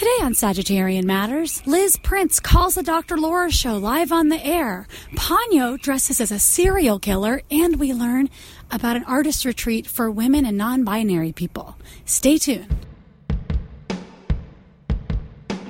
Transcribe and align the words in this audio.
Today 0.00 0.20
on 0.22 0.32
Sagittarian 0.32 1.04
Matters, 1.04 1.62
Liz 1.66 1.98
Prince 1.98 2.40
calls 2.40 2.76
the 2.76 2.82
Dr. 2.82 3.18
Laura 3.18 3.50
show 3.50 3.76
live 3.76 4.12
on 4.12 4.30
the 4.30 4.42
air. 4.42 4.86
Ponyo 5.14 5.78
dresses 5.78 6.22
as 6.22 6.32
a 6.32 6.38
serial 6.38 6.98
killer, 6.98 7.42
and 7.50 7.78
we 7.78 7.92
learn 7.92 8.30
about 8.70 8.96
an 8.96 9.04
artist 9.04 9.44
retreat 9.44 9.86
for 9.86 10.10
women 10.10 10.46
and 10.46 10.56
non 10.56 10.84
binary 10.84 11.32
people. 11.32 11.76
Stay 12.06 12.38
tuned. 12.38 12.74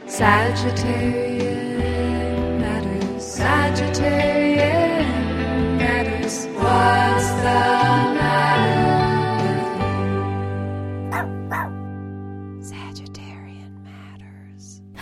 Sagittarian 0.07 1.41
matters. 2.61 3.25
Sagittarian 3.25 4.69
matters. 5.77 6.47
What's 6.55 7.31
the 7.43 8.10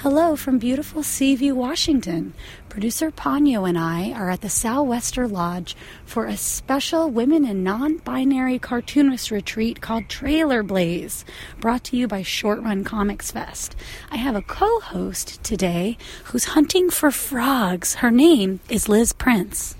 Hello 0.02 0.36
from 0.36 0.58
beautiful 0.58 1.02
Seaview, 1.02 1.56
Washington. 1.56 2.32
Producer 2.68 3.10
Ponyo 3.10 3.68
and 3.68 3.76
I 3.76 4.12
are 4.12 4.30
at 4.30 4.42
the 4.42 4.48
Sou'wester 4.48 5.26
Lodge 5.26 5.74
for 6.06 6.26
a 6.26 6.36
special 6.36 7.10
women 7.10 7.44
and 7.44 7.64
non 7.64 7.96
binary 7.96 8.60
cartoonist 8.60 9.32
retreat 9.32 9.80
called 9.80 10.08
Trailer 10.08 10.62
Blaze, 10.62 11.24
brought 11.58 11.82
to 11.82 11.96
you 11.96 12.06
by 12.06 12.22
Short 12.22 12.60
Run 12.60 12.84
Comix 12.84 13.32
Fest. 13.32 13.74
I 14.08 14.18
have 14.18 14.36
a 14.36 14.42
co 14.42 14.78
host 14.78 15.42
today 15.42 15.98
who's 16.26 16.44
hunting 16.44 16.90
for 16.90 17.10
frogs. 17.10 17.96
Her 17.96 18.12
name 18.12 18.60
is 18.68 18.88
Liz 18.88 19.12
Prince. 19.12 19.74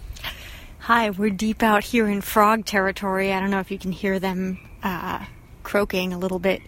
Hi, 0.80 1.10
we're 1.10 1.30
deep 1.30 1.62
out 1.62 1.84
here 1.84 2.08
in 2.08 2.22
frog 2.22 2.64
territory. 2.64 3.32
I 3.32 3.38
don't 3.38 3.52
know 3.52 3.60
if 3.60 3.70
you 3.70 3.78
can 3.78 3.92
hear 3.92 4.19
them 4.19 4.58
uh, 4.82 5.27
croaking 5.62 6.12
a 6.12 6.19
little 6.19 6.41
bit 6.41 6.60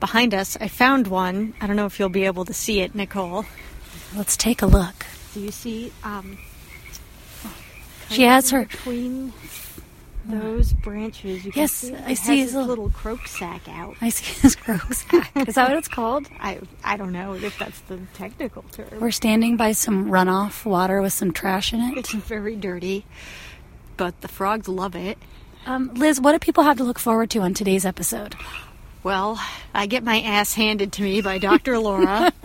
behind 0.00 0.34
us. 0.34 0.56
I 0.60 0.68
found 0.68 1.06
one. 1.08 1.54
I 1.60 1.66
don't 1.66 1.76
know 1.76 1.86
if 1.86 1.98
you'll 1.98 2.08
be 2.08 2.24
able 2.24 2.44
to 2.44 2.54
see 2.54 2.80
it, 2.80 2.94
Nicole. 2.94 3.44
Let's 4.16 4.36
take 4.36 4.62
a 4.62 4.66
look. 4.66 5.06
Do 5.34 5.40
you 5.40 5.50
see? 5.50 5.92
Um, 6.02 6.38
She 8.10 8.22
has 8.22 8.50
her. 8.50 8.64
between 8.64 9.32
those 10.24 10.72
branches. 10.72 11.44
You 11.44 11.52
can 11.52 11.60
Yes, 11.62 11.72
see 11.72 11.94
I 11.94 12.14
see 12.14 12.38
his 12.40 12.52
little- 12.54 12.68
little 12.68 12.90
croak 12.90 13.26
sack 13.26 13.68
out. 13.68 13.96
I 14.00 14.08
see 14.10 14.40
his 14.40 14.56
croak 14.64 14.92
sack. 14.94 15.30
Is 15.48 15.54
that 15.56 15.68
what 15.68 15.76
it's 15.78 15.88
called? 15.88 16.26
I 16.40 16.58
I 16.84 16.96
don't 16.96 17.12
know 17.12 17.34
if 17.34 17.58
that's 17.58 17.80
the 17.82 17.98
technical 18.14 18.62
term. 18.72 18.88
We're 19.00 19.10
standing 19.10 19.56
by 19.56 19.72
some 19.72 20.06
runoff 20.10 20.64
water 20.64 21.00
with 21.02 21.12
some 21.12 21.32
trash 21.32 21.72
in 21.72 21.80
it. 21.80 21.98
It's 21.98 22.12
very 22.12 22.56
dirty, 22.56 23.04
but 23.96 24.20
the 24.22 24.28
frogs 24.28 24.68
love 24.68 24.94
it. 24.96 25.18
Um, 25.66 25.92
Liz, 25.94 26.18
what 26.20 26.32
do 26.32 26.38
people 26.38 26.64
have 26.64 26.78
to 26.78 26.84
look 26.84 26.98
forward 26.98 27.28
to 27.30 27.40
on 27.40 27.52
today's 27.52 27.84
episode? 27.84 28.34
Well, 29.02 29.40
I 29.72 29.86
get 29.86 30.02
my 30.02 30.20
ass 30.20 30.54
handed 30.54 30.92
to 30.94 31.02
me 31.02 31.20
by 31.20 31.38
Dr. 31.38 31.78
Laura. 31.78 32.32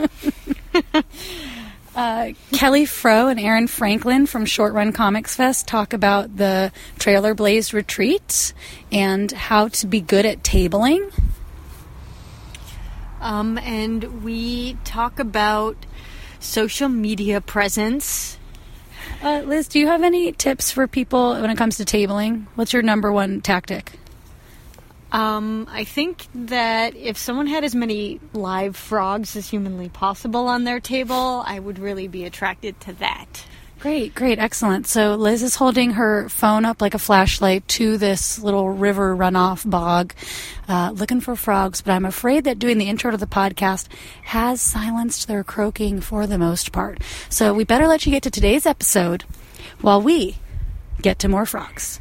Kelly 2.64 2.86
Froh 2.86 3.30
and 3.30 3.40
Eroyn 3.40 3.70
Franklin 3.70 4.26
from 4.26 4.46
Short 4.46 4.74
Run 4.74 4.94
Comix 4.94 5.36
Fest 5.36 5.68
talk 5.68 5.94
about 5.94 6.38
the 6.38 6.72
Trailer 6.98 7.34
Blaze 7.34 7.74
retreat 7.74 8.54
and 8.92 9.31
how 9.31 9.68
to 9.68 9.88
be 9.88 10.00
good 10.00 10.26
at 10.26 10.44
tabling. 10.44 11.12
Um, 13.20 13.58
and 13.58 14.24
we 14.24 14.78
talk 14.84 15.20
about 15.20 15.76
social 16.40 16.90
media 16.90 17.42
presence. 17.42 18.38
Uh, 19.22 19.42
Liz, 19.46 19.68
do 19.68 19.80
you 19.80 19.88
have 19.88 20.04
any 20.04 20.31
tips 20.31 20.72
for 20.72 20.88
people 20.88 21.34
when 21.34 21.50
it 21.50 21.58
comes 21.58 21.78
to 21.78 21.86
tabling? 21.86 22.48
What's 22.56 22.74
your 22.74 22.81
number 22.81 23.12
one 23.12 23.42
tactic? 23.42 24.00
Um, 25.14 25.67
I 25.69 25.83
think 25.83 26.25
that 26.33 26.95
if 26.95 27.17
someone 27.17 27.45
had 27.45 27.64
as 27.64 27.75
many 27.75 28.19
live 28.33 28.75
frogs 28.75 29.36
as 29.36 29.47
humanly 29.47 29.88
possible 29.88 30.47
on 30.47 30.64
their 30.64 30.80
table, 30.80 31.44
I 31.45 31.59
would 31.59 31.78
really 31.78 32.08
be 32.08 32.25
attracted 32.25 32.80
to 32.81 32.94
that. 32.94 33.45
Great, 33.80 34.16
great, 34.16 34.39
excellent. 34.39 34.88
So 34.88 35.16
Liz 35.16 35.44
is 35.44 35.56
holding 35.56 35.91
her 35.91 36.30
phone 36.30 36.66
up 36.66 36.81
like 36.81 36.94
a 36.94 37.00
flashlight 37.00 37.68
to 37.68 37.97
this 37.97 38.40
little 38.40 38.69
river 38.69 39.16
runoff 39.16 39.69
bog, 39.69 40.16
uh, 40.68 40.91
looking 40.96 41.19
for 41.22 41.35
frogs. 41.35 41.81
But 41.81 41.91
I'm 41.91 42.06
afraid 42.06 42.46
that 42.46 42.59
doing 42.59 42.78
the 42.78 42.90
intro 42.90 43.12
to 43.12 43.18
the 43.18 43.28
podcast 43.28 43.90
has 44.23 44.62
silenced 44.62 45.28
their 45.28 45.44
croaking 45.44 46.00
for 46.02 46.25
the 46.25 46.38
most 46.38 46.72
part. 46.72 47.02
So 47.29 47.53
we 47.53 47.66
better 47.66 47.85
let 47.85 48.06
you 48.06 48.12
get 48.12 48.23
to 48.23 48.31
today's 48.31 48.66
episode 48.66 49.25
while 49.81 50.02
we 50.02 50.38
get 51.02 51.19
to 51.19 51.28
more 51.28 51.46
frogs. 51.46 52.00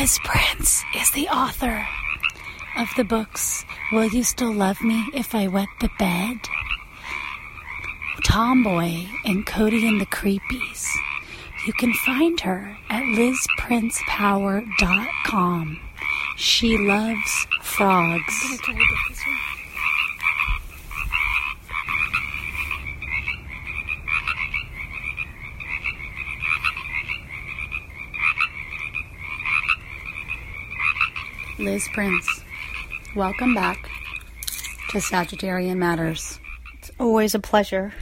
Liz 0.00 0.18
Prince 0.24 0.82
is 0.96 1.10
the 1.10 1.28
author 1.28 1.86
of 2.78 2.88
the 2.96 3.04
books 3.04 3.66
Will 3.92 4.06
You 4.06 4.24
Still 4.24 4.50
Love 4.50 4.80
Me 4.80 5.04
If 5.12 5.34
I 5.34 5.46
Wet 5.46 5.68
the 5.78 5.90
Bed? 5.98 6.38
Tomboy 8.24 9.04
and 9.26 9.44
Coady 9.44 9.86
and 9.86 10.00
the 10.00 10.06
Creepies. 10.06 10.86
You 11.66 11.74
can 11.74 11.92
find 11.92 12.40
her 12.40 12.78
at 12.88 13.02
lizprincepower.com. 13.02 15.80
She 16.38 16.78
loves 16.78 17.46
frogs. 17.60 18.58
Liz 31.60 31.86
Prince, 31.92 32.26
welcome 33.14 33.54
back 33.54 33.90
to 34.88 34.98
Sagittarian 34.98 35.76
Matters. 35.76 36.40
It's 36.78 36.90
always 36.98 37.34
a 37.34 37.38
pleasure. 37.38 37.92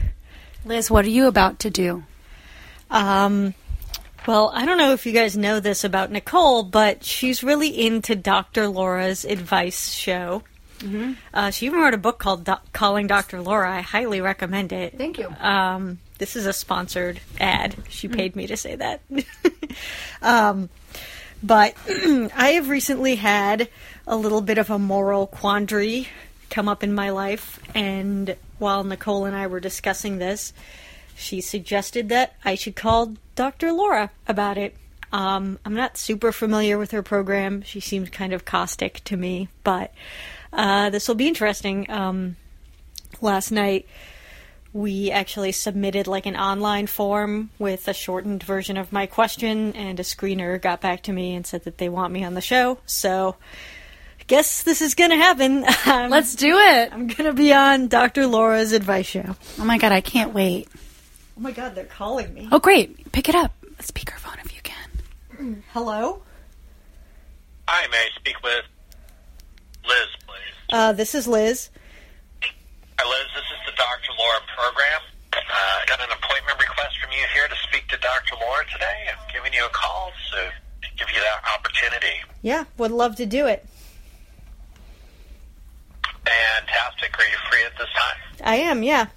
Liz, 0.63 0.89
what 0.89 1.03
are 1.03 1.09
you 1.09 1.27
about 1.27 1.59
to 1.59 1.69
do? 1.69 2.05
Um, 2.89 3.53
well, 4.25 4.49
I 4.53 4.65
don't 4.65 4.77
know 4.77 4.93
if 4.93 5.05
you 5.05 5.11
guys 5.11 5.35
know 5.35 5.59
this 5.59 5.83
about 5.83 6.09
Nicole, 6.09 6.63
but 6.63 7.03
she's 7.03 7.43
really 7.43 7.85
into 7.85 8.15
Dr. 8.15 8.69
Laura's 8.69 9.25
advice 9.25 9.91
show. 9.91 10.41
Mm-hmm. 10.79 11.13
Uh, 11.33 11.51
she 11.51 11.65
even 11.65 11.81
wrote 11.81 11.93
a 11.93 11.97
book 11.97 12.17
called 12.17 12.45
Do- 12.45 12.55
Calling 12.71 13.07
Dr. 13.07 13.41
Laura. 13.41 13.75
I 13.75 13.81
highly 13.81 14.21
recommend 14.21 14.71
it. 14.71 14.97
Thank 14.97 15.17
you. 15.17 15.27
Um, 15.37 15.99
this 16.17 16.37
is 16.37 16.45
a 16.45 16.53
sponsored 16.53 17.19
ad. 17.41 17.75
She 17.89 18.07
paid 18.07 18.37
me 18.37 18.47
to 18.47 18.55
say 18.55 18.77
that. 18.77 19.01
um, 20.21 20.69
but 21.41 21.75
I 21.87 22.51
have 22.55 22.69
recently 22.69 23.15
had 23.15 23.69
a 24.07 24.15
little 24.15 24.41
bit 24.41 24.57
of 24.57 24.69
a 24.69 24.79
moral 24.79 25.27
quandary 25.27 26.07
come 26.49 26.67
up 26.67 26.83
in 26.83 26.93
my 26.93 27.11
life, 27.11 27.59
and 27.75 28.35
while 28.57 28.83
Nicole 28.83 29.25
and 29.25 29.35
I 29.35 29.47
were 29.47 29.59
discussing 29.59 30.17
this, 30.17 30.53
she 31.15 31.41
suggested 31.41 32.09
that 32.09 32.35
I 32.43 32.55
should 32.55 32.75
call 32.75 33.13
Dr. 33.35 33.71
Laura 33.71 34.11
about 34.27 34.57
it. 34.57 34.75
Um, 35.11 35.59
I'm 35.65 35.73
not 35.73 35.97
super 35.97 36.31
familiar 36.31 36.77
with 36.77 36.91
her 36.91 37.03
program. 37.03 37.61
She 37.63 37.79
seems 37.79 38.09
kind 38.09 38.33
of 38.33 38.45
caustic 38.45 39.03
to 39.05 39.17
me, 39.17 39.49
but 39.63 39.93
uh, 40.53 40.89
this 40.89 41.07
will 41.07 41.15
be 41.15 41.27
interesting. 41.27 41.89
Um, 41.89 42.35
last 43.21 43.51
night, 43.51 43.87
we 44.73 45.11
actually 45.11 45.51
submitted 45.51 46.07
like 46.07 46.25
an 46.25 46.35
online 46.35 46.87
form 46.87 47.49
with 47.57 47.87
a 47.87 47.93
shortened 47.93 48.43
version 48.43 48.77
of 48.77 48.91
my 48.91 49.05
question, 49.05 49.73
and 49.73 49.99
a 49.99 50.03
screener 50.03 50.61
got 50.61 50.81
back 50.81 51.03
to 51.03 51.13
me 51.13 51.35
and 51.35 51.45
said 51.45 51.63
that 51.63 51.77
they 51.77 51.89
want 51.89 52.13
me 52.13 52.23
on 52.23 52.33
the 52.33 52.41
show. 52.41 52.77
So, 52.85 53.35
I 54.19 54.23
guess 54.27 54.63
this 54.63 54.81
is 54.81 54.93
gonna 54.95 55.15
happen. 55.17 55.65
I'm, 55.85 56.09
Let's 56.09 56.35
do 56.35 56.57
it. 56.57 56.93
I'm 56.93 57.07
gonna 57.07 57.33
be 57.33 57.53
on 57.53 57.87
Dr. 57.87 58.27
Laura's 58.27 58.71
advice 58.71 59.07
show. 59.07 59.35
Oh 59.59 59.65
my 59.65 59.77
god, 59.77 59.91
I 59.91 60.01
can't 60.01 60.33
wait. 60.33 60.67
Oh 61.37 61.41
my 61.41 61.51
god, 61.51 61.73
they're 61.73 61.85
calling 61.85 62.33
me. 62.33 62.47
Oh 62.51 62.59
great, 62.59 63.11
pick 63.11 63.29
it 63.29 63.35
up. 63.35 63.53
Speakerphone 63.79 64.43
if 64.45 64.55
you 64.55 64.61
can. 64.61 65.63
Hello? 65.73 66.21
Hi, 67.67 67.87
may 67.89 67.97
I 67.97 68.09
speak 68.19 68.35
with 68.43 68.65
Liz, 69.87 70.07
please? 70.27 70.55
Uh, 70.69 70.91
this 70.91 71.15
is 71.15 71.27
Liz. 71.27 71.69
Hi, 72.99 73.07
Liz. 73.07 73.31
This 73.31 73.47
is 73.55 73.63
the 73.63 73.71
Dr. 73.79 74.11
Laura 74.19 74.43
program. 74.59 74.99
Uh, 75.31 75.39
I 75.55 75.87
got 75.87 76.03
an 76.03 76.11
appointment 76.11 76.59
request 76.59 76.99
from 76.99 77.15
you 77.15 77.23
here 77.31 77.47
to 77.47 77.55
speak 77.63 77.87
to 77.87 77.97
Dr. 78.03 78.35
Laura 78.43 78.67
today. 78.67 79.07
I'm 79.07 79.23
giving 79.31 79.53
you 79.55 79.63
a 79.63 79.71
call 79.71 80.11
to 80.35 80.51
give 80.99 81.07
you 81.07 81.21
that 81.23 81.39
opportunity. 81.47 82.19
Yeah, 82.41 82.65
would 82.75 82.91
love 82.91 83.15
to 83.23 83.25
do 83.25 83.47
it. 83.47 83.63
Fantastic. 86.27 87.15
Are 87.15 87.23
you 87.23 87.39
free 87.47 87.63
at 87.63 87.71
this 87.79 87.87
time? 87.95 88.19
I 88.43 88.55
am, 88.67 88.83
yeah. 88.83 89.07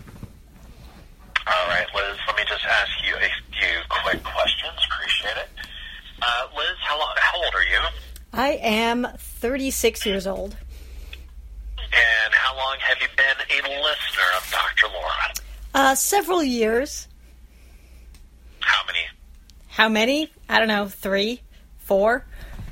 All 1.50 1.67
right, 1.67 1.90
Liz. 1.90 2.23
Let 2.31 2.37
me 2.38 2.44
just 2.46 2.62
ask 2.62 2.93
you 3.02 3.19
a 3.19 3.31
few 3.50 3.82
quick 3.90 4.23
questions. 4.23 4.78
Appreciate 4.94 5.43
it. 5.43 5.50
Uh, 6.23 6.46
Liz, 6.55 6.78
how 6.87 7.00
long 7.00 7.12
you? 7.73 7.81
I 8.32 8.52
am 8.62 9.08
36 9.19 10.06
years 10.06 10.26
old. 10.26 10.56
And 11.92 12.32
how 12.34 12.56
long 12.56 12.76
have 12.80 12.98
you 13.00 13.08
been 13.16 13.36
a 13.50 13.62
listener 13.82 14.28
of 14.36 14.50
Dr. 14.50 14.92
Laura? 14.92 15.34
Uh, 15.74 15.94
several 15.94 16.42
years. 16.42 17.08
How 18.60 18.84
many? 18.86 19.00
How 19.68 19.88
many? 19.88 20.30
I 20.48 20.58
don't 20.58 20.68
know, 20.68 20.86
three, 20.88 21.40
four. 21.78 22.24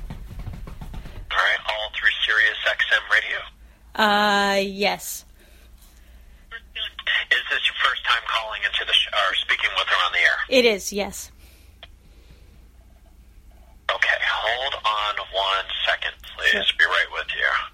All 0.09 1.37
right, 1.37 1.59
all 1.67 1.91
through 1.99 2.09
Sirius 2.25 2.57
XM 2.65 3.11
radio. 3.11 3.37
Uh, 3.95 4.55
yes. 4.61 5.25
Is 7.31 7.37
this 7.49 7.59
your 7.67 7.75
first 7.89 8.03
time 8.05 8.21
calling 8.27 8.61
into 8.65 8.85
the 8.85 8.93
sh- 8.93 9.07
or 9.13 9.35
speaking 9.35 9.69
with 9.77 9.87
her 9.87 10.05
on 10.05 10.11
the 10.11 10.19
air? 10.19 10.37
It 10.49 10.65
is, 10.65 10.91
yes. 10.91 11.31
Okay, 13.93 14.17
hold 14.25 14.73
on 14.85 15.15
one 15.33 15.65
second, 15.87 16.13
please. 16.35 16.49
Sure. 16.49 16.63
Be 16.79 16.85
right 16.85 17.07
with 17.13 17.27
you. 17.35 17.70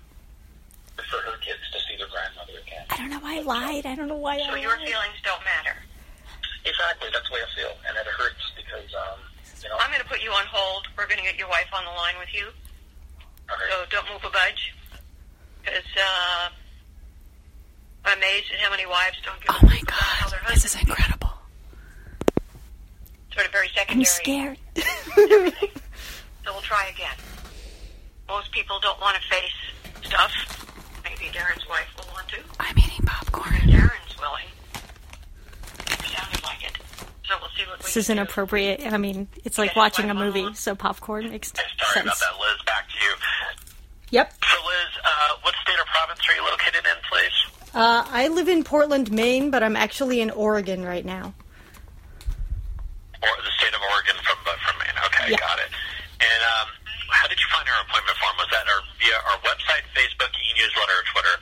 For 1.10 1.18
her 1.24 1.38
kids 1.40 1.64
to 1.72 1.80
see 1.88 1.96
their 1.98 2.08
grandmother 2.12 2.60
again. 2.60 2.84
I 2.90 2.98
don't 2.98 3.10
know 3.10 3.20
why 3.20 3.38
I 3.38 3.42
lied. 3.42 3.86
I 3.86 3.96
don't 3.96 4.08
know 4.10 4.20
why 4.20 4.38
So 4.40 4.52
I 4.52 4.60
your 4.60 4.76
lied. 4.78 4.88
feelings 4.88 5.18
don't 5.24 5.40
matter. 5.46 5.78
Exactly, 6.66 7.08
that's 7.14 7.28
the 7.30 7.34
way 7.36 7.40
I 7.40 7.50
feel, 7.56 7.72
and 7.88 7.96
it 7.96 8.06
hurts 8.12 8.44
because, 8.60 8.92
um, 8.92 9.20
you 9.64 9.70
know. 9.70 9.78
I'm 9.80 9.88
going 9.90 10.04
to 10.04 10.08
put 10.10 10.22
you 10.22 10.32
on 10.32 10.44
hold. 10.52 10.88
We're 10.98 11.08
going 11.08 11.20
to 11.20 11.24
get 11.24 11.38
your 11.40 11.48
wife 11.48 11.72
on 11.72 11.86
the 11.86 11.92
line 11.96 12.16
with 12.20 12.28
you. 12.34 12.48
So 13.48 13.86
don't 13.90 14.04
move 14.12 14.20
a 14.26 14.30
budge. 14.30 14.76
Because 15.64 15.88
uh, 15.96 16.50
I'm 18.04 18.18
amazed 18.18 18.52
at 18.52 18.60
how 18.60 18.70
many 18.72 18.86
wives 18.86 19.16
don't 19.24 19.40
give 19.40 19.48
Oh 19.50 19.60
my 19.64 19.80
fuck 19.80 19.84
about 19.84 19.94
how 19.96 20.30
god, 20.30 20.32
their 20.44 20.54
this 20.56 20.66
is 20.66 20.76
incredible. 20.76 21.32
Sort 23.32 23.46
of 23.46 23.52
very 23.54 23.70
I'm 23.88 24.04
secondary. 24.04 24.58
scared. 24.76 25.54
So 26.46 26.54
we'll 26.54 26.62
try 26.62 26.88
again. 26.88 27.16
Most 28.30 28.52
people 28.54 28.80
don't 28.82 29.00
want 29.02 29.18
to 29.18 29.22
face 29.28 29.52
stuff. 30.04 30.32
Maybe 31.20 31.32
Darren's 31.32 31.68
wife 31.70 31.88
will 31.98 32.12
want 32.14 32.28
to. 32.30 32.38
I'm 32.60 32.78
eating 32.78 33.06
popcorn. 33.06 33.54
Darren's 33.54 34.20
willing. 34.20 34.46
It 35.88 36.02
Sounded 36.06 36.44
like 36.44 36.64
it. 36.64 36.78
So 37.28 37.36
we'll 37.42 37.50
see 37.58 37.64
what 37.68 37.80
we 37.80 37.84
This 37.84 37.94
can 37.94 38.00
is 38.00 38.06
do. 38.08 38.12
inappropriate. 38.14 38.82
I 38.86 38.98
mean, 38.98 39.28
it's 39.44 39.58
like 39.58 39.70
Yes, 39.72 39.76
watching 39.76 40.10
a 40.10 40.14
movie, 40.14 40.44
mom. 40.44 40.54
so 40.56 40.76
popcorn 40.76 41.30
makes 41.30 41.52
Sorry 41.52 41.68
sense. 41.94 42.06
about 42.06 42.20
that, 42.20 42.40
Liz. 42.40 42.62
Back 42.66 42.88
to 42.90 42.96
you. 43.04 43.14
Yep. 44.12 44.34
So, 44.44 44.58
Liz, 44.66 45.04
uh, 45.04 45.36
what 45.42 45.54
state 45.62 45.80
or 45.80 45.86
province 45.86 46.20
are 46.30 46.34
you 46.36 46.44
located 46.44 46.86
in, 46.86 46.96
please? 47.12 47.74
Uh, 47.76 48.06
I 48.10 48.28
live 48.30 48.48
in 48.48 48.64
Portland, 48.64 49.12
Maine, 49.12 49.52
but 49.52 49.62
I'm 49.64 49.76
actually 49.76 50.22
in 50.22 50.32
Oregon 50.32 50.84
right 50.86 51.04
now. 51.06 51.34
Or 53.22 53.30
the 53.44 53.52
state 53.60 53.74
of 53.74 53.82
Oregon 53.92 54.16
from 54.24 54.38
from 54.46 54.78
Maine. 54.80 54.98
Okay, 55.08 55.32
Yeah. 55.32 55.38
got 55.38 55.60
it. 55.60 55.70
And 56.22 56.42
um, 56.62 56.68
how 57.10 57.28
did 57.28 57.40
you 57.40 57.46
find 57.52 57.68
our 57.68 57.82
appointment 57.88 58.18
form? 58.18 58.36
Was 58.38 58.48
that 58.52 58.66
our, 58.68 58.82
via 59.00 59.16
our 59.32 59.38
website, 59.46 59.84
Facebook, 59.96 60.30
e-newsletter, 60.34 60.94
or 60.94 61.04
Twitter? 61.14 61.36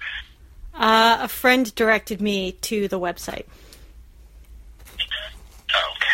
Uh, 0.76 1.18
a 1.22 1.28
friend 1.28 1.74
directed 1.76 2.22
me 2.22 2.52
to 2.54 2.88
the 2.88 3.00
website. 3.00 3.46
Okay. 5.70 6.12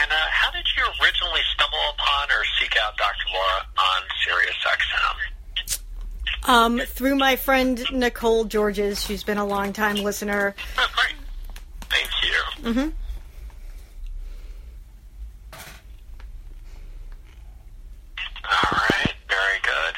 And 0.00 0.10
uh, 0.12 0.16
how 0.30 0.50
did 0.52 0.64
you 0.76 0.82
originally 1.02 1.40
stumble 1.54 1.78
upon 1.94 2.30
or 2.30 2.42
seek 2.60 2.74
out 2.84 2.96
Dr. 2.96 3.26
Laura 3.32 3.66
on 3.78 4.02
Sirius 4.24 4.56
XM? 4.64 6.48
Um, 6.48 6.78
through 6.86 7.16
my 7.16 7.36
friend 7.36 7.84
Nicole 7.92 8.44
Georges, 8.44 9.04
she's 9.04 9.24
been 9.24 9.38
a 9.38 9.44
long 9.44 9.72
time 9.72 9.96
listener. 9.96 10.54
Oh, 10.78 10.88
great. 10.94 11.14
Thank 11.90 12.08
you. 12.22 12.70
Mm-hmm. 12.72 12.88
All 18.48 18.72
right, 18.72 19.14
very 19.28 19.60
good. 19.60 19.94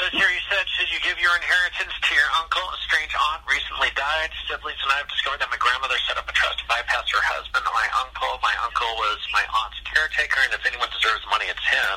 Liz, 0.00 0.10
here 0.10 0.26
you 0.26 0.42
said, 0.50 0.66
should 0.74 0.90
you 0.90 0.98
give 1.06 1.14
your 1.22 1.30
inheritance 1.38 1.94
to 1.94 2.10
your 2.16 2.26
uncle? 2.42 2.64
A 2.66 2.78
strange 2.82 3.14
aunt 3.14 3.46
recently 3.46 3.94
died. 3.94 4.34
Siblings 4.50 4.80
and 4.82 4.90
I 4.90 4.98
have 4.98 5.06
discovered 5.10 5.38
that 5.38 5.50
my 5.54 5.60
grandmother 5.62 5.94
set 6.10 6.18
up 6.18 6.26
a 6.26 6.34
trust 6.34 6.58
to 6.58 6.66
bypass 6.66 7.06
her 7.14 7.22
husband. 7.22 7.62
My 7.70 7.86
uncle, 8.02 8.34
my 8.42 8.54
uncle 8.66 8.90
was 8.98 9.20
my 9.30 9.46
aunt's 9.46 9.78
caretaker, 9.86 10.42
and 10.42 10.52
if 10.58 10.66
anyone 10.66 10.90
deserves 10.90 11.22
money, 11.30 11.46
it's 11.46 11.62
him. 11.70 11.96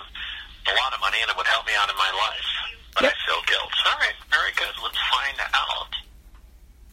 A 0.69 0.73
lot 0.77 0.93
of 0.93 1.01
money, 1.01 1.17
and 1.23 1.31
it 1.31 1.37
would 1.39 1.49
help 1.49 1.65
me 1.65 1.73
out 1.79 1.89
in 1.89 1.97
my 1.97 2.11
life. 2.13 2.49
But 2.93 3.09
I 3.09 3.13
Yep. 3.15 3.17
feel 3.25 3.41
guilt. 3.49 3.73
All 3.89 3.97
right, 3.97 4.17
very 4.29 4.51
good. 4.53 4.73
Let's 4.83 4.99
find 5.09 5.37
out 5.55 5.89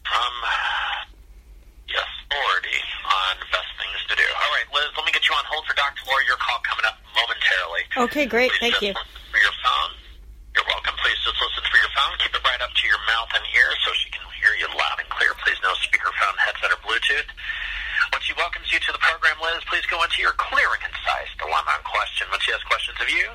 from 0.07 0.33
the 1.91 1.97
authority 2.01 2.79
on 3.05 3.33
best 3.51 3.69
things 3.77 3.99
to 4.09 4.15
do. 4.15 4.23
All 4.41 4.51
right, 4.57 4.65
Liz, 4.73 4.89
let 4.95 5.05
me 5.05 5.11
get 5.11 5.27
you 5.27 5.35
on 5.35 5.43
hold 5.45 5.65
for 5.67 5.73
Dr. 5.75 6.01
Laura. 6.07 6.23
Your 6.25 6.37
call 6.37 6.59
coming 6.63 6.85
up 6.87 6.97
momentarily. 7.13 7.83
Okay, 7.97 8.25
great. 8.25 8.51
Please 8.51 8.54
Thank 8.65 8.81
just 8.81 8.89
you. 8.89 8.93
listen 8.97 9.29
for 9.29 9.41
your 9.45 9.55
phone. 9.61 9.91
You're 10.57 10.65
welcome. 10.65 10.97
Please 10.97 11.19
just 11.21 11.37
listen 11.37 11.61
for 11.69 11.77
your 11.77 11.91
phone. 11.93 12.13
Keep 12.17 12.33
it 12.33 12.41
right 12.41 12.61
up 12.65 12.73
to 12.73 12.85
your 12.89 12.97
mouth 13.05 13.29
and 13.37 13.45
ear 13.53 13.69
so 13.85 13.93
she 13.93 14.09
can 14.09 14.25
hear 14.41 14.57
you 14.57 14.65
loud 14.73 14.97
and 14.97 15.09
clear. 15.13 15.37
Please 15.45 15.59
no 15.61 15.69
speakerphone, 15.85 16.33
headset, 16.41 16.73
or 16.73 16.81
Bluetooth. 16.81 17.29
When 18.09 18.21
she 18.25 18.33
welcomes 18.33 18.65
you 18.73 18.81
to 18.81 18.89
the 18.89 18.97
program, 19.05 19.37
Liz, 19.37 19.61
please 19.69 19.85
go 19.85 20.01
into 20.01 20.17
your 20.25 20.33
clear 20.41 20.65
and 20.73 20.81
concise 20.81 21.29
dilemma 21.37 21.77
and 21.77 21.85
question. 21.85 22.25
When 22.33 22.41
she 22.41 22.49
has 22.57 22.61
questions 22.65 22.97
of 22.97 23.05
you, 23.05 23.29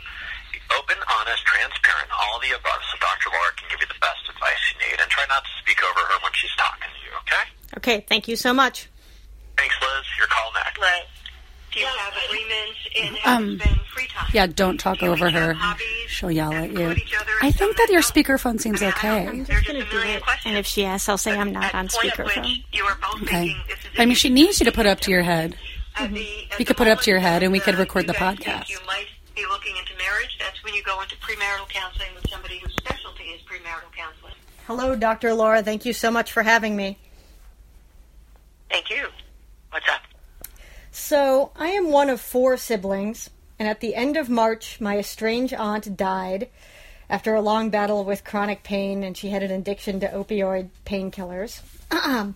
be 0.51 0.59
open, 0.75 0.99
honest, 1.07 1.47
transparent, 1.47 2.11
all 2.11 2.43
the 2.43 2.51
above, 2.51 2.83
so 2.91 2.99
Dr. 2.99 3.31
Laura 3.31 3.55
can 3.55 3.71
give 3.71 3.87
you 3.87 3.91
the 3.91 4.03
best 4.03 4.27
advice 4.27 4.59
you 4.75 4.83
need. 4.83 4.99
And 4.99 5.07
try 5.07 5.31
not 5.31 5.47
to 5.47 5.53
speak 5.63 5.79
over 5.87 6.03
her 6.11 6.19
when 6.27 6.35
she's 6.35 6.55
talking 6.59 6.91
to 6.91 7.01
you, 7.07 7.13
okay? 7.23 7.45
Okay, 7.79 7.99
thank 8.11 8.27
you 8.27 8.35
so 8.35 8.51
much. 8.51 8.91
Thanks, 9.55 9.79
Liz. 9.79 10.07
Your 10.19 10.27
call 10.27 10.51
next. 10.59 10.75
Liz, 10.83 11.07
do 11.71 11.81
you 11.81 11.87
have 11.87 12.15
agreements 12.19 12.81
in 12.99 13.11
Um, 13.23 13.59
to 13.59 13.63
spend 13.63 13.79
free 13.79 13.87
time? 13.87 13.90
Yeah, 14.33 14.47
don't 14.47 14.79
talk 14.79 15.03
over 15.03 15.29
her. 15.31 15.55
hobbies 15.55 15.85
She'll 16.09 16.31
yell 16.31 16.53
at 16.53 16.71
you. 16.71 16.79
include 16.81 16.99
each 16.99 17.15
other 17.21 17.31
I 17.43 17.51
think 17.51 17.77
that 17.77 17.89
your 17.91 18.01
way? 18.01 18.05
speakerphone 18.05 18.61
seems 18.61 18.83
I 18.83 18.87
I 18.89 18.91
don't- 18.91 19.03
okay. 19.03 19.29
Um, 19.41 19.45
there's 19.45 19.63
gonna 19.65 19.85
do 19.91 19.99
it. 19.99 20.23
And 20.45 20.57
if 20.57 20.67
she 20.67 20.85
asks, 20.85 21.09
I'll 21.09 21.19
say 21.19 21.37
I'm 21.37 21.53
not 21.53 21.75
on 21.75 21.87
the 21.87 21.93
point 21.93 22.19
at 22.19 22.25
which 22.27 22.35
speakerphone. 22.37 22.65
You 22.73 22.85
are 22.85 22.97
both 23.01 23.23
Okay. 23.23 23.29
thinking 23.49 23.57
this 23.69 23.79
is 23.79 23.85
I 23.99 24.07
mean, 24.07 24.15
she 24.15 24.29
needs 24.29 24.61
you 24.61 24.65
to 24.67 24.73
put 24.73 24.87
it 24.87 24.89
up 24.91 25.01
to 25.01 25.11
your 25.11 25.23
head. 25.23 25.57
At 25.97 26.13
the- 26.13 26.21
mm-hmm. 26.21 26.53
at 26.53 26.59
You 26.61 26.65
could 26.65 26.77
put 26.77 26.87
it 26.87 26.91
up 26.91 27.01
to 27.03 27.11
your 27.11 27.21
head 27.21 27.43
and 27.43 27.51
we 27.53 27.61
could 27.61 27.75
record 27.77 28.07
the 28.07 28.15
podcast. 28.15 28.69
You 28.69 28.79
might 28.87 29.07
be 29.35 29.45
looking 29.47 29.77
into 29.77 29.93
marriage. 29.99 30.37
That's 30.39 30.63
when 30.65 30.75
you 30.75 30.83
go 30.83 31.01
into 31.03 31.17
premarital 31.17 31.69
counseling 31.69 32.09
with 32.15 32.29
somebody 32.31 32.59
whose 32.59 32.75
specialty 32.77 33.25
is 33.25 33.41
premarital 33.43 33.93
counseling. 33.97 34.35
Hello, 34.67 34.95
Dr. 34.95 35.35
Laura. 35.35 35.63
Thank 35.63 35.85
you 35.85 35.93
so 35.93 36.11
much 36.11 36.31
for 36.33 36.43
having 36.45 36.77
me. 36.77 36.99
Thank 38.71 38.91
you. 38.91 39.09
What's 39.71 39.89
up? 39.89 40.03
So, 40.93 41.51
I 41.57 41.69
am 41.69 41.91
one 41.91 42.09
of 42.11 42.21
four 42.21 42.57
siblings, 42.57 43.31
and 43.61 43.69
at 43.69 43.81
the 43.81 43.95
end 43.95 44.17
of 44.17 44.31
March, 44.31 44.81
my 44.81 44.97
estranged 44.97 45.53
aunt 45.53 45.95
died 45.95 46.49
after 47.11 47.35
a 47.35 47.43
long 47.43 47.69
battle 47.69 48.05
with 48.05 48.25
chronic 48.25 48.63
pain, 48.63 49.05
and 49.05 49.15
she 49.15 49.29
had 49.29 49.43
an 49.43 49.51
addiction 49.51 50.01
to 50.01 50.09
opioid 50.09 50.71
painkillers. 50.87 51.61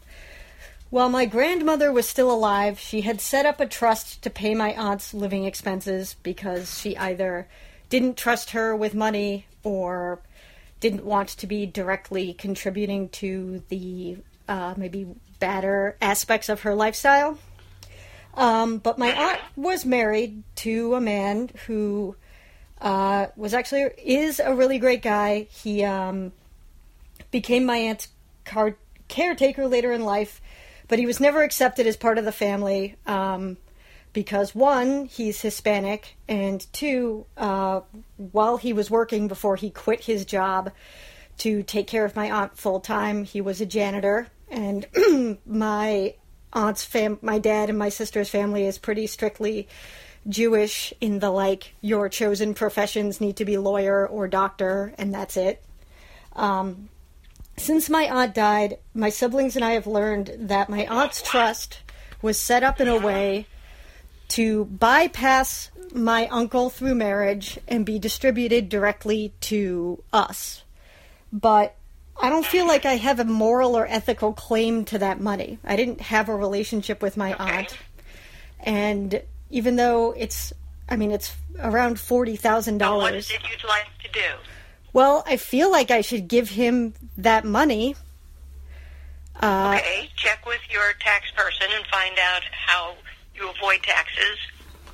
While 0.90 1.08
my 1.08 1.24
grandmother 1.24 1.90
was 1.90 2.06
still 2.06 2.30
alive, 2.30 2.78
she 2.78 3.00
had 3.00 3.22
set 3.22 3.46
up 3.46 3.58
a 3.58 3.66
trust 3.66 4.20
to 4.22 4.28
pay 4.28 4.54
my 4.54 4.74
aunt's 4.74 5.14
living 5.14 5.44
expenses 5.44 6.14
because 6.22 6.78
she 6.78 6.94
either 6.98 7.48
didn't 7.88 8.18
trust 8.18 8.50
her 8.50 8.76
with 8.76 8.94
money 8.94 9.46
or 9.62 10.20
didn't 10.80 11.06
want 11.06 11.30
to 11.30 11.46
be 11.46 11.64
directly 11.64 12.34
contributing 12.34 13.08
to 13.08 13.62
the 13.70 14.18
uh, 14.46 14.74
maybe 14.76 15.06
badder 15.38 15.96
aspects 16.02 16.50
of 16.50 16.60
her 16.60 16.74
lifestyle. 16.74 17.38
Um, 18.36 18.78
but 18.78 18.98
my 18.98 19.12
aunt 19.12 19.40
was 19.56 19.84
married 19.84 20.42
to 20.56 20.94
a 20.94 21.00
man 21.00 21.50
who 21.66 22.16
uh, 22.80 23.28
was 23.36 23.54
actually 23.54 23.82
is 24.04 24.40
a 24.40 24.54
really 24.54 24.78
great 24.78 25.02
guy. 25.02 25.46
He 25.50 25.84
um, 25.84 26.32
became 27.30 27.64
my 27.64 27.76
aunt's 27.76 28.08
car- 28.44 28.76
caretaker 29.08 29.68
later 29.68 29.92
in 29.92 30.04
life, 30.04 30.40
but 30.88 30.98
he 30.98 31.06
was 31.06 31.20
never 31.20 31.42
accepted 31.42 31.86
as 31.86 31.96
part 31.96 32.18
of 32.18 32.24
the 32.24 32.32
family 32.32 32.96
um, 33.06 33.56
because 34.12 34.54
one, 34.54 35.06
he's 35.06 35.40
Hispanic, 35.40 36.16
and 36.28 36.66
two, 36.72 37.26
uh, 37.36 37.80
while 38.16 38.56
he 38.56 38.72
was 38.72 38.90
working 38.90 39.28
before 39.28 39.56
he 39.56 39.70
quit 39.70 40.04
his 40.04 40.24
job 40.24 40.70
to 41.38 41.62
take 41.62 41.86
care 41.86 42.04
of 42.04 42.14
my 42.14 42.30
aunt 42.30 42.56
full 42.56 42.80
time, 42.80 43.24
he 43.24 43.40
was 43.40 43.60
a 43.60 43.66
janitor, 43.66 44.28
and 44.48 44.86
my 45.46 46.14
aunt's 46.54 46.84
fam, 46.84 47.18
my 47.22 47.38
dad 47.38 47.68
and 47.68 47.78
my 47.78 47.88
sister's 47.88 48.30
family 48.30 48.64
is 48.64 48.78
pretty 48.78 49.06
strictly 49.06 49.68
Jewish 50.28 50.94
in 51.00 51.18
the 51.18 51.30
like 51.30 51.74
your 51.80 52.08
chosen 52.08 52.54
professions 52.54 53.20
need 53.20 53.36
to 53.36 53.44
be 53.44 53.58
lawyer 53.58 54.06
or 54.06 54.28
doctor, 54.28 54.94
and 54.96 55.12
that's 55.12 55.36
it. 55.36 55.62
Um, 56.34 56.88
since 57.56 57.88
my 57.88 58.04
aunt 58.04 58.34
died, 58.34 58.78
my 58.94 59.10
siblings 59.10 59.54
and 59.56 59.64
I 59.64 59.72
have 59.72 59.86
learned 59.86 60.34
that 60.38 60.68
my 60.68 60.86
aunt's 60.86 61.22
trust 61.22 61.80
was 62.22 62.38
set 62.38 62.62
up 62.62 62.80
in 62.80 62.88
a 62.88 62.98
way 62.98 63.46
to 64.28 64.64
bypass 64.64 65.70
my 65.92 66.26
uncle 66.28 66.70
through 66.70 66.94
marriage 66.94 67.58
and 67.68 67.86
be 67.86 67.98
distributed 67.98 68.68
directly 68.68 69.32
to 69.42 70.02
us. 70.12 70.64
But 71.32 71.76
I 72.20 72.30
don't 72.30 72.46
feel 72.46 72.66
like 72.66 72.86
I 72.86 72.94
have 72.94 73.18
a 73.20 73.24
moral 73.24 73.76
or 73.76 73.86
ethical 73.86 74.32
claim 74.32 74.84
to 74.86 74.98
that 74.98 75.20
money. 75.20 75.58
I 75.64 75.76
didn't 75.76 76.00
have 76.00 76.28
a 76.28 76.34
relationship 76.34 77.02
with 77.02 77.16
my 77.16 77.34
aunt. 77.34 77.76
And 78.60 79.22
even 79.50 79.76
though 79.76 80.12
it's 80.12 80.52
I 80.88 80.96
mean, 80.96 81.10
it's 81.10 81.34
around 81.58 81.98
forty 82.00 82.36
thousand 82.36 82.80
So 82.80 82.96
what 82.96 83.10
dollars. 83.10 83.30
it 83.30 83.40
you'd 83.50 83.64
like 83.68 83.86
to 84.04 84.10
do? 84.12 84.20
Well, 84.92 85.24
I 85.26 85.36
feel 85.38 85.70
like 85.72 85.90
I 85.90 86.02
should 86.02 86.28
give 86.28 86.50
him 86.50 86.94
that 87.18 87.44
money. 87.44 87.96
Uh, 89.42 89.78
Okay, 89.80 90.08
check 90.14 90.46
with 90.46 90.60
your 90.70 90.92
tax 91.00 91.30
person 91.32 91.66
and 91.74 91.84
find 91.86 92.16
out 92.18 92.42
how 92.52 92.94
you 93.34 93.50
avoid 93.50 93.82
taxes 93.82 94.38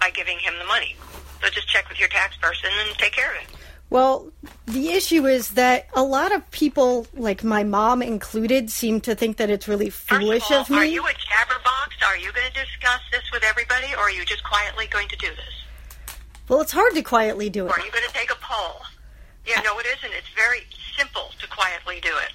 by 0.00 0.08
giving 0.10 0.38
him 0.38 0.54
the 0.58 0.64
money. 0.64 0.96
So 1.42 1.50
just 1.50 1.68
check 1.68 1.88
with 1.90 2.00
your 2.00 2.08
tax 2.08 2.36
person 2.38 2.70
and 2.86 2.96
take 2.96 3.12
care 3.12 3.30
of 3.36 3.42
it. 3.42 3.48
Well, 3.90 4.30
the 4.66 4.90
issue 4.90 5.26
is 5.26 5.50
that 5.50 5.88
a 5.94 6.02
lot 6.02 6.32
of 6.32 6.48
people, 6.52 7.08
like 7.14 7.42
my 7.42 7.64
mom 7.64 8.02
included, 8.02 8.70
seem 8.70 9.00
to 9.02 9.16
think 9.16 9.36
that 9.38 9.50
it's 9.50 9.66
really 9.66 9.90
First 9.90 10.22
foolish 10.22 10.44
of 10.52 10.52
all, 10.52 10.60
of 10.62 10.70
are 10.70 10.84
you 10.84 11.04
a 11.04 11.10
jabberbox? 11.10 12.06
Are 12.06 12.16
you 12.16 12.32
going 12.32 12.46
to 12.46 12.54
discuss 12.54 13.00
this 13.10 13.24
with 13.32 13.42
everybody, 13.42 13.92
or 13.94 14.02
are 14.02 14.10
you 14.10 14.24
just 14.24 14.44
quietly 14.44 14.86
going 14.86 15.08
to 15.08 15.16
do 15.16 15.28
this? 15.28 16.16
Well, 16.48 16.60
it's 16.60 16.70
hard 16.70 16.94
to 16.94 17.02
quietly 17.02 17.50
do 17.50 17.66
it. 17.66 17.70
Or 17.70 17.80
are 17.80 17.84
you 17.84 17.90
going 17.90 18.06
to 18.06 18.14
take 18.14 18.30
a 18.30 18.38
poll? 18.40 18.80
Yeah, 19.44 19.60
no, 19.62 19.76
it 19.80 19.86
isn't. 19.98 20.12
It's 20.16 20.30
very 20.36 20.60
simple 20.96 21.32
to 21.40 21.48
quietly 21.48 21.98
do 22.00 22.10
it. 22.16 22.32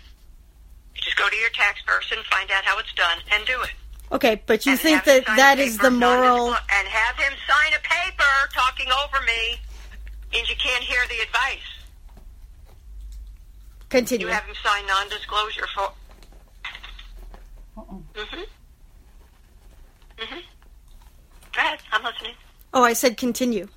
You 0.95 1.01
just 1.01 1.17
go 1.17 1.29
to 1.29 1.35
your 1.37 1.49
tax 1.51 1.81
person, 1.83 2.17
find 2.29 2.51
out 2.51 2.65
how 2.65 2.79
it's 2.79 2.93
done, 2.93 3.19
and 3.31 3.45
do 3.45 3.61
it. 3.61 3.71
Okay, 4.11 4.41
but 4.45 4.65
you 4.65 4.73
And 4.73 4.81
think 4.81 5.03
that 5.05 5.25
that 5.25 5.59
is 5.59 5.77
the 5.77 5.91
moral. 5.91 6.49
And 6.49 6.87
have 6.87 7.15
him 7.15 7.33
sign 7.47 7.73
a 7.73 7.81
paper 7.81 8.49
talking 8.53 8.87
over 8.91 9.23
me 9.25 9.59
means 10.35 10.49
you 10.49 10.55
can't 10.57 10.83
hear 10.83 10.99
the 11.07 11.19
advice. 11.21 11.69
Continue. 13.89 14.27
You 14.27 14.33
have 14.33 14.43
him 14.43 14.55
sign 14.61 14.85
non-disclosure 14.85 15.67
for. 15.73 15.93
Uh-oh. 17.77 18.03
Mhm. 18.13 18.45
Mhm. 20.17 20.43
Go 21.53 21.61
ahead. 21.61 21.79
I'm 21.91 22.03
listening. 22.03 22.35
Oh, 22.73 22.83
I 22.83 22.93
said 22.93 23.15
continue. 23.15 23.67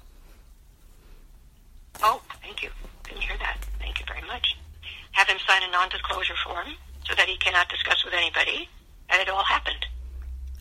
Oh, 2.02 2.20
thank 2.42 2.62
you. 2.62 2.70
Didn't 3.04 3.22
hear 3.22 3.36
that. 3.38 3.58
Thank 3.78 4.00
you 4.00 4.06
very 4.06 4.22
much. 4.22 4.56
Have 5.12 5.28
him 5.28 5.38
sign 5.46 5.62
a 5.62 5.70
non-disclosure 5.70 6.36
form 6.44 6.76
so 7.06 7.14
that 7.14 7.28
he 7.28 7.36
cannot 7.36 7.68
discuss 7.68 8.04
with 8.04 8.14
anybody 8.14 8.68
that 9.10 9.20
it 9.20 9.28
all 9.28 9.44
happened. 9.44 9.86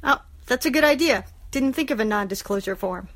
Oh, 0.03 0.21
that's 0.45 0.65
a 0.65 0.71
good 0.71 0.83
idea. 0.83 1.25
Didn't 1.51 1.73
think 1.73 1.89
of 1.89 1.99
a 1.99 2.05
non-disclosure 2.05 2.75
form. 2.75 3.09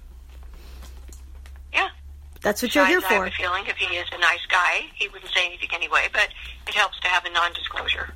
Yeah. 2.43 2.50
That's 2.50 2.62
what 2.62 2.74
you're 2.75 2.86
here 2.86 3.01
for. 3.01 3.07
I 3.07 3.13
have 3.17 3.27
a 3.27 3.31
feeling 3.31 3.63
if 3.67 3.77
he 3.77 3.95
is 3.95 4.07
a 4.15 4.19
nice 4.19 4.45
guy, 4.50 4.81
he 4.95 5.07
wouldn't 5.10 5.31
say 5.31 5.45
anything 5.45 5.69
anyway. 5.74 6.07
But 6.12 6.29
it 6.67 6.74
helps 6.74 7.00
to 7.01 7.07
have 7.07 7.24
a 7.25 7.29
non-disclosure 7.29 8.13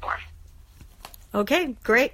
form, 0.00 0.20
Okay, 1.34 1.76
great. 1.84 2.12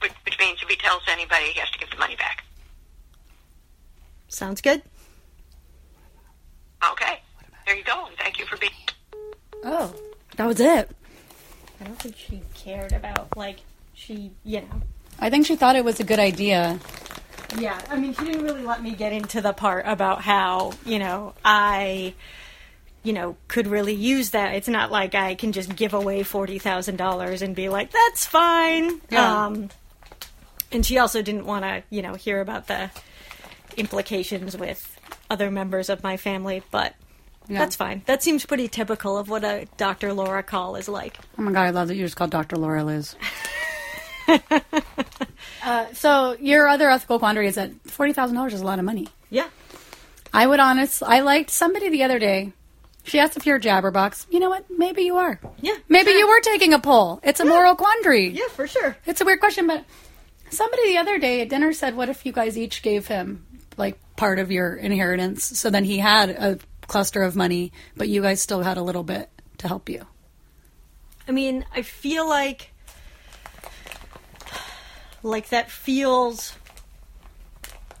which, 0.00 0.12
which 0.24 0.38
means 0.38 0.60
if 0.62 0.68
he 0.68 0.76
tells 0.76 1.02
anybody, 1.10 1.46
he 1.46 1.58
has 1.60 1.70
to 1.72 1.78
give 1.78 1.90
the 1.90 1.96
money 1.96 2.14
back. 2.16 2.44
Sounds 4.28 4.60
good. 4.60 4.82
Okay. 6.92 7.20
There 7.66 7.76
you 7.76 7.84
go. 7.84 8.08
Thank 8.18 8.38
you 8.38 8.46
for 8.46 8.56
being. 8.56 8.72
Oh, 9.64 9.94
that 10.36 10.46
was 10.46 10.60
it. 10.60 10.90
I 11.80 11.84
don't 11.84 11.98
think 11.98 12.16
she 12.16 12.42
cared 12.54 12.92
about 12.92 13.36
like 13.36 13.60
she, 13.94 14.30
you 14.44 14.60
know. 14.60 14.82
I 15.18 15.30
think 15.30 15.46
she 15.46 15.56
thought 15.56 15.76
it 15.76 15.84
was 15.84 15.98
a 16.00 16.04
good 16.04 16.18
idea. 16.18 16.78
Yeah, 17.58 17.80
I 17.88 17.96
mean, 17.96 18.14
he 18.14 18.24
didn't 18.24 18.42
really 18.42 18.62
let 18.62 18.82
me 18.82 18.92
get 18.92 19.12
into 19.12 19.40
the 19.40 19.52
part 19.52 19.84
about 19.86 20.22
how, 20.22 20.72
you 20.84 20.98
know, 20.98 21.34
I, 21.44 22.14
you 23.02 23.12
know, 23.12 23.36
could 23.48 23.66
really 23.66 23.94
use 23.94 24.30
that. 24.30 24.54
It's 24.54 24.68
not 24.68 24.90
like 24.90 25.14
I 25.14 25.34
can 25.34 25.52
just 25.52 25.74
give 25.76 25.94
away 25.94 26.22
$40,000 26.22 27.42
and 27.42 27.54
be 27.54 27.68
like, 27.68 27.90
that's 27.92 28.26
fine. 28.26 29.00
Yeah. 29.10 29.46
Um, 29.46 29.70
and 30.72 30.84
she 30.84 30.98
also 30.98 31.22
didn't 31.22 31.46
want 31.46 31.64
to, 31.64 31.82
you 31.90 32.02
know, 32.02 32.14
hear 32.14 32.40
about 32.40 32.66
the 32.66 32.90
implications 33.76 34.56
with 34.56 34.98
other 35.30 35.50
members 35.50 35.88
of 35.88 36.02
my 36.02 36.16
family, 36.16 36.62
but 36.70 36.94
Yeah. 37.48 37.58
that's 37.58 37.76
fine. 37.76 38.02
That 38.06 38.22
seems 38.22 38.44
pretty 38.46 38.68
typical 38.68 39.16
of 39.18 39.28
what 39.28 39.44
a 39.44 39.66
Dr. 39.76 40.12
Laura 40.12 40.42
call 40.42 40.76
is 40.76 40.88
like. 40.88 41.16
Oh 41.38 41.42
my 41.42 41.52
god, 41.52 41.62
I 41.62 41.70
love 41.70 41.88
that 41.88 41.96
you 41.96 42.04
just 42.04 42.16
called 42.16 42.30
Dr. 42.30 42.56
Laura 42.56 42.82
Liz. 42.84 43.14
uh, 45.64 45.86
so 45.92 46.36
your 46.40 46.68
other 46.68 46.90
ethical 46.90 47.18
quandary 47.18 47.48
is 47.48 47.56
that 47.56 47.72
forty 47.84 48.12
thousand 48.12 48.36
dollars 48.36 48.54
is 48.54 48.60
a 48.60 48.66
lot 48.66 48.78
of 48.78 48.84
money. 48.84 49.08
Yeah. 49.30 49.48
I 50.32 50.46
would 50.46 50.60
honest. 50.60 51.02
I 51.02 51.20
liked 51.20 51.50
somebody 51.50 51.90
the 51.90 52.02
other 52.02 52.18
day. 52.18 52.52
She 53.04 53.18
asked 53.18 53.36
if 53.36 53.46
you're 53.46 53.56
a 53.56 53.60
jabberbox. 53.60 54.26
You 54.30 54.40
know 54.40 54.48
what? 54.48 54.64
Maybe 54.70 55.02
you 55.02 55.16
are. 55.18 55.38
Yeah. 55.60 55.76
Maybe 55.88 56.10
you 56.10 56.26
were 56.26 56.40
taking 56.40 56.72
a 56.72 56.78
poll. 56.78 57.20
It's 57.22 57.38
a 57.40 57.44
moral 57.44 57.76
quandary. 57.76 58.28
Yeah, 58.28 58.48
for 58.48 58.66
sure. 58.66 58.96
It's 59.06 59.20
a 59.20 59.24
weird 59.24 59.40
question, 59.40 59.66
but 59.66 59.84
somebody 60.50 60.92
the 60.92 60.98
other 60.98 61.18
day 61.18 61.42
at 61.42 61.50
dinner 61.50 61.72
said, 61.72 61.96
"What 61.96 62.08
if 62.08 62.24
you 62.24 62.32
guys 62.32 62.58
each 62.58 62.82
gave 62.82 63.06
him 63.06 63.46
like 63.76 63.98
part 64.16 64.38
of 64.38 64.50
your 64.50 64.74
inheritance, 64.74 65.44
so 65.44 65.70
then 65.70 65.84
he 65.84 65.98
had 65.98 66.30
a 66.30 66.58
cluster 66.86 67.22
of 67.22 67.36
money, 67.36 67.72
but 67.96 68.08
you 68.08 68.22
guys 68.22 68.40
still 68.40 68.62
had 68.62 68.78
a 68.78 68.82
little 68.82 69.04
bit 69.04 69.30
to 69.58 69.68
help 69.68 69.88
you." 69.88 70.06
I 71.28 71.32
mean, 71.32 71.64
I 71.74 71.82
feel 71.82 72.28
like 72.28 72.73
like 75.24 75.48
that 75.48 75.70
feels 75.70 76.54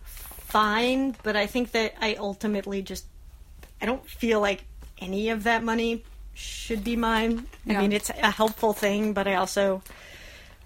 fine, 0.02 1.16
but 1.24 1.34
I 1.34 1.46
think 1.46 1.72
that 1.72 1.94
I 2.00 2.14
ultimately 2.14 2.82
just 2.82 3.06
I 3.82 3.86
don't 3.86 4.08
feel 4.08 4.40
like 4.40 4.64
any 4.98 5.30
of 5.30 5.44
that 5.44 5.64
money 5.64 6.04
should 6.34 6.84
be 6.84 6.96
mine. 6.96 7.46
Yeah. 7.64 7.78
I 7.78 7.82
mean, 7.82 7.92
it's 7.92 8.10
a 8.10 8.30
helpful 8.30 8.72
thing, 8.72 9.14
but 9.14 9.26
I 9.26 9.34
also 9.34 9.82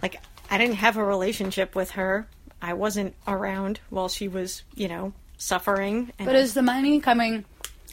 like 0.03 0.21
I 0.51 0.59
didn't 0.59 0.77
have 0.77 0.97
a 0.97 1.05
relationship 1.05 1.75
with 1.75 1.93
her. 1.93 2.27
I 2.61 2.75
wasn't 2.75 3.15
around 3.27 3.81
while 3.89 4.09
she 4.09 4.27
was, 4.27 4.65
you 4.75 4.89
know, 4.89 5.13
suffering. 5.37 6.13
And 6.19 6.27
But 6.27 6.35
is 6.35 6.55
the 6.55 6.63
money 6.63 7.01
coming 7.01 7.45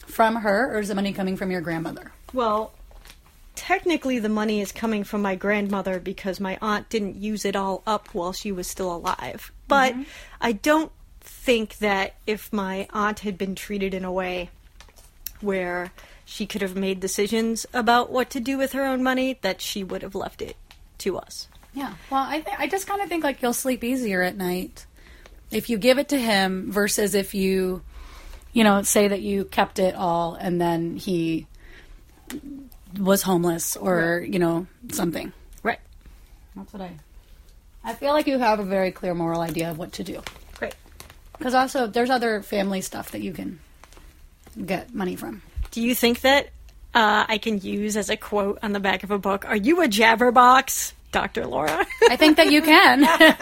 from 0.06 0.36
her, 0.36 0.74
or 0.74 0.80
is 0.80 0.88
the 0.88 0.94
money 0.94 1.12
coming 1.12 1.36
from 1.36 1.50
your 1.50 1.60
grandmother? 1.60 2.12
Well, 2.32 2.72
technically, 3.56 4.18
the 4.18 4.28
money 4.28 4.60
is 4.60 4.70
coming 4.70 5.02
from 5.02 5.22
my 5.22 5.34
grandmother 5.34 5.98
because 5.98 6.38
my 6.38 6.58
aunt 6.62 6.88
didn't 6.88 7.16
use 7.16 7.44
it 7.44 7.56
all 7.56 7.82
up 7.86 8.08
while 8.14 8.32
she 8.32 8.52
was 8.52 8.68
still 8.68 8.94
alive. 8.94 9.50
But 9.66 9.94
mm-hmm. 9.94 10.02
I 10.40 10.52
don't 10.52 10.92
think 11.20 11.78
that 11.78 12.14
if 12.26 12.52
my 12.52 12.86
aunt 12.92 13.20
had 13.20 13.36
been 13.36 13.54
treated 13.54 13.94
in 13.94 14.04
a 14.04 14.12
way 14.12 14.50
where 15.40 15.92
she 16.24 16.46
could 16.46 16.62
have 16.62 16.76
made 16.76 17.00
decisions 17.00 17.66
about 17.72 18.10
what 18.10 18.30
to 18.30 18.40
do 18.40 18.58
with 18.58 18.72
her 18.72 18.84
own 18.84 19.02
money, 19.02 19.38
that 19.42 19.60
she 19.60 19.82
would 19.82 20.02
have 20.02 20.14
left 20.14 20.42
it 20.42 20.56
to 20.98 21.16
us. 21.16 21.48
Yeah. 21.74 21.94
Well, 22.10 22.24
I 22.26 22.40
th- 22.40 22.56
I 22.58 22.66
just 22.68 22.86
kind 22.86 23.02
of 23.02 23.08
think 23.08 23.22
like 23.22 23.42
you'll 23.42 23.52
sleep 23.52 23.84
easier 23.84 24.22
at 24.22 24.36
night 24.36 24.86
if 25.50 25.70
you 25.70 25.78
give 25.78 25.98
it 25.98 26.08
to 26.08 26.18
him 26.18 26.70
versus 26.72 27.14
if 27.14 27.34
you, 27.34 27.82
you 28.52 28.64
know, 28.64 28.82
say 28.82 29.08
that 29.08 29.22
you 29.22 29.44
kept 29.44 29.78
it 29.78 29.94
all 29.94 30.34
and 30.34 30.60
then 30.60 30.96
he 30.96 31.46
was 32.98 33.22
homeless 33.22 33.76
or 33.76 34.26
you 34.28 34.38
know 34.38 34.66
something. 34.92 35.32
Right. 35.62 35.80
That's 36.54 36.72
what 36.72 36.82
I. 36.82 36.92
I 37.84 37.94
feel 37.94 38.12
like 38.12 38.26
you 38.26 38.38
have 38.38 38.58
a 38.58 38.64
very 38.64 38.90
clear 38.90 39.14
moral 39.14 39.40
idea 39.40 39.70
of 39.70 39.78
what 39.78 39.92
to 39.92 40.04
do. 40.04 40.20
Great. 40.54 40.74
Because 41.38 41.54
also, 41.54 41.86
there's 41.86 42.10
other 42.10 42.42
family 42.42 42.80
stuff 42.80 43.12
that 43.12 43.20
you 43.20 43.32
can 43.32 43.60
get 44.64 44.92
money 44.92 45.14
from. 45.14 45.42
Do 45.70 45.80
you 45.80 45.94
think 45.94 46.22
that 46.22 46.46
uh, 46.94 47.26
I 47.28 47.38
can 47.38 47.60
use 47.60 47.96
as 47.96 48.10
a 48.10 48.16
quote 48.16 48.58
on 48.62 48.72
the 48.72 48.80
back 48.80 49.04
of 49.04 49.10
a 49.10 49.18
book? 49.18 49.46
Are 49.46 49.56
you 49.56 49.82
a 49.82 49.86
jabberbox, 49.86 50.94
Dr. 51.12 51.46
Laura? 51.46 51.86
I 52.08 52.16
think 52.16 52.38
that 52.38 52.50
you 52.50 52.62
can. 52.62 53.04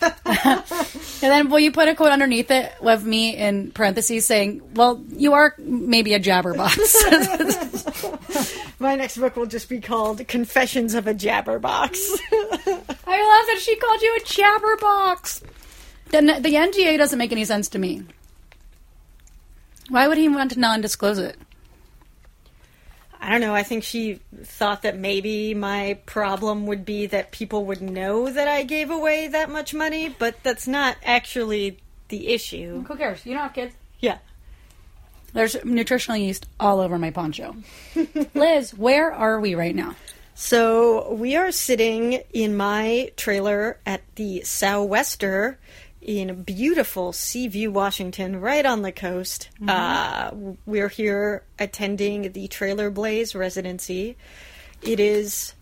and 1.20 1.32
then 1.32 1.50
will 1.50 1.60
you 1.60 1.72
put 1.72 1.88
a 1.88 1.94
quote 1.94 2.12
underneath 2.12 2.50
it 2.50 2.72
of 2.80 3.04
me 3.04 3.36
in 3.36 3.72
parentheses 3.72 4.26
saying, 4.26 4.62
"Well, 4.74 5.02
you 5.10 5.32
are 5.32 5.54
maybe 5.58 6.14
a 6.14 6.20
jabberbox." 6.20 6.78
My 8.78 8.94
next 8.94 9.16
book 9.18 9.34
will 9.36 9.46
just 9.46 9.68
be 9.68 9.80
called 9.80 10.26
Confessions 10.28 10.94
of 10.94 11.08
a 11.08 11.14
Jabberbox. 11.14 12.20
I 12.32 13.22
love 13.22 13.46
that 13.46 13.58
she 13.60 13.74
called 13.74 14.00
you 14.00 14.16
a 14.16 14.20
jabberbox. 14.20 15.42
Then 16.10 16.26
the 16.26 16.54
NDA 16.54 16.96
doesn't 16.96 17.18
make 17.18 17.32
any 17.32 17.44
sense 17.44 17.68
to 17.70 17.78
me. 17.78 18.04
Why 19.88 20.06
would 20.06 20.18
he 20.18 20.28
want 20.28 20.52
to 20.52 20.60
non-disclose 20.60 21.18
it? 21.18 21.36
I 23.20 23.30
don't 23.30 23.40
know. 23.40 23.54
I 23.54 23.62
think 23.62 23.82
she 23.82 24.20
thought 24.42 24.82
that 24.82 24.96
maybe 24.96 25.52
my 25.54 25.98
problem 26.06 26.66
would 26.66 26.84
be 26.84 27.06
that 27.06 27.32
people 27.32 27.64
would 27.66 27.82
know 27.82 28.30
that 28.30 28.46
I 28.46 28.62
gave 28.62 28.90
away 28.90 29.28
that 29.28 29.50
much 29.50 29.74
money, 29.74 30.08
but 30.08 30.42
that's 30.42 30.68
not 30.68 30.96
actually 31.04 31.78
the 32.08 32.28
issue. 32.28 32.84
Who 32.84 32.96
cares? 32.96 33.26
You 33.26 33.34
don't 33.34 33.42
have 33.42 33.54
kids. 33.54 33.74
Yeah. 33.98 34.18
There's 35.32 35.62
nutritional 35.64 36.16
yeast 36.16 36.46
all 36.58 36.80
over 36.80 36.98
my 36.98 37.10
poncho. 37.10 37.56
Liz, 38.34 38.72
where 38.72 39.12
are 39.12 39.40
we 39.40 39.54
right 39.54 39.74
now? 39.74 39.94
So 40.34 41.12
we 41.14 41.34
are 41.34 41.50
sitting 41.50 42.22
in 42.32 42.56
my 42.56 43.10
trailer 43.16 43.78
at 43.84 44.02
the 44.14 44.42
Sou'wester 44.42 45.58
in 46.08 46.42
beautiful 46.42 47.12
Seaview, 47.12 47.70
Washington, 47.70 48.40
right 48.40 48.64
on 48.64 48.80
the 48.80 48.90
coast. 48.90 49.50
Uh, 49.68 50.30
we're 50.64 50.88
here 50.88 51.42
attending 51.58 52.32
the 52.32 52.48
Trailer 52.48 52.90
Blaze 52.90 53.34
residency. 53.34 54.16
It 54.80 55.00
is, 55.00 55.52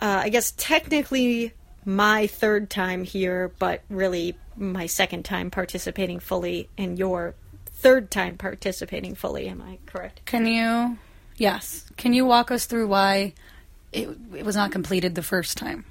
uh, 0.00 0.22
I 0.24 0.30
guess, 0.30 0.54
technically 0.56 1.52
my 1.84 2.26
third 2.26 2.70
time 2.70 3.04
here, 3.04 3.52
but 3.58 3.82
really 3.90 4.34
my 4.56 4.86
second 4.86 5.26
time 5.26 5.50
participating 5.50 6.20
fully 6.20 6.70
and 6.78 6.98
your 6.98 7.34
third 7.66 8.10
time 8.10 8.38
participating 8.38 9.14
fully. 9.14 9.46
Am 9.46 9.60
I 9.60 9.76
correct? 9.84 10.24
Can 10.24 10.46
you, 10.46 10.96
yes, 11.36 11.84
can 11.98 12.14
you 12.14 12.24
walk 12.24 12.50
us 12.50 12.64
through 12.64 12.88
why 12.88 13.34
it, 13.92 14.08
it 14.34 14.46
was 14.46 14.56
not 14.56 14.72
completed 14.72 15.14
the 15.14 15.22
first 15.22 15.58
time? 15.58 15.84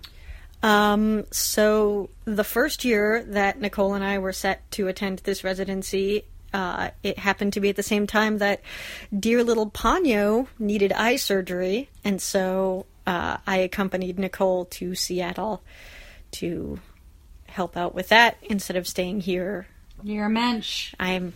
Um, 0.63 1.25
so 1.31 2.09
the 2.25 2.43
first 2.43 2.83
year 2.83 3.23
that 3.27 3.59
Nicole 3.59 3.93
and 3.93 4.03
I 4.03 4.17
were 4.17 4.33
set 4.33 4.69
to 4.71 4.87
attend 4.87 5.19
this 5.19 5.43
residency, 5.43 6.25
uh, 6.53 6.89
it 7.03 7.19
happened 7.19 7.53
to 7.53 7.59
be 7.59 7.69
at 7.69 7.75
the 7.75 7.83
same 7.83 8.07
time 8.07 8.39
that 8.39 8.61
dear 9.17 9.43
little 9.43 9.69
Ponyo 9.69 10.47
needed 10.57 10.91
eye 10.91 11.17
surgery, 11.17 11.89
and 12.03 12.21
so 12.21 12.85
uh, 13.05 13.37
I 13.45 13.57
accompanied 13.57 14.17
Nicole 14.17 14.65
to 14.65 14.95
Seattle 14.95 15.61
to 16.31 16.79
help 17.47 17.77
out 17.77 17.93
with 17.93 18.09
that 18.09 18.37
instead 18.43 18.77
of 18.77 18.87
staying 18.87 19.21
here. 19.21 19.67
You're 20.03 20.25
a 20.25 20.29
mensch. 20.29 20.93
I'm. 20.99 21.33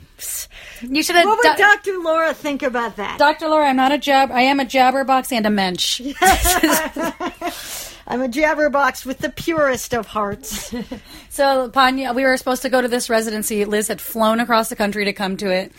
You 0.82 1.02
should 1.02 1.16
have. 1.16 1.26
What 1.26 1.40
would 1.44 1.58
Dr. 1.58 1.98
Laura 1.98 2.34
think 2.34 2.62
about 2.62 2.98
that? 2.98 3.18
Dr. 3.18 3.48
Laura, 3.48 3.68
I'm 3.68 3.76
not 3.76 3.92
a 3.92 3.98
jab. 3.98 4.32
I 4.32 4.42
am 4.42 4.60
a 4.60 4.66
jabberbox 4.66 5.32
and 5.32 5.46
a 5.46 5.50
mensch. 5.50 6.00
I'm 8.12 8.22
a 8.22 8.28
jabberbox 8.28 9.06
with 9.06 9.20
the 9.20 9.30
purest 9.30 9.94
of 9.94 10.06
hearts. 10.06 10.74
So, 11.30 11.70
Ponyo, 11.70 12.14
we 12.14 12.26
were 12.26 12.36
supposed 12.36 12.62
to 12.64 12.70
go 12.70 12.82
to 12.82 12.90
this 12.90 13.10
residency. 13.10 13.64
Liz 13.64 13.88
had 13.88 14.02
flown 14.02 14.42
across 14.42 14.68
the 14.68 14.76
country 14.76 15.06
to 15.06 15.14
come 15.14 15.38
to 15.38 15.50
it. 15.50 15.72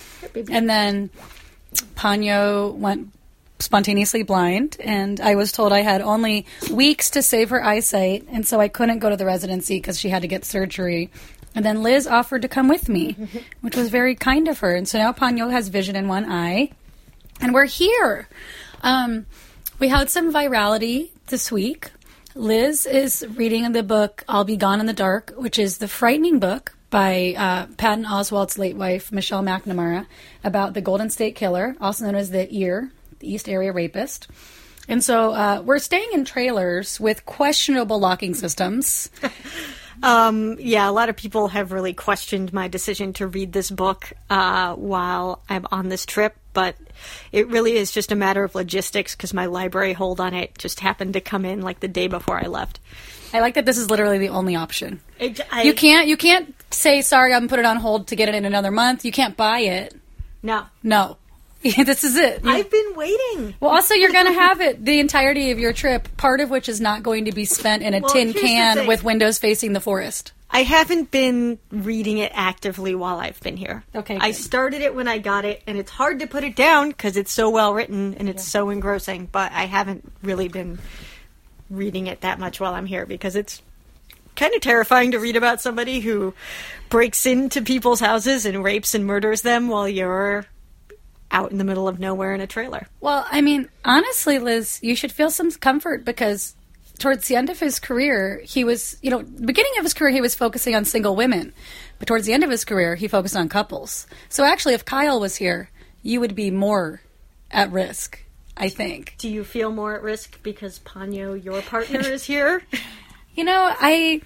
And 0.51 0.69
then 0.69 1.11
Ponyo 1.95 2.75
went 2.75 3.11
spontaneously 3.59 4.23
blind, 4.23 4.79
and 4.81 5.21
I 5.21 5.35
was 5.35 5.53
told 5.53 5.71
I 5.75 5.81
had 5.83 6.01
only 6.01 6.47
weeks 6.71 7.11
to 7.11 7.23
save 7.23 7.51
her 7.51 7.63
eyesight, 7.63 8.27
and 8.31 8.47
so 8.47 8.61
I 8.61 8.69
couldn't 8.69 9.01
go 9.01 9.11
to 9.11 9.17
the 9.17 9.27
residency 9.27 9.77
because 9.77 10.01
she 10.01 10.09
had 10.09 10.23
to 10.23 10.29
get 10.29 10.47
surgery. 10.47 11.11
And 11.55 11.67
then 11.67 11.83
Liz 11.83 12.07
offered 12.07 12.41
to 12.43 12.49
come 12.49 12.69
with 12.69 12.89
me, 12.89 13.15
which 13.61 13.77
was 13.77 13.91
very 13.91 14.15
kind 14.15 14.49
of 14.49 14.61
her. 14.61 14.75
And 14.75 14.89
so 14.89 14.97
now 14.97 15.13
Ponyo 15.13 15.51
has 15.51 15.69
vision 15.69 15.97
in 15.97 16.09
one 16.09 16.25
eye, 16.33 16.71
and 17.43 17.53
we're 17.53 17.67
here. 17.67 18.27
Um, 18.83 19.27
we 19.79 19.89
had 19.89 20.09
some 20.09 20.33
virality 20.33 21.11
this 21.27 21.53
week. 21.53 21.91
Liz 22.35 22.87
is 22.87 23.27
reading 23.35 23.71
the 23.73 23.83
book 23.83 24.25
I'll 24.27 24.45
Be 24.45 24.57
Gone 24.57 24.81
in 24.81 24.87
the 24.87 24.95
Dark, 24.95 25.35
which 25.37 25.59
is 25.59 25.79
the 25.79 25.89
frightening 25.89 26.39
book 26.39 26.75
by 26.89 27.35
uh, 27.37 27.67
Patton 27.77 28.07
Oswalt's 28.07 28.59
late 28.59 28.77
wife, 28.77 29.13
Michelle 29.13 29.43
McNamara, 29.43 30.07
about 30.43 30.73
the 30.73 30.81
Golden 30.81 31.11
State 31.11 31.35
Killer, 31.35 31.77
also 31.81 32.07
known 32.07 32.15
as 32.15 32.31
the 32.31 32.51
EAR, 32.55 32.91
the 33.19 33.31
East 33.31 33.49
Area 33.49 33.73
Rapist. 33.73 34.29
And 34.89 35.05
so 35.05 35.33
uh, 35.33 35.63
we're 35.65 35.79
staying 35.79 36.09
in 36.13 36.25
trailers 36.25 36.99
with 36.99 37.27
questionable 37.27 37.99
locking 37.99 38.35
systems. 38.35 39.11
Um, 40.03 40.57
yeah, 40.59 40.89
a 40.89 40.91
lot 40.91 41.09
of 41.09 41.17
people 41.17 41.49
have 41.49 41.71
really 41.71 41.95
questioned 41.95 42.53
my 42.53 42.67
decision 42.67 43.13
to 43.15 43.29
read 43.29 43.53
this 43.53 43.71
book 43.71 44.13
uh, 44.29 44.75
while 44.75 45.43
I'm 45.49 45.65
on 45.71 45.91
this 45.91 46.05
trip, 46.05 46.35
but 46.53 46.77
it 47.33 47.49
really 47.49 47.77
is 47.77 47.91
just 47.91 48.13
a 48.13 48.17
matter 48.17 48.45
of 48.45 48.55
logistics 48.55 49.15
because 49.17 49.33
my 49.35 49.47
library 49.47 49.93
hold 49.93 50.21
on 50.21 50.35
it 50.35 50.57
just 50.59 50.81
happened 50.81 51.15
to 51.15 51.21
come 51.21 51.45
in 51.45 51.63
like 51.63 51.81
the 51.81 51.89
day 51.89 52.07
before 52.07 52.39
I 52.43 52.47
left. 52.49 52.81
I 53.35 53.41
like 53.41 53.55
that 53.55 53.65
this 53.65 53.79
is 53.79 53.89
literally 53.91 54.19
the 54.19 54.29
only 54.29 54.57
option. 54.57 55.01
It, 55.19 55.41
I, 55.51 55.63
You 55.63 55.75
can't 55.75 56.07
you 56.09 56.17
can't 56.17 56.55
say 56.71 57.03
sorry, 57.03 57.33
I'm 57.33 57.49
put 57.49 57.59
it 57.59 57.65
on 57.65 57.77
hold 57.79 58.09
to 58.09 58.17
get 58.17 58.29
it 58.29 58.35
in 58.35 58.45
another 58.45 58.71
month. 58.71 59.05
You 59.05 59.13
can't 59.13 59.37
buy 59.37 59.61
it. 59.61 59.95
No, 60.43 60.65
No. 60.83 61.17
this 61.63 62.03
is 62.03 62.17
it. 62.17 62.43
I've 62.45 62.69
been 62.69 62.95
waiting. 62.97 63.55
well, 63.61 63.71
also 63.71 63.95
you're 63.95 64.11
going 64.11 64.27
to 64.33 64.33
have 64.33 64.61
it 64.61 64.85
the 64.85 64.99
entirety 64.99 65.53
of 65.53 65.61
your 65.61 65.73
trip, 65.73 66.09
part 66.17 66.41
of 66.41 66.51
which 66.51 66.69
is 66.69 66.81
not 66.81 67.05
going 67.05 67.27
to 67.27 67.33
be 67.33 67.45
spent 67.45 67.85
in 67.85 67.95
a 67.95 68.01
Well, 68.01 68.13
tin 68.13 68.33
can 68.33 68.89
with 68.89 69.05
windows 69.05 69.39
facing 69.39 69.73
the 69.73 69.81
forest. 69.81 70.33
I 70.55 70.65
haven't 70.65 71.11
been 71.11 71.59
reading 71.71 72.19
it 72.19 72.31
actively 72.35 72.95
while 72.95 73.19
I've 73.19 73.41
been 73.41 73.57
here. 73.57 73.85
Okay, 73.95 74.19
I 74.21 74.29
good. 74.29 74.37
started 74.37 74.83
it 74.83 74.95
when 74.95 75.09
I 75.09 75.17
got 75.17 75.47
it, 75.47 75.63
and 75.67 75.79
it's 75.79 75.91
hard 75.91 76.21
to 76.21 76.27
put 76.27 76.45
it 76.45 76.55
down 76.55 76.91
because 76.91 77.17
it's 77.17 77.33
so 77.33 77.49
well 77.49 77.73
written 77.73 78.15
and 78.15 78.29
it's 78.29 78.45
so 78.45 78.69
engrossing. 78.69 79.27
But 79.33 79.51
I 79.53 79.65
haven't 79.65 80.13
really 80.23 80.49
been 80.49 80.79
reading 81.71 82.07
it 82.07 82.21
that 82.21 82.39
much 82.39 82.61
while 82.61 82.75
I'm 82.75 82.85
here 82.85 83.07
because 83.07 83.35
it's 83.35 83.63
kind 84.37 84.55
of 84.55 84.61
terrifying 84.61 85.13
to 85.13 85.19
read 85.19 85.37
about 85.37 85.63
somebody 85.63 86.01
who 86.01 86.35
breaks 86.91 87.25
into 87.25 87.63
people's 87.63 88.01
houses 88.01 88.45
and 88.45 88.63
rapes 88.63 88.95
and 88.95 89.07
murders 89.07 89.41
them 89.41 89.69
while 89.69 89.89
you're 89.89 90.45
out 91.31 91.51
in 91.51 91.57
the 91.57 91.65
middle 91.65 91.89
of 91.89 91.99
nowhere 91.99 92.35
in 92.35 92.43
a 92.43 92.47
trailer. 92.47 92.87
Well, 93.01 93.27
I 93.31 93.41
mean, 93.41 93.71
honestly, 93.87 94.39
Liz, 94.39 94.79
you 94.83 94.95
should 94.95 95.13
feel 95.13 95.31
some 95.31 95.51
comfort 95.51 96.05
because 96.05 96.55
towards 97.03 97.27
the 97.27 97.37
end 97.37 97.51
of 97.51 97.59
his 97.59 97.79
career, 97.81 98.41
he 98.45 98.63
was, 98.65 98.97
you 99.03 99.11
know, 99.11 99.23
beginning 99.23 99.73
of 99.79 99.85
his 99.85 99.93
career, 99.93 100.13
he 100.13 100.21
was 100.21 100.35
focusing 100.35 100.75
on 100.75 100.85
single 100.85 101.17
women. 101.17 101.53
But 101.99 102.07
towards 102.07 102.27
the 102.27 102.33
end 102.33 102.45
of 102.45 102.51
his 102.51 102.65
career, 102.65 102.95
he 102.95 103.09
focused 103.09 103.37
on 103.37 103.49
couples. 103.49 104.07
So 104.29 104.45
actually, 104.45 104.75
if 104.75 104.85
Kyle 104.85 105.21
was 105.21 105.37
here, 105.37 105.69
you 106.03 106.21
would 106.21 106.35
be 106.35 106.51
more 106.51 107.03
at 107.51 107.71
risk, 107.73 108.25
I 108.57 108.69
think. 108.69 109.17
Do 109.19 109.29
you 109.29 109.43
feel 109.43 109.73
more 109.73 109.95
at 109.95 110.03
risk 110.03 110.41
because 110.43 110.79
Ponyo, 110.79 111.43
your 111.43 111.61
partner, 111.63 112.01
is 112.05 112.25
here? 112.25 112.63
You 113.35 113.45
know, 113.45 113.75
I 113.79 114.23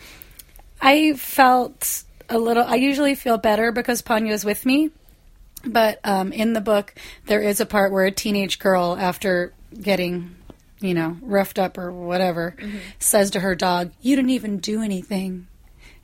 I 0.81 1.15
felt 1.15 2.05
a 2.29 2.39
little. 2.39 2.65
I 2.65 2.77
usually 2.77 3.15
feel 3.15 3.39
better 3.39 3.73
because 3.73 4.03
Ponyo's 4.03 4.45
with 4.45 4.67
me, 4.67 4.91
but 5.65 5.99
um, 6.05 6.31
in 6.31 6.53
the 6.53 6.61
book 6.61 6.95
there 7.27 7.41
is 7.41 7.61
a 7.61 7.67
part 7.67 7.91
where 7.91 8.05
a 8.05 8.11
teenage 8.11 8.59
girl, 8.59 8.97
after 9.01 9.55
getting, 9.81 10.36
you 10.87 10.95
know, 10.95 11.17
roughed 11.23 11.59
up 11.59 11.79
or 11.79 11.91
whatever, 11.91 12.55
mm-hmm. 12.59 12.79
says 12.99 13.31
to 13.33 13.41
her 13.41 13.55
dog, 13.55 13.93
"You 14.01 14.17
didn't 14.17 14.31
even 14.31 14.59
do 14.59 14.83
anything." 14.83 15.47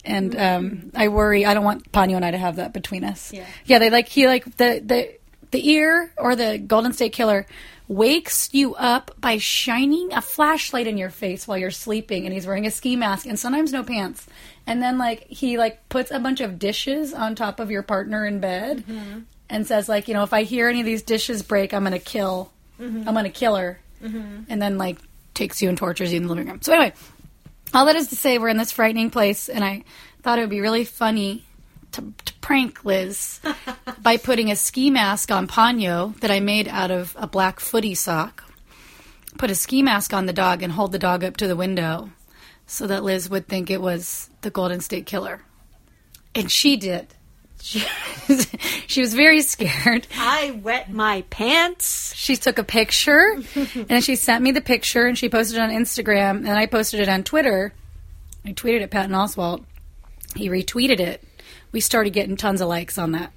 And 0.05 0.33
mm-hmm. 0.33 0.67
um, 0.67 0.93
I 0.95 1.09
worry. 1.09 1.47
I 1.47 1.55
don't 1.55 1.65
want 1.65 1.91
Ponyo 1.93 2.17
and 2.17 2.25
I 2.25 2.33
to 2.33 2.39
have 2.39 2.57
that 2.57 2.73
between 2.73 3.05
us. 3.05 3.33
Yeah. 3.33 3.47
yeah. 3.65 3.79
They 3.79 3.91
like 3.91 4.09
he 4.09 4.27
like 4.27 4.45
the 4.57 4.83
the 4.85 5.15
the 5.53 5.69
ear 5.71 6.13
or 6.17 6.35
the 6.35 6.59
Golden 6.59 6.93
State 6.93 7.13
Killer 7.13 7.47
wakes 7.89 8.49
you 8.53 8.75
up 8.77 9.11
by 9.21 9.37
shining 9.37 10.13
a 10.13 10.23
flashlight 10.23 10.87
in 10.87 10.97
your 10.97 11.11
face 11.11 11.47
while 11.47 11.59
you're 11.59 11.71
sleeping 11.71 12.25
and 12.25 12.33
he's 12.33 12.47
wearing 12.47 12.67
a 12.67 12.71
ski 12.71 12.97
mask 12.97 13.27
and 13.27 13.39
sometimes 13.39 13.71
no 13.71 13.83
pants 13.83 14.27
and 14.67 14.83
then 14.83 14.97
like 14.97 15.25
he 15.25 15.59
like 15.59 15.87
puts 15.91 16.11
a 16.11 16.19
bunch 16.19 16.41
of 16.41 16.59
dishes 16.59 17.13
on 17.13 17.35
top 17.35 17.61
of 17.61 17.71
your 17.71 17.83
partner 17.83 18.25
in 18.25 18.41
bed 18.41 18.79
mm-hmm. 18.87 19.21
and 19.51 19.67
says 19.67 19.91
like 19.91 20.09
you 20.09 20.15
know 20.15 20.23
if 20.23 20.33
i 20.33 20.43
hear 20.43 20.69
any 20.69 20.81
of 20.81 20.87
these 20.87 21.03
dishes 21.03 21.43
break 21.43 21.75
i'm 21.75 21.83
gonna 21.83 21.99
kill 21.99 22.51
i'm 23.07 23.15
gonna 23.15 23.29
kill 23.29 23.57
her 23.57 23.79
Mm-hmm. 24.03 24.45
and 24.49 24.61
then 24.61 24.79
like 24.79 24.99
takes 25.35 25.63
you 25.63 25.69
and 25.69 25.79
tortures 25.79 26.13
you 26.13 26.19
in 26.19 26.25
the 26.25 26.29
living 26.29 26.49
room 26.49 26.61
so 26.61 26.73
anyway 26.73 26.93
all 27.73 27.87
that 27.87 27.97
is 27.97 28.09
to 28.09 28.17
say 28.17 28.39
we're 28.39 28.49
in 28.49 28.57
this 28.59 28.73
frightening 28.73 29.11
place 29.11 29.49
and 29.49 29.65
i 29.65 29.85
thought 30.23 30.39
it 30.39 30.43
would 30.43 30.51
be 30.51 30.61
really 30.61 30.85
funny 30.85 31.45
to, 31.93 32.13
to 32.25 32.35
prank 32.35 32.85
Liz 32.85 33.41
by 34.03 34.17
putting 34.17 34.51
a 34.51 34.57
ski 34.57 34.91
mask 34.91 35.31
on 35.31 35.47
Ponyo 35.47 36.19
that 36.21 36.31
I 36.31 36.41
made 36.41 36.69
out 36.69 36.91
of 36.91 37.15
a 37.19 37.27
black 37.27 37.61
footy 37.61 37.95
sock. 37.95 38.45
Put 39.39 39.51
a 39.51 39.55
ski 39.55 39.83
mask 39.83 40.13
on 40.13 40.27
the 40.27 40.33
dog 40.33 40.63
and 40.63 40.73
hold 40.73 40.93
the 40.93 40.99
dog 40.99 41.25
up 41.25 41.37
to 41.39 41.47
the 41.47 41.57
window 41.57 42.11
so 42.67 42.87
that 42.87 43.05
Liz 43.05 43.31
would 43.31 43.49
think 43.49 43.71
it 43.71 43.81
was 43.81 44.31
the 44.43 44.51
Golden 44.51 44.81
State 44.81 45.07
Killer. 45.07 45.43
And 46.35 46.51
she 46.51 46.77
did. 46.77 47.15
She, 47.65 47.85
she 48.89 49.01
was 49.01 49.15
very 49.15 49.41
scared. 49.41 50.09
I 50.19 50.51
wet 50.63 50.91
my 50.91 51.23
pants. 51.31 52.13
She 52.17 52.35
took 52.35 52.59
a 52.59 52.65
picture 52.65 53.41
and 53.89 54.03
she 54.03 54.17
sent 54.17 54.43
me 54.43 54.51
the 54.51 54.61
picture 54.61 55.07
and 55.07 55.17
she 55.17 55.29
posted 55.29 55.59
it 55.59 55.63
on 55.63 55.71
Instagram 55.71 56.39
and 56.39 56.51
I 56.51 56.67
posted 56.67 56.99
it 56.99 57.09
on 57.09 57.23
Twitter. 57.23 57.73
I 58.45 58.53
tweeted 58.53 58.83
at 58.83 58.91
Patton 58.91 59.13
Oswalt. 59.13 59.65
He 60.35 60.49
retweeted 60.49 60.99
it. 60.99 61.23
We 61.71 61.81
started 61.81 62.13
getting 62.13 62.37
tons 62.37 62.61
of 62.61 62.67
likes 62.67 62.99
on 62.99 63.13
that. 63.13 63.33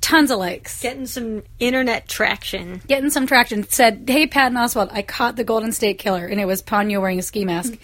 Tons 0.00 0.30
of 0.30 0.38
likes. 0.38 0.80
Getting 0.80 1.06
some 1.06 1.42
internet 1.58 2.06
traction. 2.06 2.80
Getting 2.86 3.10
some 3.10 3.26
traction. 3.26 3.66
Said, 3.68 4.04
hey, 4.06 4.26
Patton 4.26 4.56
Oswalt, 4.56 4.92
I 4.92 5.02
caught 5.02 5.34
the 5.36 5.44
Golden 5.44 5.72
State 5.72 5.98
Killer. 5.98 6.26
And 6.26 6.38
it 6.38 6.44
was 6.44 6.62
Ponyo 6.62 7.00
wearing 7.00 7.18
a 7.18 7.22
ski 7.22 7.44
mask. 7.44 7.74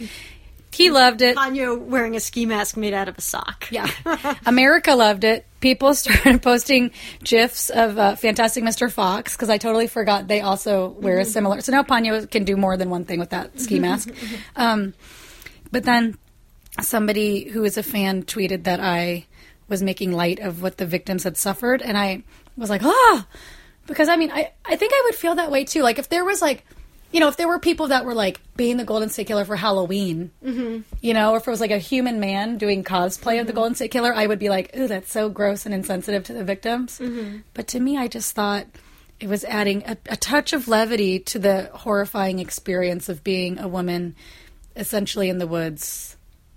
He 0.72 0.90
loved 0.90 1.20
it. 1.20 1.37
Ponyo 1.37 1.78
wearing 1.78 2.16
a 2.16 2.20
ski 2.20 2.46
mask 2.46 2.76
made 2.76 2.94
out 2.94 3.09
of 3.09 3.18
a 3.18 3.20
sock. 3.20 3.66
Yeah. 3.70 3.90
America 4.46 4.94
loved 4.94 5.24
it. 5.24 5.46
People 5.61 5.94
started 5.94 6.42
posting 6.42 6.92
GIFs 7.22 7.70
of 7.70 7.98
uh, 7.98 8.16
Fantastic 8.16 8.62
Mr. 8.62 8.90
Fox 8.90 9.35
because 9.35 9.50
I 9.50 9.59
totally 9.59 9.88
forgot 9.88 10.28
they 10.28 10.40
also 10.40 10.88
wear 10.88 11.18
a 11.18 11.24
similar. 11.24 11.61
So 11.61 11.72
now 11.72 11.83
Ponyo 11.83 12.30
can 12.30 12.44
do 12.44 12.56
more 12.56 12.76
than 12.76 12.88
one 12.88 13.04
thing 13.04 13.18
with 13.18 13.30
that 13.30 13.59
ski 13.61 13.78
mask. 13.80 14.11
Um, 14.56 14.94
but 15.72 15.85
then 15.85 16.16
somebody 16.80 17.48
who 17.48 17.64
is 17.64 17.76
a 17.76 17.83
fan 17.83 18.22
tweeted 18.22 18.64
that 18.64 18.80
I 18.80 19.26
was 19.68 19.83
making 19.83 20.12
light 20.12 20.38
of 20.38 20.62
what 20.62 20.78
the 20.78 20.87
victims 20.87 21.24
had 21.24 21.37
suffered. 21.37 21.83
And 21.83 21.98
I 21.98 22.22
was 22.56 22.70
like, 22.70 22.83
ah, 22.85 23.26
because 23.87 24.09
I 24.09 24.16
mean, 24.16 24.30
I, 24.30 24.52
I 24.64 24.76
think 24.76 24.92
I 24.94 25.02
would 25.06 25.14
feel 25.14 25.35
that 25.35 25.50
way 25.50 25.64
too. 25.64 25.83
Like 25.83 25.98
if 25.98 26.09
there 26.09 26.24
was 26.24 26.40
like, 26.40 26.64
you 27.12 27.20
know, 27.20 27.29
if 27.29 27.37
there 27.37 27.49
were 27.49 27.59
people 27.59 27.88
that 27.88 28.05
were 28.05 28.14
like 28.14 28.40
being 28.57 28.77
the 28.77 28.85
Golden 28.85 29.09
State 29.09 29.27
Killer 29.27 29.44
for 29.44 29.57
Halloween, 29.57 30.31
mm-hmm. 30.44 30.81
you 31.01 31.14
know, 31.14 31.33
or 31.33 31.38
if 31.38 31.46
it 31.46 31.51
was 31.51 31.61
like 31.61 31.70
a 31.70 31.79
human 31.79 32.20
man 32.20 32.59
doing 32.59 32.85
cosplay 32.85 33.40
of 33.40 33.46
the 33.46 33.53
mm-hmm. 33.53 33.59
Golden 33.59 33.75
State 33.75 33.90
Killer, 33.90 34.14
I 34.14 34.27
would 34.27 34.38
be 34.38 34.49
like, 34.49 34.77
ooh, 34.77 34.87
that's 34.87 35.11
so 35.11 35.29
gross 35.29 35.66
and 35.66 35.75
insensitive 35.75 36.25
to 36.25 36.33
the 36.33 36.44
victims. 36.44 36.99
Mm-hmm. 36.99 37.38
But 37.55 37.68
to 37.68 37.81
me, 37.81 37.96
I 37.96 38.09
just 38.09 38.35
thought 38.35 38.66
it 39.18 39.29
was 39.29 39.44
adding 39.44 39.83
a, 39.87 39.96
a 40.07 40.16
touch 40.16 40.53
of 40.53 40.68
levity 40.68 41.18
to 41.20 41.38
the 41.38 41.70
horrifying 41.75 42.38
experience 42.38 43.09
of 43.09 43.25
being 43.25 43.59
a 43.59 43.68
woman 43.68 44.14
essentially 44.77 45.29
in 45.29 45.38
the 45.38 45.46
woods, 45.46 46.16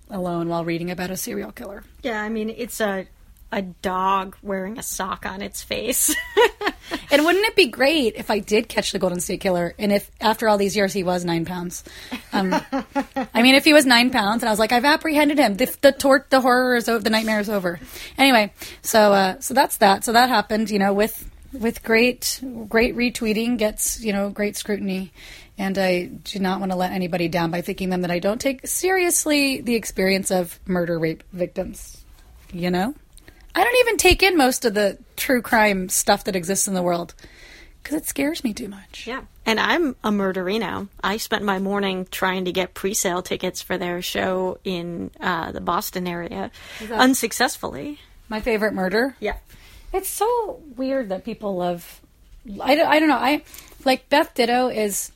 alone 0.10 0.48
while 0.48 0.63
reading 0.63 0.92
about 0.92 1.10
a 1.10 1.18
serial 1.18 1.52
killer. 1.52 1.84
Yeah, 2.04 2.22
I 2.22 2.30
mean, 2.30 2.50
it's 2.50 2.80
a 2.80 3.08
a 3.54 3.62
dog 3.62 4.36
wearing 4.42 4.78
a 4.78 4.84
sock 4.84 5.26
on 5.26 5.42
its 5.42 5.63
face. 5.63 6.13
And 7.12 7.24
wouldn't 7.24 7.46
it 7.46 7.56
be 7.56 7.68
great 7.68 8.16
if 8.16 8.30
I 8.30 8.39
did 8.39 8.68
catch 8.68 8.92
the 8.92 9.00
Golden 9.00 9.20
State 9.20 9.39
Killer, 9.39 9.74
and 9.78 9.92
if 9.92 10.10
after 10.20 10.50
all 10.50 10.58
these 10.58 10.76
years 10.76 10.94
he 10.94 11.04
was 11.04 11.24
nine 11.24 11.46
pounds? 11.46 11.84
Um, 12.32 12.54
I 13.34 13.42
mean, 13.42 13.56
if 13.56 13.63
he 13.63 13.74
was 13.74 13.86
nine 13.86 14.10
pounds, 14.10 14.42
and 14.42 14.50
I 14.50 14.52
was 14.52 14.60
like, 14.60 14.72
I've 14.72 14.86
apprehended 14.86 15.38
him. 15.38 15.56
The 15.56 15.76
the, 15.82 15.92
tor- 15.92 16.26
the 16.30 16.42
horror 16.42 16.76
is 16.76 16.89
over. 16.89 17.04
The 17.04 17.10
nightmare 17.10 17.39
is 17.39 17.50
over. 17.50 17.80
Anyway, 18.18 18.52
so 18.82 19.13
uh, 19.13 19.39
so 19.39 19.54
that's 19.54 19.78
that. 19.78 20.04
So 20.04 20.13
that 20.13 20.30
happened. 20.30 20.70
You 20.70 20.80
know, 20.80 20.94
with 20.94 21.30
with 21.52 21.84
great 21.84 22.42
great 22.68 22.96
retweeting 22.96 23.58
gets 23.58 24.02
you 24.02 24.13
know 24.13 24.30
great 24.30 24.56
scrutiny. 24.58 25.12
And 25.56 25.78
I 25.78 26.06
do 26.06 26.39
not 26.39 26.60
want 26.60 26.72
to 26.72 26.76
let 26.76 26.94
anybody 26.94 27.28
down 27.28 27.52
by 27.52 27.62
thinking 27.62 27.92
them 27.92 28.02
that 28.02 28.10
I 28.10 28.18
don't 28.18 28.42
take 28.42 28.66
seriously 28.68 29.62
the 29.62 29.76
experience 29.76 30.32
of 30.32 30.60
murder 30.66 30.98
rape 30.98 31.24
victims. 31.32 32.04
You 32.52 32.72
know? 32.72 32.96
I 33.56 33.63
don't 33.63 33.76
even 33.82 33.98
take 33.98 34.24
in 34.24 34.38
most 34.38 34.66
of 34.66 34.74
the 34.74 34.98
true 35.16 35.42
crime 35.42 35.89
stuff 35.89 36.24
that 36.24 36.36
exists 36.36 36.68
in 36.68 36.74
the 36.74 36.82
world 36.82 37.13
because 37.82 37.98
it 37.98 38.08
scares 38.08 38.44
me 38.44 38.54
too 38.54 38.68
much. 38.70 39.06
yeah. 39.06 39.24
And 39.46 39.60
I'm 39.60 39.98
a 40.04 40.10
murderino. 40.10 40.88
I 41.04 41.18
spent 41.18 41.44
my 41.44 41.60
morning 41.60 42.08
trying 42.10 42.46
to 42.46 42.54
get 42.54 42.74
pre-sale 42.74 43.22
tickets 43.22 43.62
for 43.62 43.78
their 43.78 44.02
show 44.02 44.58
in 44.63 45.12
uh, 45.20 45.52
the 45.52 45.60
Boston 45.60 46.08
area, 46.08 46.50
unsuccessfully. 46.89 48.00
My 48.30 48.39
favorite 48.39 48.74
murder. 48.74 49.16
Yeah. 49.20 49.36
It's 49.92 50.08
so 50.08 50.62
weird 50.78 51.10
that 51.10 51.26
people 51.26 51.58
love. 51.58 52.02
I 52.62 52.76
don't, 52.76 52.88
I 52.88 53.00
don't 53.00 53.10
know. 53.10 53.18
I 53.18 53.44
like 53.86 54.10
Beth 54.10 54.34
Ditto 54.34 54.70
is 54.70 55.12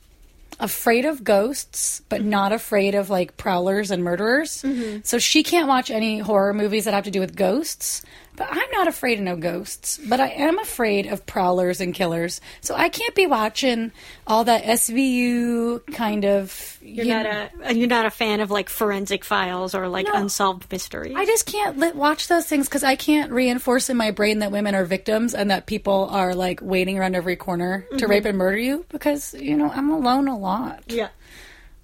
afraid 0.60 1.04
of 1.06 1.24
ghosts, 1.24 2.02
but 2.08 2.22
not 2.22 2.52
afraid 2.52 2.94
of 2.94 3.08
like 3.10 3.36
prowlers 3.36 3.90
and 3.90 4.04
murderers. 4.04 4.64
So 5.04 5.18
she 5.18 5.42
can't 5.42 5.68
watch 5.68 5.90
any 5.90 6.18
horror 6.18 6.52
movies 6.52 6.84
that 6.84 6.94
have 6.94 7.04
to 7.04 7.10
do 7.10 7.20
with 7.20 7.34
ghosts. 7.34 8.02
But 8.38 8.48
I'm 8.50 8.70
not 8.72 8.86
afraid 8.88 9.18
of 9.18 9.24
no 9.24 9.36
ghosts. 9.36 9.98
But 10.08 10.20
I 10.20 10.28
am 10.28 10.58
afraid 10.60 11.06
of 11.06 11.26
prowlers 11.26 11.80
and 11.80 11.92
killers. 11.92 12.40
So 12.60 12.74
I 12.74 12.88
can't 12.88 13.14
be 13.14 13.26
watching 13.26 13.92
all 14.26 14.44
that 14.44 14.62
SVU 14.64 15.92
kind 15.92 16.24
of. 16.24 16.78
You're 16.80 17.04
you 17.06 17.12
not 17.12 17.22
know- 17.24 17.48
a 17.64 17.68
uh, 17.68 17.72
you're 17.72 17.88
not 17.88 18.06
a 18.06 18.10
fan 18.10 18.40
of 18.40 18.50
like 18.50 18.68
forensic 18.68 19.24
files 19.24 19.74
or 19.74 19.88
like 19.88 20.06
No. 20.06 20.14
unsolved 20.14 20.70
mysteries. 20.70 21.14
I 21.16 21.26
just 21.26 21.46
can't 21.46 21.94
watch 21.96 22.28
those 22.28 22.46
things 22.46 22.68
because 22.68 22.84
I 22.84 22.96
can't 22.96 23.30
reinforce 23.32 23.90
in 23.90 23.96
my 23.96 24.10
brain 24.12 24.38
that 24.38 24.52
women 24.52 24.74
are 24.74 24.84
victims 24.84 25.34
and 25.34 25.50
that 25.50 25.66
people 25.66 26.08
are 26.10 26.34
like 26.34 26.60
waiting 26.62 26.98
around 26.98 27.16
every 27.16 27.36
corner 27.36 27.86
to 27.90 27.96
mm-hmm. 27.96 28.10
rape 28.10 28.24
and 28.24 28.38
murder 28.38 28.58
you 28.58 28.84
because 28.88 29.34
you 29.34 29.56
know 29.56 29.70
I'm 29.70 29.90
alone 29.90 30.28
a 30.28 30.38
lot. 30.38 30.84
yeah. 30.86 31.08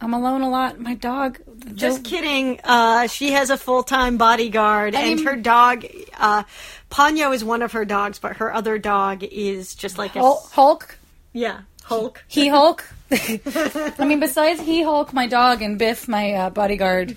I'm 0.00 0.12
alone 0.12 0.42
a 0.42 0.50
lot. 0.50 0.78
My 0.78 0.94
dog, 0.94 1.40
Just 1.74 2.04
kidding. 2.04 2.60
Uh, 2.62 3.06
she 3.06 3.32
has 3.32 3.50
a 3.50 3.56
full 3.56 3.82
time 3.82 4.16
bodyguard, 4.18 4.94
and 4.94 5.20
her 5.20 5.36
dog, 5.36 5.86
uh, 6.18 6.42
Ponyo, 6.90 7.34
is 7.34 7.42
one 7.44 7.62
of 7.62 7.72
her 7.72 7.84
dogs, 7.84 8.18
but 8.18 8.36
her 8.36 8.52
other 8.52 8.78
dog 8.78 9.22
is 9.22 9.74
just 9.74 9.96
like 9.96 10.16
a 10.16 10.20
Hulk. 10.20 10.98
yeah 11.32 11.62
Hulk. 11.84 12.22
He 12.28 12.48
Hulk. 12.48 12.84
I 13.10 14.04
mean, 14.06 14.20
besides 14.20 14.60
He 14.60 14.82
Hulk, 14.82 15.12
my 15.12 15.26
dog, 15.26 15.62
and 15.62 15.78
Biff, 15.78 16.08
my 16.08 16.32
uh, 16.32 16.50
bodyguard, 16.50 17.16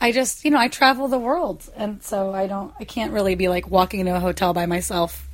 I 0.00 0.12
just, 0.12 0.44
you 0.44 0.50
know, 0.50 0.58
I 0.58 0.68
travel 0.68 1.08
the 1.08 1.18
world. 1.18 1.68
And 1.76 2.02
so 2.02 2.32
I 2.32 2.46
don't, 2.46 2.72
I 2.78 2.84
can't 2.84 3.12
really 3.12 3.34
be 3.34 3.48
like 3.48 3.68
walking 3.68 4.00
into 4.00 4.14
a 4.14 4.20
hotel 4.20 4.54
by 4.54 4.66
myself 4.66 5.28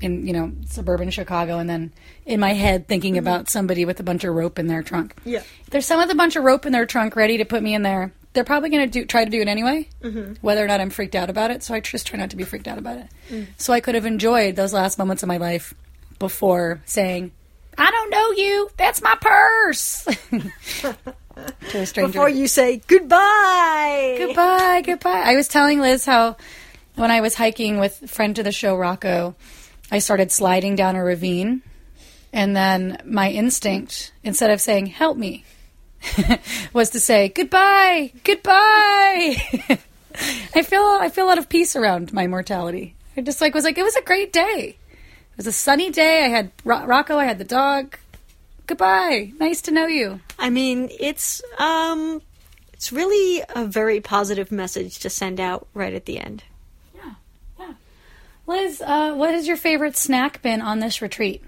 in, 0.00 0.26
you 0.26 0.32
know, 0.32 0.52
suburban 0.66 1.10
Chicago 1.10 1.58
and 1.58 1.68
then 1.68 1.92
in 2.24 2.40
my 2.40 2.52
head 2.52 2.86
thinking 2.88 3.14
mm-hmm. 3.14 3.26
about 3.26 3.48
somebody 3.48 3.84
with 3.84 4.00
a 4.00 4.02
bunch 4.02 4.24
of 4.24 4.34
rope 4.34 4.58
in 4.58 4.66
their 4.66 4.82
trunk. 4.82 5.14
Yeah. 5.24 5.38
If 5.38 5.70
there's 5.70 5.86
someone 5.86 6.08
with 6.08 6.14
a 6.14 6.18
bunch 6.18 6.36
of 6.36 6.44
rope 6.44 6.66
in 6.66 6.72
their 6.72 6.86
trunk 6.86 7.16
ready 7.16 7.38
to 7.38 7.44
put 7.44 7.62
me 7.62 7.74
in 7.74 7.82
there, 7.82 8.12
they're 8.32 8.44
probably 8.44 8.68
going 8.68 8.88
to 8.88 9.00
do 9.00 9.06
try 9.06 9.24
to 9.24 9.30
do 9.30 9.40
it 9.40 9.48
anyway, 9.48 9.88
mm-hmm. 10.02 10.34
whether 10.42 10.62
or 10.62 10.68
not 10.68 10.80
I'm 10.80 10.90
freaked 10.90 11.14
out 11.14 11.30
about 11.30 11.50
it. 11.50 11.62
So 11.62 11.74
I 11.74 11.80
just 11.80 12.06
try 12.06 12.18
not 12.18 12.30
to 12.30 12.36
be 12.36 12.44
freaked 12.44 12.68
out 12.68 12.78
about 12.78 12.98
it. 12.98 13.06
Mm. 13.30 13.46
So 13.56 13.72
I 13.72 13.80
could 13.80 13.94
have 13.94 14.04
enjoyed 14.04 14.56
those 14.56 14.74
last 14.74 14.98
moments 14.98 15.22
of 15.22 15.28
my 15.28 15.38
life 15.38 15.72
before 16.18 16.82
saying, 16.84 17.32
"I 17.78 17.90
don't 17.90 18.10
know 18.10 18.32
you. 18.32 18.70
That's 18.76 19.00
my 19.00 19.16
purse." 19.20 20.04
to 21.70 21.78
a 21.78 21.86
stranger. 21.86 22.12
Before 22.12 22.28
you 22.28 22.46
say 22.46 22.82
goodbye. 22.86 24.16
goodbye, 24.18 24.82
goodbye. 24.84 25.22
I 25.24 25.34
was 25.34 25.48
telling 25.48 25.80
Liz 25.80 26.04
how 26.04 26.36
when 26.94 27.10
I 27.10 27.20
was 27.20 27.34
hiking 27.34 27.78
with 27.78 28.10
friend 28.10 28.36
to 28.36 28.42
the 28.42 28.52
show 28.52 28.76
Rocco, 28.76 29.34
I 29.90 29.98
started 30.00 30.32
sliding 30.32 30.76
down 30.76 30.96
a 30.96 31.04
ravine, 31.04 31.62
and 32.32 32.56
then 32.56 32.98
my 33.04 33.30
instinct, 33.30 34.12
instead 34.24 34.50
of 34.50 34.60
saying 34.60 34.86
"help 34.86 35.16
me," 35.16 35.44
was 36.72 36.90
to 36.90 37.00
say 37.00 37.28
goodbye, 37.28 38.12
goodbye. 38.24 39.36
I 40.54 40.62
feel 40.62 40.82
I 40.82 41.10
feel 41.10 41.26
a 41.26 41.28
lot 41.28 41.38
of 41.38 41.48
peace 41.48 41.76
around 41.76 42.12
my 42.12 42.26
mortality. 42.26 42.94
I 43.16 43.20
just 43.20 43.40
like 43.40 43.54
was 43.54 43.64
like 43.64 43.78
it 43.78 43.82
was 43.82 43.96
a 43.96 44.02
great 44.02 44.32
day. 44.32 44.76
It 44.78 45.36
was 45.36 45.46
a 45.46 45.52
sunny 45.52 45.90
day. 45.90 46.24
I 46.24 46.28
had 46.28 46.50
Ro- 46.64 46.86
Rocco. 46.86 47.18
I 47.18 47.24
had 47.24 47.38
the 47.38 47.44
dog. 47.44 47.96
Goodbye. 48.66 49.32
Nice 49.38 49.62
to 49.62 49.70
know 49.70 49.86
you. 49.86 50.20
I 50.38 50.50
mean, 50.50 50.88
it's 50.98 51.42
um, 51.58 52.20
it's 52.72 52.92
really 52.92 53.42
a 53.54 53.64
very 53.64 54.00
positive 54.00 54.50
message 54.50 54.98
to 55.00 55.10
send 55.10 55.38
out 55.40 55.68
right 55.74 55.94
at 55.94 56.06
the 56.06 56.18
end. 56.18 56.42
Liz, 58.46 58.80
uh, 58.80 59.14
what 59.14 59.34
has 59.34 59.46
your 59.48 59.56
favorite 59.56 59.96
snack 59.96 60.40
been 60.42 60.60
on 60.60 60.78
this 60.80 61.02
retreat? 61.02 61.42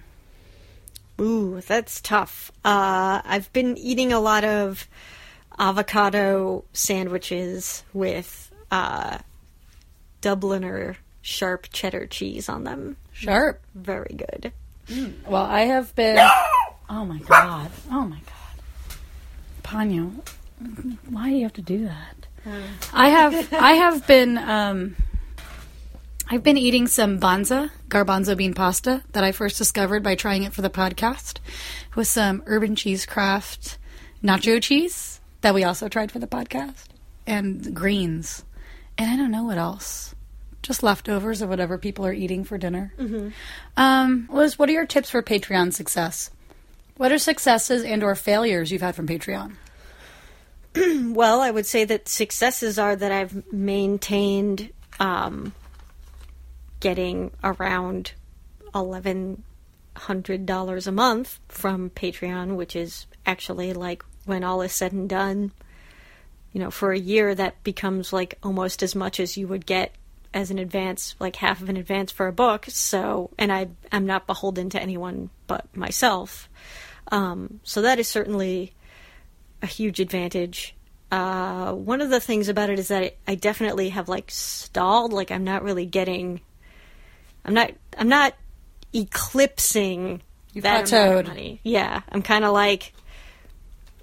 Ooh, 1.20 1.60
that's 1.66 2.00
tough. 2.00 2.50
Uh, 2.64 3.22
I've 3.24 3.52
been 3.52 3.76
eating 3.78 4.12
a 4.12 4.20
lot 4.20 4.44
of 4.44 4.86
avocado 5.58 6.64
sandwiches 6.72 7.82
with 7.92 8.52
uh, 8.70 9.18
Dubliner 10.22 10.96
sharp 11.22 11.68
cheddar 11.72 12.06
cheese 12.06 12.48
on 12.48 12.64
them. 12.64 12.96
Sharp. 13.12 13.60
Very 13.74 14.14
good. 14.16 14.52
Well, 15.26 15.44
I 15.44 15.62
have 15.62 15.94
been. 15.94 16.18
Oh 16.88 17.04
my 17.04 17.18
god. 17.18 17.70
Oh 17.90 18.04
my 18.04 18.16
god. 18.18 18.98
Ponyo, 19.62 20.10
why 21.10 21.28
do 21.28 21.36
you 21.36 21.42
have 21.42 21.52
to 21.54 21.62
do 21.62 21.84
that? 21.84 22.26
I 22.94 23.08
have. 23.10 23.52
I 23.52 23.72
have 23.72 24.06
been. 24.06 24.38
Um, 24.38 24.96
I've 26.30 26.42
been 26.42 26.58
eating 26.58 26.88
some 26.88 27.18
banza 27.18 27.70
garbanzo 27.88 28.36
bean 28.36 28.52
pasta 28.52 29.02
that 29.12 29.24
I 29.24 29.32
first 29.32 29.56
discovered 29.56 30.02
by 30.02 30.14
trying 30.14 30.42
it 30.42 30.52
for 30.52 30.60
the 30.60 30.68
podcast, 30.68 31.38
with 31.94 32.06
some 32.06 32.42
Urban 32.44 32.74
Cheesecraft 32.74 33.78
nacho 34.22 34.62
cheese 34.62 35.20
that 35.40 35.54
we 35.54 35.64
also 35.64 35.88
tried 35.88 36.12
for 36.12 36.18
the 36.18 36.26
podcast, 36.26 36.84
and 37.26 37.74
greens, 37.74 38.44
and 38.98 39.10
I 39.10 39.16
don't 39.16 39.30
know 39.30 39.44
what 39.44 39.56
else. 39.56 40.14
Just 40.62 40.82
leftovers 40.82 41.40
of 41.40 41.48
whatever 41.48 41.78
people 41.78 42.04
are 42.04 42.12
eating 42.12 42.44
for 42.44 42.58
dinner. 42.58 42.92
Um, 43.78 44.28
Liz, 44.30 44.58
what 44.58 44.68
are 44.68 44.72
your 44.72 44.84
tips 44.84 45.08
for 45.08 45.22
Patreon 45.22 45.72
success? 45.72 46.30
What 46.98 47.10
are 47.10 47.18
successes 47.18 47.84
and 47.84 48.02
or 48.02 48.14
failures 48.14 48.70
you've 48.70 48.82
had 48.82 48.96
from 48.96 49.06
Patreon? 49.08 49.54
Well, 51.14 51.40
I 51.40 51.50
would 51.50 51.64
say 51.64 51.84
that 51.84 52.06
successes 52.06 52.78
are 52.78 52.94
that 52.94 53.10
I've 53.10 53.50
maintained 53.52 54.70
um, 55.00 55.52
getting 56.80 57.30
around 57.42 58.12
eleven 58.74 59.42
hundred 59.96 60.46
dollars 60.46 60.86
a 60.86 60.92
month 60.92 61.40
from 61.48 61.90
Patreon, 61.90 62.56
which 62.56 62.76
is 62.76 63.06
actually 63.26 63.72
like 63.72 64.04
when 64.26 64.44
all 64.44 64.62
is 64.62 64.72
said 64.72 64.92
and 64.92 65.08
done, 65.08 65.52
you 66.52 66.60
know, 66.60 66.70
for 66.70 66.92
a 66.92 66.98
year 66.98 67.34
that 67.34 67.62
becomes 67.64 68.12
like 68.12 68.38
almost 68.42 68.82
as 68.82 68.94
much 68.94 69.18
as 69.18 69.36
you 69.36 69.48
would 69.48 69.66
get 69.66 69.94
as 70.34 70.50
an 70.50 70.58
advance, 70.58 71.14
like 71.18 71.36
half 71.36 71.62
of 71.62 71.68
an 71.68 71.76
advance 71.76 72.12
for 72.12 72.26
a 72.26 72.32
book. 72.32 72.66
So, 72.68 73.30
and 73.38 73.52
I 73.52 73.68
I'm 73.90 74.06
not 74.06 74.26
beholden 74.26 74.70
to 74.70 74.80
anyone 74.82 75.30
but 75.46 75.74
myself. 75.74 76.48
Um, 77.10 77.60
so 77.64 77.82
that 77.82 77.98
is 77.98 78.06
certainly 78.06 78.74
a 79.62 79.66
huge 79.66 79.98
advantage. 79.98 80.74
Uh, 81.10 81.72
one 81.72 82.02
of 82.02 82.10
the 82.10 82.20
things 82.20 82.48
about 82.48 82.68
it 82.68 82.78
is 82.78 82.88
that 82.88 83.16
I 83.26 83.34
definitely 83.34 83.88
have 83.88 84.08
like 84.08 84.30
stalled. 84.30 85.12
Like 85.12 85.30
I'm 85.30 85.44
not 85.44 85.62
really 85.62 85.86
getting. 85.86 86.42
I'm 87.48 87.54
not. 87.54 87.70
I'm 87.96 88.10
not 88.10 88.34
eclipsing 88.94 90.20
You've 90.52 90.64
that 90.64 90.92
amount 90.92 91.20
of 91.20 91.26
money. 91.28 91.60
Yeah, 91.64 92.02
I'm 92.12 92.20
kind 92.20 92.44
of 92.44 92.52
like 92.52 92.92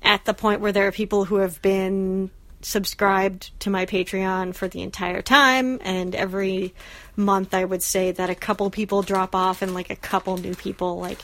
at 0.01 0.25
the 0.25 0.33
point 0.33 0.61
where 0.61 0.71
there 0.71 0.87
are 0.87 0.91
people 0.91 1.25
who 1.25 1.35
have 1.35 1.61
been 1.61 2.31
subscribed 2.61 3.51
to 3.59 3.69
my 3.69 3.85
Patreon 3.85 4.55
for 4.55 4.67
the 4.67 4.81
entire 4.81 5.21
time, 5.21 5.79
and 5.83 6.15
every 6.15 6.73
month 7.15 7.53
I 7.53 7.65
would 7.65 7.83
say 7.83 8.11
that 8.13 8.31
a 8.31 8.35
couple 8.35 8.71
people 8.71 9.03
drop 9.03 9.35
off 9.35 9.61
and 9.61 9.75
like 9.75 9.91
a 9.91 9.95
couple 9.95 10.37
new 10.37 10.55
people 10.55 10.99
like 10.99 11.19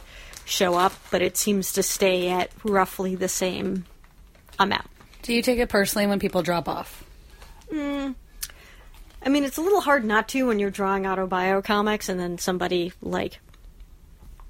show 0.46 0.76
up, 0.76 0.94
but 1.10 1.24
it 1.24 1.38
seems 1.38 1.74
to 1.74 1.82
stay 1.82 2.30
at 2.30 2.52
roughly 2.64 3.16
the 3.16 3.28
same 3.28 3.86
amount. 4.60 4.86
Do 5.24 5.34
you 5.34 5.42
take 5.42 5.58
it 5.58 5.70
personally 5.70 6.06
when 6.06 6.20
people 6.20 6.44
drop 6.44 6.70
off? 6.70 7.04
Mm, 7.72 8.14
I 9.24 9.30
mean, 9.30 9.44
it's 9.44 9.58
a 9.58 9.62
little 9.62 9.82
hard 9.82 10.04
not 10.04 10.28
to 10.30 10.48
when 10.48 10.60
you're 10.60 10.72
drawing 10.72 11.04
autobio 11.04 11.64
comics 11.64 12.10
and 12.10 12.20
then 12.20 12.38
somebody 12.38 12.92
like 13.02 13.40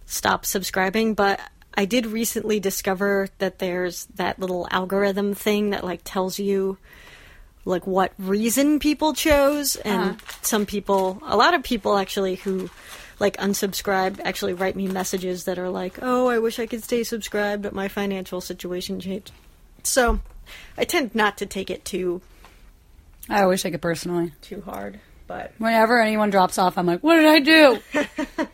stops 0.06 0.50
subscribing, 0.50 1.14
but 1.14 1.40
I 1.74 1.86
did 1.86 2.06
recently 2.06 2.60
discover 2.60 3.30
that 3.38 3.60
there's 3.60 4.06
that 4.16 4.40
little 4.40 4.68
algorithm 4.72 5.34
thing 5.34 5.70
that 5.72 5.84
like 5.84 6.02
tells 6.04 6.40
you 6.40 6.78
like 7.64 7.86
what 7.86 8.12
reason 8.18 8.80
people 8.80 9.14
chose 9.14 9.76
and 9.78 10.12
Uh-huh. 10.12 10.32
some 10.42 10.66
people 10.66 11.22
a 11.26 11.38
lot 11.38 11.54
of 11.54 11.62
people 11.64 11.96
actually 11.96 12.36
who 12.36 12.70
like 13.20 13.38
unsubscribe 13.38 14.20
actually 14.24 14.54
write 14.54 14.76
me 14.76 14.88
messages 14.88 15.44
that 15.44 15.60
are 15.60 15.70
like 15.70 16.00
oh 16.02 16.28
i 16.28 16.40
wish 16.40 16.58
i 16.58 16.66
could 16.66 16.84
stay 16.84 17.04
subscribed 17.04 17.62
but 17.62 17.72
my 17.72 17.88
financial 17.88 18.42
situation 18.42 19.00
changed 19.00 19.32
so 19.84 20.20
i 20.76 20.84
tend 20.84 21.14
not 21.14 21.38
to 21.38 21.46
take 21.46 21.70
it 21.70 21.86
too 21.86 22.20
I 23.30 23.44
always 23.44 23.62
take 23.62 23.74
it 23.74 23.82
personally. 23.82 24.34
too 24.42 24.62
hard 24.62 25.00
but 25.32 25.54
Whenever 25.60 26.02
anyone 26.02 26.30
drops 26.30 26.58
off, 26.58 26.78
I'm 26.78 26.86
like, 26.86 27.00
what 27.00 27.16
did 27.16 27.26
I 27.26 27.40
do? 27.40 27.80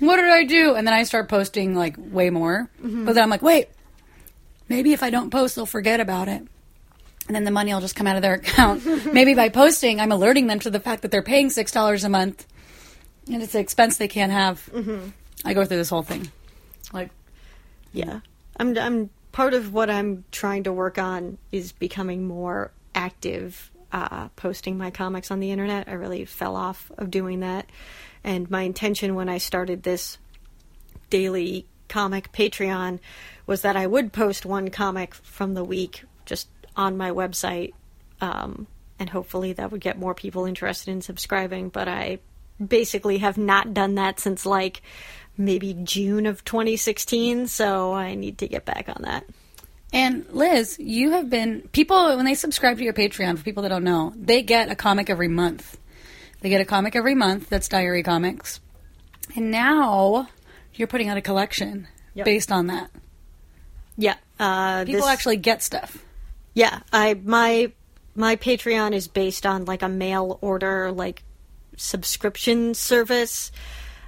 what 0.00 0.16
did 0.16 0.28
I 0.28 0.42
do? 0.42 0.74
And 0.74 0.84
then 0.84 0.92
I 0.92 1.04
start 1.04 1.28
posting 1.28 1.76
like 1.76 1.94
way 1.96 2.30
more. 2.30 2.68
Mm-hmm. 2.82 3.04
But 3.04 3.14
then 3.14 3.22
I'm 3.22 3.30
like, 3.30 3.42
wait, 3.42 3.68
maybe 4.68 4.92
if 4.92 5.04
I 5.04 5.10
don't 5.10 5.30
post, 5.30 5.54
they'll 5.54 5.66
forget 5.66 6.00
about 6.00 6.26
it. 6.26 6.42
And 7.28 7.36
then 7.36 7.44
the 7.44 7.52
money 7.52 7.72
will 7.72 7.80
just 7.80 7.94
come 7.94 8.08
out 8.08 8.16
of 8.16 8.22
their 8.22 8.34
account. 8.34 8.84
maybe 9.12 9.34
by 9.34 9.50
posting, 9.50 10.00
I'm 10.00 10.10
alerting 10.10 10.48
them 10.48 10.58
to 10.60 10.70
the 10.70 10.80
fact 10.80 11.02
that 11.02 11.12
they're 11.12 11.22
paying 11.22 11.48
$6 11.48 12.04
a 12.04 12.08
month 12.08 12.44
and 13.30 13.40
it's 13.40 13.54
an 13.54 13.60
expense 13.60 13.96
they 13.96 14.08
can't 14.08 14.32
have. 14.32 14.68
Mm-hmm. 14.72 15.10
I 15.44 15.54
go 15.54 15.64
through 15.64 15.76
this 15.76 15.90
whole 15.90 16.02
thing. 16.02 16.28
Like, 16.92 17.10
Yeah. 17.92 18.18
I'm 18.56 18.76
I'm 18.76 19.10
part 19.30 19.54
of 19.54 19.72
what 19.72 19.90
I'm 19.90 20.24
trying 20.32 20.64
to 20.64 20.72
work 20.72 20.98
on 20.98 21.38
is 21.52 21.70
becoming 21.70 22.26
more 22.26 22.72
active 22.96 23.70
uh, 23.92 24.28
posting 24.36 24.76
my 24.76 24.90
comics 24.90 25.30
on 25.30 25.40
the 25.40 25.50
internet. 25.50 25.88
I 25.88 25.92
really 25.92 26.24
fell 26.24 26.56
off 26.56 26.90
of 26.98 27.10
doing 27.10 27.40
that. 27.40 27.66
And 28.24 28.50
my 28.50 28.62
intention 28.62 29.14
when 29.14 29.28
I 29.28 29.38
started 29.38 29.82
this 29.82 30.18
daily 31.10 31.66
comic 31.88 32.32
Patreon 32.32 32.98
was 33.46 33.62
that 33.62 33.76
I 33.76 33.86
would 33.86 34.12
post 34.12 34.44
one 34.44 34.70
comic 34.70 35.14
from 35.14 35.54
the 35.54 35.64
week 35.64 36.04
just 36.24 36.48
on 36.74 36.96
my 36.96 37.10
website. 37.10 37.72
Um, 38.20 38.66
and 38.98 39.10
hopefully 39.10 39.52
that 39.54 39.70
would 39.70 39.80
get 39.80 39.98
more 39.98 40.14
people 40.14 40.46
interested 40.46 40.90
in 40.90 41.02
subscribing. 41.02 41.68
But 41.68 41.86
I 41.88 42.18
basically 42.64 43.18
have 43.18 43.38
not 43.38 43.74
done 43.74 43.96
that 43.96 44.18
since 44.18 44.46
like 44.46 44.82
maybe 45.36 45.74
June 45.74 46.26
of 46.26 46.44
2016. 46.44 47.46
So 47.46 47.92
I 47.92 48.14
need 48.14 48.38
to 48.38 48.48
get 48.48 48.64
back 48.64 48.88
on 48.88 49.02
that. 49.02 49.24
And 49.96 50.26
Liz, 50.30 50.76
you 50.78 51.12
have 51.12 51.30
been 51.30 51.62
people 51.72 52.16
when 52.16 52.26
they 52.26 52.34
subscribe 52.34 52.76
to 52.76 52.84
your 52.84 52.92
Patreon. 52.92 53.38
For 53.38 53.42
people 53.44 53.62
that 53.62 53.70
don't 53.70 53.82
know, 53.82 54.12
they 54.14 54.42
get 54.42 54.70
a 54.70 54.74
comic 54.74 55.08
every 55.08 55.28
month. 55.28 55.78
They 56.42 56.50
get 56.50 56.60
a 56.60 56.66
comic 56.66 56.94
every 56.94 57.14
month. 57.14 57.48
That's 57.48 57.66
Diary 57.66 58.02
Comics, 58.02 58.60
and 59.34 59.50
now 59.50 60.28
you're 60.74 60.86
putting 60.86 61.08
out 61.08 61.16
a 61.16 61.22
collection 61.22 61.88
Yep. 62.14 62.24
based 62.26 62.52
on 62.52 62.66
that. 62.66 62.90
Yeah. 63.96 64.16
Uh, 64.38 64.84
People 64.84 65.00
this- 65.02 65.10
actually 65.10 65.38
get 65.38 65.62
stuff. 65.62 66.04
Yeah, 66.52 66.80
I 66.92 67.14
my 67.24 67.72
my 68.14 68.36
Patreon 68.36 68.92
is 68.92 69.08
based 69.08 69.46
on 69.46 69.64
like 69.64 69.80
a 69.82 69.88
mail 69.88 70.38
order 70.42 70.92
like 70.92 71.22
subscription 71.76 72.74
service. 72.74 73.50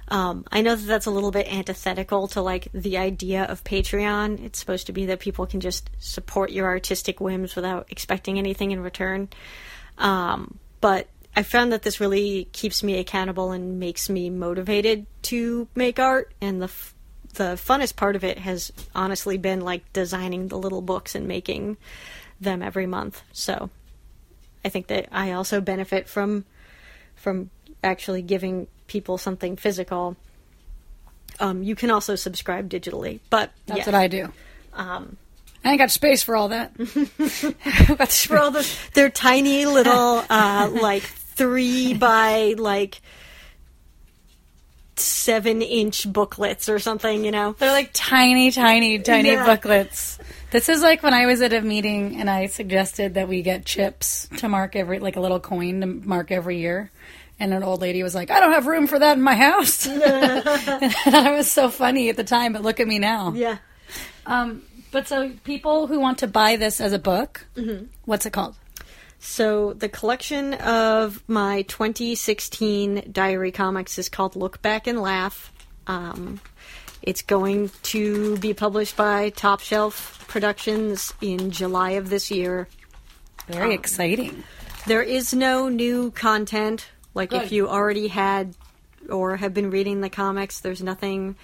Um, 0.09 0.43
I 0.51 0.61
know 0.61 0.75
that 0.75 0.87
that's 0.87 1.05
a 1.05 1.11
little 1.11 1.31
bit 1.31 1.51
antithetical 1.51 2.27
to 2.29 2.41
like 2.41 2.67
the 2.73 2.97
idea 2.97 3.43
of 3.43 3.63
Patreon. 3.63 4.43
It's 4.43 4.59
supposed 4.59 4.87
to 4.87 4.91
be 4.91 5.05
that 5.05 5.19
people 5.19 5.45
can 5.45 5.59
just 5.59 5.89
support 5.99 6.51
your 6.51 6.65
artistic 6.65 7.21
whims 7.21 7.55
without 7.55 7.87
expecting 7.91 8.39
anything 8.39 8.71
in 8.71 8.81
return. 8.81 9.29
Um, 9.99 10.57
but 10.81 11.07
I 11.35 11.43
found 11.43 11.71
that 11.71 11.83
this 11.83 11.99
really 11.99 12.45
keeps 12.51 12.81
me 12.81 12.97
accountable 12.97 13.51
and 13.51 13.79
makes 13.79 14.09
me 14.09 14.31
motivated 14.31 15.05
to 15.23 15.67
make 15.75 15.99
art. 15.99 16.33
And 16.41 16.59
the 16.59 16.65
f- 16.65 16.95
the 17.35 17.53
funnest 17.53 17.95
part 17.95 18.15
of 18.15 18.23
it 18.23 18.39
has 18.39 18.73
honestly 18.95 19.37
been 19.37 19.61
like 19.61 19.93
designing 19.93 20.47
the 20.47 20.57
little 20.57 20.81
books 20.81 21.13
and 21.13 21.27
making 21.27 21.77
them 22.41 22.63
every 22.63 22.87
month. 22.87 23.21
So 23.31 23.69
I 24.65 24.69
think 24.69 24.87
that 24.87 25.07
I 25.11 25.33
also 25.33 25.61
benefit 25.61 26.09
from 26.09 26.45
from 27.15 27.51
actually 27.83 28.23
giving 28.23 28.67
people 28.89 29.17
something 29.17 29.55
physical. 29.55 30.17
Um, 31.39 31.63
you 31.63 31.75
can 31.75 31.89
also 31.89 32.15
subscribe 32.15 32.69
digitally, 32.69 33.19
but 33.29 33.51
That's 33.67 33.79
yeah. 33.79 33.85
what 33.85 33.95
I 33.95 34.07
do. 34.07 34.33
Um, 34.73 35.15
I 35.63 35.69
ain't 35.71 35.79
got 35.79 35.91
space 35.91 36.21
for 36.23 36.35
all 36.35 36.49
that. 36.49 36.75
For 36.77 38.37
all 38.37 38.51
the 38.51 38.69
they're 38.93 39.09
tiny 39.09 39.65
little 39.65 40.23
uh, 40.29 40.69
like 40.71 41.03
three 41.03 41.93
by 41.93 42.55
like 42.57 43.01
seven 44.95 45.61
inch 45.61 46.11
booklets 46.11 46.69
or 46.69 46.79
something. 46.79 47.23
You 47.23 47.31
know, 47.31 47.53
They're 47.57 47.71
like 47.71 47.91
tiny, 47.93 48.51
tiny, 48.51 48.99
tiny 48.99 49.31
Yeah. 49.31 49.45
booklets. 49.45 50.17
This 50.51 50.67
is 50.69 50.81
like 50.81 51.03
when 51.03 51.13
I 51.13 51.25
was 51.25 51.41
at 51.41 51.53
a 51.53 51.61
meeting 51.61 52.19
and 52.19 52.29
I 52.29 52.47
suggested 52.47 53.13
that 53.13 53.27
we 53.27 53.41
get 53.41 53.65
chips 53.65 54.27
to 54.37 54.49
mark 54.49 54.75
every, 54.75 54.99
like 54.99 55.15
a 55.15 55.19
little 55.21 55.39
coin 55.39 55.81
to 55.81 55.87
mark 55.87 56.31
every 56.31 56.57
year. 56.59 56.89
And 57.39 57.53
an 57.53 57.63
old 57.63 57.81
lady 57.81 58.03
was 58.03 58.13
like, 58.13 58.31
I 58.31 58.39
don't 58.39 58.51
have 58.51 58.67
room 58.67 58.85
for 58.87 58.99
that 58.99 59.15
in 59.17 59.23
my 59.23 59.35
house. 59.35 59.87
and 59.87 60.01
it 60.03 61.31
was 61.31 61.49
so 61.49 61.69
funny 61.69 62.09
at 62.09 62.17
the 62.17 62.23
time, 62.23 62.53
but 62.53 62.61
look 62.63 62.79
at 62.79 62.87
me 62.87 62.99
now. 62.99 63.33
yeah. 63.33 63.57
Um, 64.25 64.63
but 64.91 65.07
so 65.07 65.31
people 65.43 65.87
who 65.87 65.99
want 65.99 66.19
to 66.19 66.27
buy 66.27 66.55
this 66.55 66.81
as 66.81 66.93
a 66.93 66.99
book, 66.99 67.45
what's 68.05 68.25
it 68.25 68.33
called? 68.33 68.55
So 69.19 69.73
the 69.73 69.89
collection 69.89 70.53
of 70.55 71.23
my 71.27 71.63
2016 71.63 73.09
diary 73.11 73.51
comics 73.51 73.97
is 73.99 74.09
called 74.09 74.35
Look 74.35 74.61
Back 74.61 74.87
and 74.87 74.99
Laugh. 75.01 75.51
Um, 75.87 76.39
it's 77.01 77.21
going 77.21 77.71
to 77.83 78.37
be 78.37 78.53
published 78.53 78.95
by 78.95 79.29
Top 79.29 79.59
Shelf 79.61 80.25
Productions 80.27 81.13
in 81.21 81.51
July 81.51 81.91
of 81.91 82.09
this 82.09 82.29
year. 82.31 82.67
Very 83.47 83.73
exciting. 83.73 84.43
There 84.85 85.01
is 85.01 85.33
no 85.33 85.69
new 85.69 86.11
content. 86.11 86.87
Like 87.19 87.33
if 87.33 87.51
you 87.51 87.67
already 87.67 88.07
had 88.07 88.55
or 89.09 89.35
have 89.35 89.53
been 89.53 89.71
reading 89.71 89.99
the 89.99 90.09
comics, 90.09 90.61
there's 90.61 90.81
nothing 90.81 91.35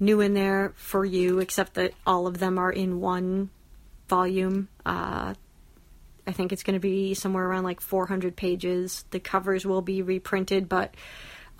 new 0.00 0.20
in 0.20 0.34
there 0.34 0.72
for 0.74 1.04
you 1.04 1.38
except 1.38 1.74
that 1.74 1.94
all 2.04 2.26
of 2.26 2.38
them 2.38 2.58
are 2.58 2.72
in 2.72 3.00
one 3.00 3.48
volume. 4.08 4.66
Uh, 4.84 5.34
I 6.26 6.32
think 6.32 6.52
it's 6.52 6.64
going 6.64 6.74
to 6.74 6.80
be 6.80 7.14
somewhere 7.14 7.46
around 7.46 7.62
like 7.62 7.80
400 7.80 8.34
pages. 8.34 9.04
The 9.12 9.20
covers 9.20 9.64
will 9.64 9.82
be 9.82 10.02
reprinted, 10.02 10.68
but 10.68 10.92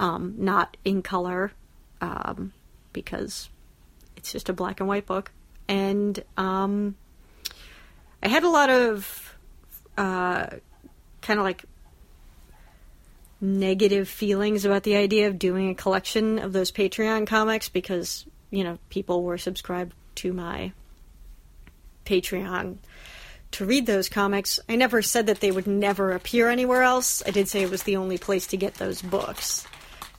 um, 0.00 0.34
not 0.38 0.76
in 0.84 1.00
color 1.00 1.52
um, 2.00 2.52
because 2.92 3.48
it's 4.16 4.32
just 4.32 4.48
a 4.48 4.52
black 4.52 4.80
and 4.80 4.88
white 4.88 5.06
book. 5.06 5.30
And 5.68 6.20
um, 6.36 6.96
I 8.20 8.26
had 8.26 8.42
a 8.42 8.50
lot 8.50 8.68
of 8.68 9.36
uh, 9.96 10.46
kind 11.22 11.38
of 11.38 11.44
like 11.44 11.64
negative 13.44 14.08
feelings 14.08 14.64
about 14.64 14.82
the 14.84 14.96
idea 14.96 15.28
of 15.28 15.38
doing 15.38 15.68
a 15.70 15.74
collection 15.74 16.38
of 16.38 16.52
those 16.52 16.72
Patreon 16.72 17.26
comics 17.26 17.68
because, 17.68 18.24
you 18.50 18.64
know, 18.64 18.78
people 18.88 19.22
were 19.22 19.36
subscribed 19.38 19.92
to 20.16 20.32
my 20.32 20.72
Patreon 22.06 22.76
to 23.52 23.64
read 23.64 23.86
those 23.86 24.08
comics. 24.08 24.60
I 24.68 24.76
never 24.76 25.02
said 25.02 25.26
that 25.26 25.40
they 25.40 25.50
would 25.50 25.66
never 25.66 26.12
appear 26.12 26.48
anywhere 26.48 26.82
else. 26.82 27.22
I 27.26 27.30
did 27.30 27.48
say 27.48 27.62
it 27.62 27.70
was 27.70 27.82
the 27.84 27.96
only 27.96 28.18
place 28.18 28.46
to 28.48 28.56
get 28.56 28.74
those 28.74 29.00
books, 29.02 29.66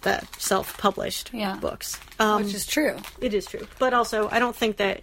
the 0.03 0.21
self 0.37 0.77
published 0.77 1.31
Yeah. 1.33 1.55
books. 1.57 1.99
Um, 2.19 2.43
Which 2.43 2.53
is 2.53 2.65
true. 2.65 2.97
it 3.19 3.33
is 3.33 3.45
true. 3.45 3.67
But 3.79 3.93
also, 3.93 4.29
I 4.29 4.39
don't 4.39 4.55
think 4.55 4.77
that 4.77 5.01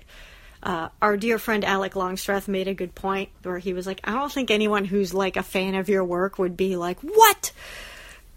uh, 0.62 0.88
our 1.02 1.16
dear 1.16 1.38
friend 1.38 1.64
Alec 1.64 1.96
Longstreth 1.96 2.46
made 2.48 2.68
a 2.68 2.74
good 2.74 2.94
point 2.94 3.30
where 3.42 3.58
he 3.58 3.72
was 3.72 3.86
like, 3.86 4.00
I 4.04 4.12
don't 4.12 4.32
think 4.32 4.50
anyone 4.50 4.84
who's 4.84 5.12
like 5.12 5.36
a 5.36 5.42
fan 5.42 5.74
of 5.74 5.88
your 5.88 6.04
work 6.04 6.38
would 6.38 6.56
be 6.56 6.76
like, 6.76 7.00
what? 7.00 7.52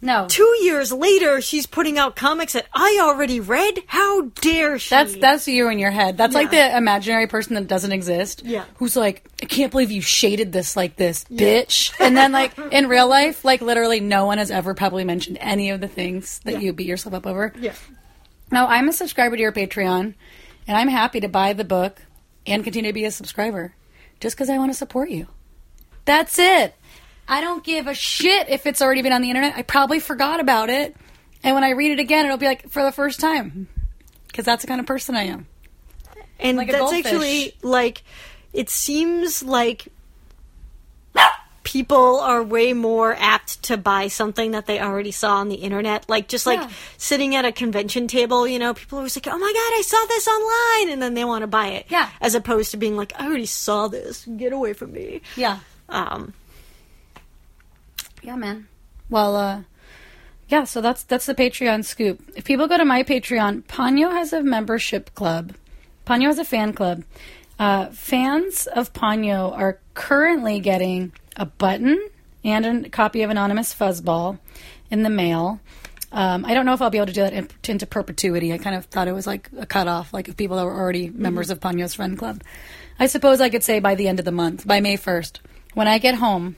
No. 0.02 0.28
Two 0.28 0.56
years 0.62 0.92
later, 0.92 1.42
she's 1.42 1.66
putting 1.66 1.98
out 1.98 2.16
comics 2.16 2.54
that 2.54 2.68
I 2.74 3.00
already 3.02 3.40
read? 3.40 3.80
How 3.88 4.22
dare 4.42 4.78
she? 4.78 4.90
That's 4.92 5.16
that's 5.16 5.48
you 5.48 5.68
in 5.70 5.80
your 5.80 5.90
head. 5.90 6.16
That's 6.18 6.36
like 6.36 6.52
the 6.52 6.78
imaginary 6.78 7.26
person 7.28 7.56
that 7.56 7.68
doesn't 7.68 7.92
exist. 7.92 8.44
Yeah. 8.46 8.66
Who's 8.76 8.96
like, 8.96 9.26
I 9.42 9.46
can't 9.46 9.72
believe 9.72 9.90
you 9.92 10.02
shaded 10.02 10.52
this 10.52 10.76
like 10.76 10.96
this, 10.96 11.24
bitch. 11.26 11.92
And 12.00 12.16
then 12.16 12.32
like 12.34 12.56
in 12.72 12.88
real 12.90 13.08
life, 13.08 13.44
like 13.44 13.62
literally 13.62 14.00
no 14.00 14.26
one 14.26 14.38
has 14.38 14.52
ever 14.52 14.74
probably 14.76 15.06
mentioned 15.06 15.38
any 15.42 15.72
of 15.72 15.82
the 15.82 15.88
things 15.88 16.40
that 16.44 16.54
Yeah. 16.56 16.60
you 16.60 16.74
beat 16.74 16.88
yourself 16.88 17.16
up 17.16 17.26
over. 17.26 17.52
Yeah. 17.60 17.74
Now 18.52 18.68
I'm 18.68 18.88
a 18.90 18.94
subscriber 18.94 19.36
to 19.38 19.42
your 19.42 19.52
Patreon, 19.54 20.14
and 20.68 20.78
I'm 20.78 20.90
happy 20.90 21.20
to 21.22 21.28
buy 21.30 21.54
the 21.54 21.64
book 21.66 22.00
and 22.46 22.64
continue 22.64 22.92
to 22.92 22.94
be 22.94 23.06
a 23.06 23.12
subscriber, 23.12 23.74
just 24.20 24.36
because 24.36 24.52
I 24.52 24.60
want 24.60 24.72
to 24.72 24.78
support 24.78 25.10
you. 25.10 25.26
That's 26.06 26.38
it. 26.38 26.76
I 27.28 27.42
don't 27.42 27.64
give 27.64 27.88
a 27.88 27.94
shit 27.94 28.50
if 28.50 28.66
it's 28.66 28.82
already 28.82 29.02
been 29.02 29.14
on 29.14 29.22
the 29.22 29.30
internet. 29.30 29.56
I 29.56 29.62
probably 29.64 30.00
forgot 30.00 30.40
about 30.40 30.70
it, 30.70 30.96
and 31.44 31.56
when 31.56 31.64
I 31.64 31.72
read 31.72 31.92
it 31.92 32.00
again, 32.00 32.26
it'll 32.26 32.38
be 32.38 32.46
like 32.46 32.70
for 32.70 32.84
the 32.84 32.92
first 32.92 33.20
time, 33.20 33.68
because 34.28 34.46
that's 34.46 34.62
the 34.62 34.68
kind 34.68 34.80
of 34.80 34.86
person 34.86 35.16
I 35.16 35.24
am. 35.24 35.48
And 36.40 36.58
Like 36.58 36.70
that's 36.72 36.92
actually 36.94 37.56
like 37.62 38.04
it 38.54 38.70
seems 38.70 39.42
like 39.42 39.88
people 41.64 42.20
are 42.20 42.44
way 42.44 42.74
more 42.74 43.16
apt 43.18 43.64
to 43.64 43.76
buy 43.76 44.08
something 44.08 44.52
that 44.52 44.68
they 44.68 44.80
already 44.80 45.12
saw 45.12 45.38
on 45.38 45.50
the 45.50 45.56
internet. 45.56 46.08
Like 46.08 46.28
just 46.28 46.46
like 46.46 46.60
Yeah. 46.60 46.70
sitting 46.98 47.36
at 47.36 47.44
a 47.44 47.52
convention 47.52 48.08
table, 48.08 48.48
you 48.48 48.60
know, 48.60 48.74
people 48.74 48.98
are 48.98 49.02
always 49.02 49.16
like, 49.18 49.28
"Oh 49.28 49.38
my 49.38 49.52
god, 49.52 49.80
I 49.80 49.82
saw 49.84 50.06
this 50.08 50.28
online," 50.28 50.94
and 50.94 51.02
then 51.02 51.16
they 51.16 51.26
want 51.26 51.42
to 51.42 51.48
buy 51.48 51.68
it. 51.70 51.88
Yeah. 51.90 52.10
As 52.22 52.36
opposed 52.36 52.72
to 52.72 52.78
being 52.78 52.96
like, 52.96 53.14
"I 53.20 53.26
already 53.26 53.48
saw 53.48 53.88
this. 53.88 54.26
Get 54.38 54.54
away 54.54 54.74
from 54.74 54.92
me." 54.94 55.22
Yeah. 55.36 55.60
Um, 55.90 56.34
Yeah, 58.26 58.36
man. 58.36 58.68
Well, 59.08 59.36
uh, 59.36 59.62
yeah. 60.48 60.64
So 60.64 60.82
that's 60.82 61.04
that's 61.04 61.28
the 61.28 61.36
Patreon 61.36 61.86
scoop. 61.86 62.22
If 62.36 62.44
people 62.44 62.68
go 62.68 62.76
to 62.76 62.86
my 62.86 63.04
Patreon, 63.04 63.66
Ponyo 63.66 64.12
has 64.12 64.34
a 64.34 64.42
membership 64.42 65.14
club. 65.14 65.54
Ponyo 66.08 66.26
has 66.26 66.40
a 66.40 66.46
fan 66.46 66.74
club. 66.74 67.04
Uh, 67.60 67.88
fans 67.92 68.66
of 68.66 68.94
Ponyo 68.94 69.56
are 69.56 69.80
currently 69.94 70.60
getting 70.60 71.14
a 71.36 71.46
button 71.46 72.00
and 72.44 72.86
a 72.86 72.90
copy 72.90 73.22
of 73.22 73.30
Anonymous 73.30 73.76
Fuzzball 73.76 74.40
in 74.90 75.04
the 75.04 75.10
mail. 75.12 75.60
Um, 76.12 76.46
I 76.46 76.56
don't 76.56 76.66
know 76.66 76.74
if 76.74 76.82
I'll 76.82 76.90
be 76.90 76.98
able 76.98 77.08
to 77.08 77.14
do 77.14 77.22
that 77.22 77.34
in, 77.34 77.48
into 77.68 77.86
perpetuity. 77.86 78.54
I 78.54 78.58
kind 78.58 78.76
of 78.76 78.86
thought 78.86 79.08
it 79.08 79.14
was 79.14 79.28
like 79.28 79.50
a 79.58 79.68
cutoff, 79.68 80.14
like 80.14 80.28
if 80.30 80.38
people 80.38 80.58
that 80.58 80.66
were 80.66 80.76
already 80.76 81.10
members 81.10 81.52
of 81.52 81.60
Ponyo's 81.60 81.94
friend 81.94 82.18
club. 82.18 82.42
I 83.00 83.06
suppose 83.06 83.40
I 83.40 83.50
could 83.50 83.64
say 83.64 83.80
by 83.80 83.94
the 83.94 84.08
end 84.08 84.18
of 84.18 84.26
the 84.26 84.32
month, 84.32 84.66
by 84.66 84.80
May 84.80 84.98
1st, 84.98 85.40
when 85.74 85.88
I 85.88 85.98
get 85.98 86.16
home, 86.16 86.56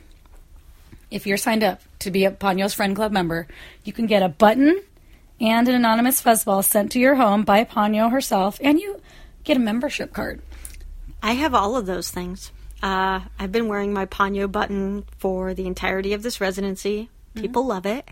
if 1.12 1.26
you're 1.26 1.38
signed 1.38 1.64
up 1.64 1.82
to 2.00 2.12
be 2.12 2.26
a 2.26 2.32
Ponyo's 2.32 2.74
friend 2.74 2.96
club 2.96 3.12
member, 3.12 3.48
you 3.84 3.94
can 3.94 4.06
get 4.08 4.24
a 4.24 4.30
button 4.30 4.82
and 5.40 5.68
an 5.68 5.76
anonymous 5.76 6.22
fuzzball 6.22 6.64
sent 6.64 6.92
to 6.94 7.00
your 7.00 7.16
home 7.16 7.44
by 7.44 7.64
Ponyo 7.64 8.12
herself, 8.12 8.60
and 8.62 8.80
you 8.80 9.00
get 9.44 9.58
a 9.58 9.60
membership 9.60 10.14
card. 10.14 10.42
I 11.22 11.34
have 11.34 11.54
all 11.54 11.76
of 11.76 11.86
those 11.86 12.10
things. 12.10 12.52
Uh, 12.82 13.22
I've 13.40 13.52
been 13.52 13.68
wearing 13.68 13.94
my 13.94 14.06
Ponyo 14.06 14.52
button 14.52 15.06
for 15.18 15.54
the 15.54 15.66
entirety 15.66 16.14
of 16.14 16.24
this 16.24 16.42
residency. 16.42 17.10
People 17.36 17.66
love 17.66 17.86
it. 17.86 18.08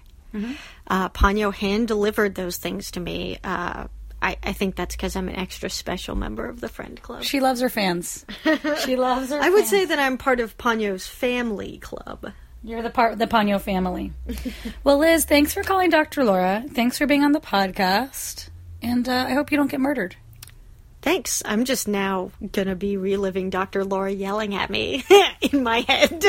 Uh, 0.88 1.10
Ponyo 1.10 1.54
hand 1.54 1.88
delivered 1.88 2.36
those 2.36 2.58
things 2.58 2.92
to 2.92 3.00
me. 3.00 3.40
Uh, 3.44 3.88
I, 4.22 4.38
I 4.44 4.54
think 4.54 4.76
that's 4.76 4.96
because 4.96 5.16
I'm 5.16 5.30
an 5.30 5.36
extra 5.36 5.70
special 5.70 6.16
member 6.16 6.48
of 6.48 6.60
the 6.60 6.68
friend 6.68 7.02
club. 7.02 7.24
She 7.24 7.40
loves 7.40 7.62
her 7.62 7.70
fans. 7.70 8.26
she 8.86 8.96
loves 8.96 9.30
her. 9.30 9.40
I 9.42 9.50
would 9.50 9.66
say 9.66 9.86
that 9.86 10.00
I'm 10.00 10.18
part 10.18 10.40
of 10.40 10.58
Ponyo's 10.58 11.08
family 11.08 11.78
club. 11.78 12.34
You're 12.66 12.82
the 12.82 12.90
part 12.90 13.14
of 13.14 13.20
the 13.20 13.28
Ponyo 13.28 13.62
family. 13.62 14.12
well, 14.84 14.98
Liz, 14.98 15.24
thanks 15.26 15.54
for 15.54 15.62
calling 15.62 15.92
Dr. 15.92 16.24
Laura. 16.24 16.64
Thanks 16.68 16.98
for 16.98 17.06
being 17.06 17.24
on 17.24 17.32
the 17.32 17.40
podcast. 17.40 18.50
And 18.82 19.08
uh, 19.08 19.26
I 19.30 19.34
hope 19.34 19.52
you 19.52 19.58
don't 19.58 19.70
get 19.70 19.80
murdered. 19.80 20.16
Thanks. 21.04 21.44
I'm 21.46 21.66
just 21.66 21.88
now 21.88 22.32
gonna 22.52 22.76
be 22.76 22.98
reliving 22.98 23.52
Dr. 23.52 23.86
Laura 23.86 24.12
yelling 24.12 24.56
at 24.56 24.72
me 24.72 25.04
in 25.42 25.62
my 25.62 25.82
head. 25.82 26.24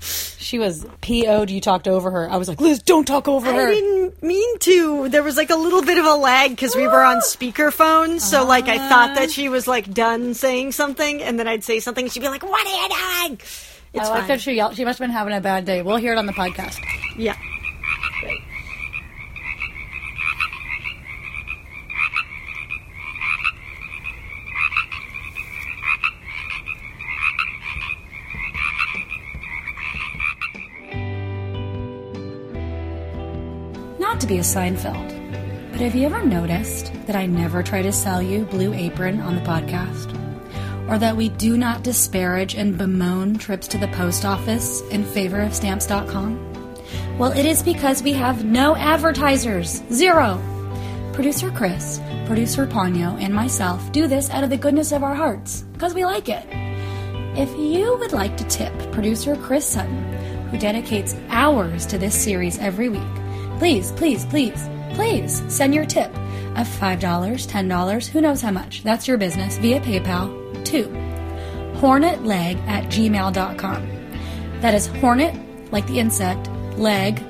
She 0.00 0.58
was 0.58 0.84
PO'd. 1.00 1.48
You 1.48 1.62
talked 1.62 1.88
over 1.88 2.10
her. 2.10 2.28
I 2.30 2.36
was 2.36 2.46
like, 2.46 2.60
Liz, 2.60 2.82
don't 2.82 3.06
talk 3.06 3.26
over 3.28 3.48
I 3.48 3.54
her. 3.54 3.68
I 3.68 3.70
didn't 3.70 4.22
mean 4.22 4.58
to. 4.58 5.08
There 5.08 5.22
was 5.22 5.38
like 5.38 5.48
a 5.48 5.56
little 5.56 5.80
bit 5.80 5.96
of 5.96 6.04
a 6.04 6.14
lag 6.14 6.50
because 6.50 6.76
we 6.76 6.86
were 6.86 7.02
on 7.02 7.16
speakerphone. 7.22 8.20
So 8.20 8.44
like 8.44 8.68
I 8.68 8.76
thought 8.90 9.14
that 9.14 9.30
she 9.30 9.48
was 9.48 9.66
like 9.66 9.90
done 9.90 10.34
saying 10.34 10.72
something, 10.72 11.22
and 11.22 11.38
then 11.38 11.48
I'd 11.48 11.64
say 11.64 11.80
something, 11.80 12.04
and 12.04 12.12
she'd 12.12 12.20
be 12.20 12.28
like, 12.28 12.42
"What 12.42 12.66
are 12.66 12.70
you 12.70 13.28
doing?" 13.28 13.40
It's 13.92 14.06
I 14.08 14.10
like 14.10 14.18
fine. 14.20 14.28
that 14.28 14.40
she 14.40 14.52
yelled. 14.54 14.76
She 14.76 14.84
must 14.84 14.98
have 14.98 15.08
been 15.08 15.14
having 15.14 15.34
a 15.34 15.40
bad 15.40 15.64
day. 15.64 15.82
We'll 15.82 15.96
hear 15.96 16.12
it 16.12 16.18
on 16.18 16.26
the 16.26 16.32
podcast. 16.32 16.78
Yeah. 17.16 17.36
Not 33.98 34.20
to 34.20 34.26
be 34.26 34.38
a 34.38 34.42
Seinfeld, 34.42 35.08
but 35.72 35.80
have 35.80 35.94
you 35.94 36.06
ever 36.06 36.24
noticed 36.24 36.92
that 37.06 37.16
I 37.16 37.26
never 37.26 37.62
try 37.62 37.82
to 37.82 37.92
sell 37.92 38.22
you 38.22 38.44
Blue 38.46 38.72
Apron 38.72 39.20
on 39.20 39.36
the 39.36 39.42
podcast? 39.42 40.16
Or 40.90 40.98
that 40.98 41.16
we 41.16 41.28
do 41.28 41.56
not 41.56 41.84
disparage 41.84 42.56
and 42.56 42.76
bemoan 42.76 43.38
trips 43.38 43.68
to 43.68 43.78
the 43.78 43.86
post 43.88 44.24
office 44.24 44.80
in 44.90 45.04
favor 45.04 45.40
of 45.40 45.54
stamps.com? 45.54 46.50
Well, 47.16 47.30
it 47.30 47.46
is 47.46 47.62
because 47.62 48.02
we 48.02 48.12
have 48.14 48.44
no 48.44 48.74
advertisers. 48.74 49.82
Zero. 49.92 50.42
Producer 51.12 51.50
Chris, 51.50 52.00
producer 52.26 52.66
Ponyo, 52.66 53.20
and 53.22 53.32
myself 53.32 53.92
do 53.92 54.08
this 54.08 54.30
out 54.30 54.42
of 54.42 54.50
the 54.50 54.56
goodness 54.56 54.90
of 54.90 55.04
our 55.04 55.14
hearts 55.14 55.62
because 55.74 55.94
we 55.94 56.04
like 56.04 56.28
it. 56.28 56.44
If 57.38 57.50
you 57.56 57.96
would 57.98 58.12
like 58.12 58.36
to 58.38 58.44
tip 58.44 58.72
producer 58.90 59.36
Chris 59.36 59.66
Sutton, 59.66 60.02
who 60.48 60.58
dedicates 60.58 61.14
hours 61.28 61.86
to 61.86 61.98
this 61.98 62.20
series 62.20 62.58
every 62.58 62.88
week, 62.88 63.02
please, 63.58 63.92
please, 63.92 64.24
please, 64.24 64.68
please 64.94 65.42
send 65.48 65.72
your 65.72 65.84
tip 65.84 66.10
of 66.56 66.66
$5, 66.66 66.98
$10, 66.98 68.06
who 68.08 68.20
knows 68.20 68.42
how 68.42 68.50
much. 68.50 68.82
That's 68.82 69.06
your 69.06 69.18
business 69.18 69.58
via 69.58 69.80
PayPal 69.80 70.39
to 70.70 70.84
hornetleg 71.74 72.58
at 72.66 72.84
gmail.com. 72.86 73.88
That 74.60 74.74
is 74.74 74.86
hornet, 74.86 75.34
like 75.72 75.86
the 75.86 75.98
insect, 75.98 76.48
leg, 76.76 77.22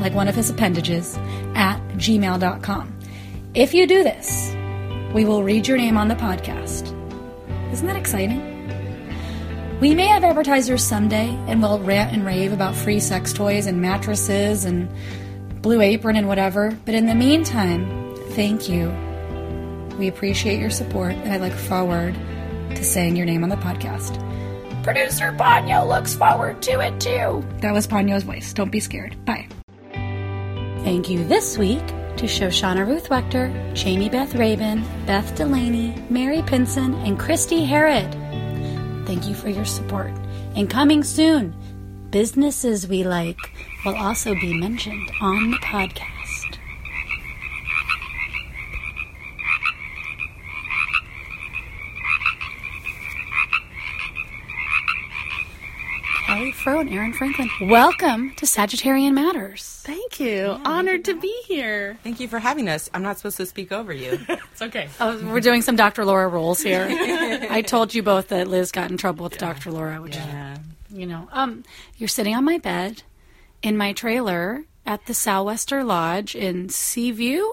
like 0.00 0.14
one 0.14 0.28
of 0.28 0.34
his 0.34 0.48
appendages, 0.48 1.16
at 1.54 1.78
gmail.com. 1.96 2.98
If 3.54 3.74
you 3.74 3.86
do 3.86 4.02
this, 4.02 4.54
we 5.12 5.24
will 5.24 5.42
read 5.42 5.68
your 5.68 5.76
name 5.76 5.98
on 5.98 6.08
the 6.08 6.14
podcast. 6.14 6.96
Isn't 7.72 7.86
that 7.86 7.96
exciting? 7.96 8.46
We 9.80 9.94
may 9.94 10.06
have 10.06 10.24
advertisers 10.24 10.84
someday 10.84 11.28
and 11.46 11.62
we'll 11.62 11.80
rant 11.80 12.12
and 12.12 12.24
rave 12.24 12.52
about 12.52 12.74
free 12.74 13.00
sex 13.00 13.32
toys 13.32 13.66
and 13.66 13.80
mattresses 13.80 14.64
and 14.64 14.88
Blue 15.62 15.80
Apron 15.80 16.16
and 16.16 16.26
whatever, 16.28 16.76
but 16.84 16.94
in 16.94 17.06
the 17.06 17.14
meantime, 17.14 18.14
thank 18.30 18.68
you. 18.68 18.90
We 19.98 20.08
appreciate 20.08 20.60
your 20.60 20.70
support 20.70 21.12
and 21.12 21.32
I 21.32 21.36
look 21.36 21.52
forward 21.52 22.14
to 22.76 22.84
saying 22.84 23.16
your 23.16 23.26
name 23.26 23.42
on 23.42 23.48
the 23.48 23.56
podcast. 23.56 24.18
Producer 24.82 25.32
Ponyo 25.32 25.86
looks 25.86 26.14
forward 26.14 26.62
to 26.62 26.80
it 26.80 27.00
too. 27.00 27.44
That 27.60 27.72
was 27.72 27.86
Ponyo's 27.86 28.22
voice. 28.22 28.52
Don't 28.52 28.72
be 28.72 28.80
scared. 28.80 29.22
Bye. 29.24 29.48
Thank 30.82 31.10
you 31.10 31.22
this 31.24 31.58
week 31.58 31.86
to 32.16 32.26
Shoshana 32.26 32.86
Ruth 32.86 33.08
Wechter, 33.08 33.74
Jamie 33.74 34.08
Beth 34.08 34.34
Rabin, 34.34 34.82
Beth 35.06 35.34
Delaney, 35.36 35.94
Mary 36.08 36.42
Pinson, 36.42 36.94
and 36.94 37.18
Christy 37.18 37.64
Herod. 37.64 38.10
Thank 39.06 39.28
you 39.28 39.34
for 39.34 39.48
your 39.48 39.64
support. 39.64 40.12
And 40.54 40.68
coming 40.68 41.04
soon, 41.04 41.54
businesses 42.10 42.88
we 42.88 43.04
like 43.04 43.38
will 43.84 43.96
also 43.96 44.34
be 44.34 44.52
mentioned 44.58 45.10
on 45.20 45.50
the 45.50 45.56
podcast. 45.58 46.09
Kelly 56.80 56.96
and 56.96 57.12
Eroyn 57.12 57.14
Franklin. 57.14 57.50
Welcome 57.68 58.34
to 58.36 58.46
Sagittarian 58.46 59.12
Matters. 59.12 59.82
Thank 59.84 60.18
you. 60.18 60.58
Honored 60.64 61.04
to 61.06 61.20
be 61.20 61.34
here. 61.46 61.98
Thank 62.02 62.20
you 62.20 62.28
for 62.28 62.38
having 62.38 62.70
us. 62.70 62.88
I'm 62.94 63.02
not 63.02 63.18
supposed 63.18 63.36
to 63.36 63.44
speak 63.44 63.70
over 63.70 63.92
you. 63.92 64.18
It's 64.52 64.62
okay. 64.62 64.88
Oh, 64.98 65.18
we're 65.26 65.40
doing 65.40 65.62
some 65.62 65.76
Dr. 65.76 66.04
Laura 66.04 66.28
roles 66.28 66.60
here. 66.60 66.86
I 67.50 67.62
told 67.62 67.94
you 67.94 68.02
both 68.02 68.28
that 68.28 68.46
Liz 68.48 68.72
got 68.72 68.90
in 68.90 68.96
trouble 68.96 69.24
with 69.24 69.38
Dr. 69.38 69.70
Laura, 69.70 70.00
which 70.00 70.16
yeah. 70.16 70.56
you 70.90 71.06
know. 71.06 71.28
Um, 71.32 71.64
you're 71.96 72.08
sitting 72.08 72.34
on 72.34 72.44
my 72.44 72.58
bed 72.58 73.02
in 73.62 73.76
my 73.76 73.92
trailer 73.92 74.64
at 74.86 75.04
the 75.06 75.12
Southwester 75.14 75.84
Lodge 75.84 76.34
in 76.34 76.68
Seaview, 76.68 77.44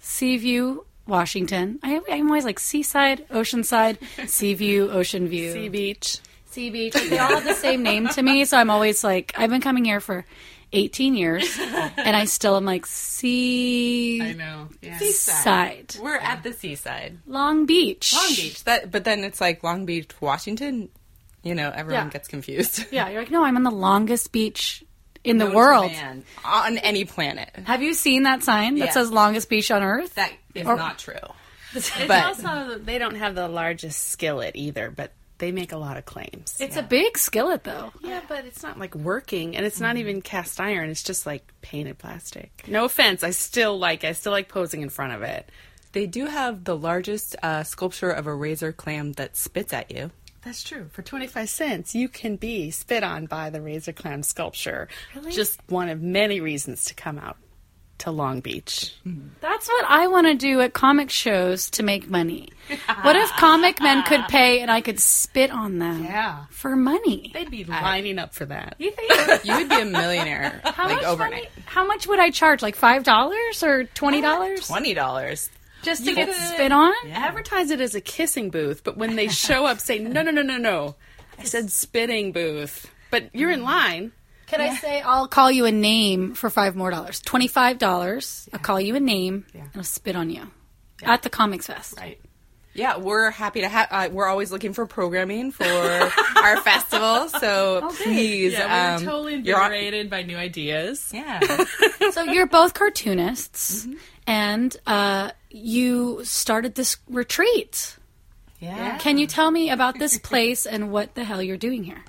Seaview, 0.00 0.84
Washington. 1.06 1.78
I, 1.82 2.00
I'm 2.08 2.28
always 2.28 2.44
like 2.44 2.58
Seaside, 2.60 3.26
Oceanside, 3.28 3.98
Seaview, 4.28 4.90
Ocean 4.90 5.28
View, 5.28 5.52
Sea 5.52 5.68
Beach. 5.68 6.18
Sea 6.54 6.70
Beach. 6.70 6.94
They 6.94 7.18
all 7.18 7.28
have 7.34 7.44
the 7.44 7.54
same 7.54 7.82
name 7.82 8.08
to 8.08 8.22
me, 8.22 8.44
so 8.44 8.56
I'm 8.56 8.70
always 8.70 9.02
like, 9.04 9.32
I've 9.36 9.50
been 9.50 9.60
coming 9.60 9.84
here 9.84 10.00
for 10.00 10.24
18 10.72 11.14
years, 11.14 11.58
and 11.60 12.16
I 12.16 12.24
still 12.24 12.56
am 12.56 12.64
like 12.64 12.86
Sea 12.86 14.20
I 14.22 14.32
know. 14.32 14.68
Yeah. 14.82 14.98
Side, 14.98 15.96
We're 16.00 16.16
at 16.16 16.42
the 16.42 16.52
seaside. 16.52 17.18
Long 17.26 17.66
Beach, 17.66 18.12
Long 18.14 18.28
Beach. 18.34 18.64
That 18.64 18.90
but 18.90 19.04
then 19.04 19.24
it's 19.24 19.40
like 19.40 19.62
Long 19.62 19.86
Beach, 19.86 20.10
Washington. 20.20 20.88
You 21.42 21.54
know, 21.54 21.70
everyone 21.74 22.06
Yeah. 22.06 22.10
gets 22.10 22.28
confused. 22.28 22.86
Yeah, 22.90 23.08
you're 23.10 23.20
like, 23.20 23.30
no, 23.30 23.44
I'm 23.44 23.56
on 23.56 23.62
the 23.64 23.70
longest 23.70 24.32
beach 24.32 24.82
in 25.24 25.36
the 25.38 25.50
world. 25.50 25.92
man 25.92 26.24
on 26.44 26.78
any 26.78 27.04
planet. 27.04 27.50
Have 27.64 27.82
you 27.82 27.92
seen 27.94 28.22
that 28.22 28.42
sign 28.42 28.78
that 28.78 28.92
says 28.94 29.10
longest 29.10 29.48
beach 29.50 29.70
on 29.70 29.82
earth? 29.82 30.14
That 30.14 30.32
is 30.54 30.66
Or- 30.66 30.76
not 30.76 30.98
true. 30.98 31.14
It's 31.74 31.90
But- 32.06 32.24
also 32.24 32.78
they 32.78 32.98
don't 32.98 33.16
have 33.16 33.34
the 33.34 33.48
largest 33.48 34.08
skillet 34.08 34.52
either, 34.54 34.90
but 34.90 35.12
they 35.44 35.52
make 35.52 35.72
a 35.72 35.76
lot 35.76 35.98
of 35.98 36.06
claims. 36.06 36.56
It's 36.58 36.78
a 36.78 36.82
big 36.82 37.18
skillet, 37.18 37.64
though. 37.64 37.92
yeah, 38.00 38.22
but 38.26 38.46
it's 38.46 38.62
not 38.62 38.78
like 38.78 38.94
working, 38.94 39.54
and 39.54 39.66
it's 39.66 39.78
not 39.78 39.98
even 39.98 40.22
cast 40.22 40.58
iron. 40.58 40.88
It's 40.88 41.02
just 41.02 41.26
like 41.26 41.46
painted 41.60 41.98
plastic. 41.98 42.64
No 42.66 42.86
offense, 42.86 43.22
I 43.22 43.28
still 43.28 43.78
like 43.78 44.04
I 44.04 44.12
still 44.12 44.32
like 44.32 44.48
posing 44.48 44.80
in 44.80 44.88
front 44.88 45.12
of 45.12 45.20
it. 45.20 45.50
They 45.92 46.06
do 46.06 46.24
have 46.24 46.64
the 46.64 46.74
largest 46.74 47.36
uh, 47.42 47.62
sculpture 47.62 48.10
of 48.10 48.26
a 48.26 48.34
razor 48.34 48.72
clam 48.72 49.12
that 49.12 49.36
spits 49.36 49.74
at 49.74 49.90
you. 49.90 50.10
That's 50.42 50.62
true. 50.62 50.88
For 50.92 51.02
25 51.02 51.50
cents, 51.50 51.94
you 51.94 52.08
can 52.08 52.36
be 52.36 52.70
spit 52.70 53.02
on 53.04 53.26
by 53.26 53.50
the 53.50 53.60
razor 53.60 53.92
clam 53.92 54.22
sculpture. 54.22 54.88
Really? 55.14 55.32
Just 55.32 55.60
one 55.68 55.90
of 55.90 56.00
many 56.00 56.40
reasons 56.40 56.86
to 56.86 56.94
come 56.94 57.18
out 57.18 57.36
to 58.04 58.10
Long 58.10 58.40
Beach. 58.40 58.94
That's 59.40 59.66
what 59.68 59.84
I 59.88 60.06
want 60.08 60.26
to 60.26 60.34
do 60.34 60.60
at 60.60 60.72
comic 60.72 61.10
shows 61.10 61.70
to 61.70 61.82
make 61.82 62.08
money. 62.08 62.50
What 63.02 63.16
if 63.16 63.30
comic 63.32 63.80
men 63.80 64.02
could 64.04 64.20
pay 64.28 64.60
and 64.60 64.70
I 64.70 64.80
could 64.80 65.00
spit 65.00 65.50
on 65.50 65.78
them 65.78 66.04
Yeah. 66.04 66.44
for 66.50 66.76
money? 66.76 67.30
They'd 67.34 67.50
be 67.50 67.64
lining 67.64 68.18
up 68.18 68.34
for 68.34 68.44
that. 68.46 68.76
You 68.78 68.90
think? 68.90 69.10
You 69.44 69.56
would 69.56 69.68
be 69.68 69.80
a 69.80 69.84
millionaire 69.84 70.60
How 70.64 70.86
like 70.86 70.96
much 70.96 71.04
overnight. 71.04 71.30
money- 71.32 71.48
how 71.66 71.86
much 71.86 72.06
would 72.06 72.18
I 72.20 72.30
charge? 72.30 72.62
Like 72.62 72.76
five 72.76 73.04
dollars 73.04 73.62
or 73.62 73.84
twenty 73.84 74.20
dollars 74.20 74.66
Twenty 74.68 74.94
dollars. 74.94 75.50
just 75.82 76.04
to 76.04 76.14
get 76.14 76.32
spit 76.34 76.72
on? 76.72 76.92
Advertise 77.10 77.70
it 77.70 77.80
as 77.80 77.94
a 77.94 78.00
kissing 78.00 78.50
booth, 78.50 78.82
but 78.84 78.96
when 78.96 79.16
they 79.16 79.28
show 79.46 79.66
up, 79.66 79.80
say, 79.80 79.98
no, 79.98 80.22
no, 80.22 80.30
no, 80.30 80.42
no, 80.42 80.56
no. 80.56 80.94
I 81.38 81.44
said 81.44 81.70
spitting 81.70 82.32
booth. 82.32 82.90
But 83.10 83.30
you're 83.34 83.50
in 83.50 83.62
line. 83.64 84.12
Can 84.46 84.60
I 84.60 84.74
say 84.76 85.00
I'll 85.00 85.28
call 85.28 85.50
you 85.50 85.64
a 85.64 85.72
name 85.72 86.34
for 86.34 86.50
five 86.50 86.76
more 86.76 86.90
dollars? 86.90 87.20
Twenty 87.20 87.48
five 87.48 87.78
dollars. 87.78 88.48
I'll 88.52 88.60
call 88.60 88.80
you 88.80 88.94
a 88.96 89.00
name 89.00 89.46
and 89.54 89.70
I'll 89.74 89.82
spit 89.84 90.16
on 90.16 90.30
you 90.30 90.50
at 91.02 91.22
the 91.22 91.30
Comics 91.30 91.66
Fest. 91.66 91.98
Right. 91.98 92.20
Yeah, 92.76 92.96
we're 92.98 93.30
happy 93.30 93.60
to 93.60 93.68
have. 93.68 93.86
Uh, 93.90 94.08
we're 94.10 94.26
always 94.26 94.50
looking 94.50 94.72
for 94.72 94.84
programming 94.84 95.52
for 95.52 95.64
our 96.36 96.56
festival. 96.62 97.28
So 97.28 97.88
please, 98.02 98.54
Yeah, 98.54 98.94
um, 98.96 99.00
we 99.00 99.06
were 99.06 99.12
totally 99.12 99.34
you're 99.36 99.60
on- 99.60 100.08
by 100.08 100.22
new 100.22 100.36
ideas. 100.36 101.10
Yeah. 101.14 101.40
So 102.12 102.22
you're 102.22 102.46
both 102.46 102.74
cartoonists, 102.74 103.88
and 104.26 104.76
uh, 104.86 105.30
you 105.50 106.20
started 106.24 106.74
this 106.74 106.96
retreat. 107.08 107.96
yeah. 108.60 108.98
Can 108.98 109.18
you 109.18 109.26
tell 109.26 109.50
me 109.50 109.70
about 109.70 109.98
this 109.98 110.18
place 110.30 110.66
and 110.66 110.90
what 110.92 111.14
the 111.14 111.24
hell 111.24 111.42
you're 111.42 111.56
doing 111.56 111.82
here? 111.82 112.04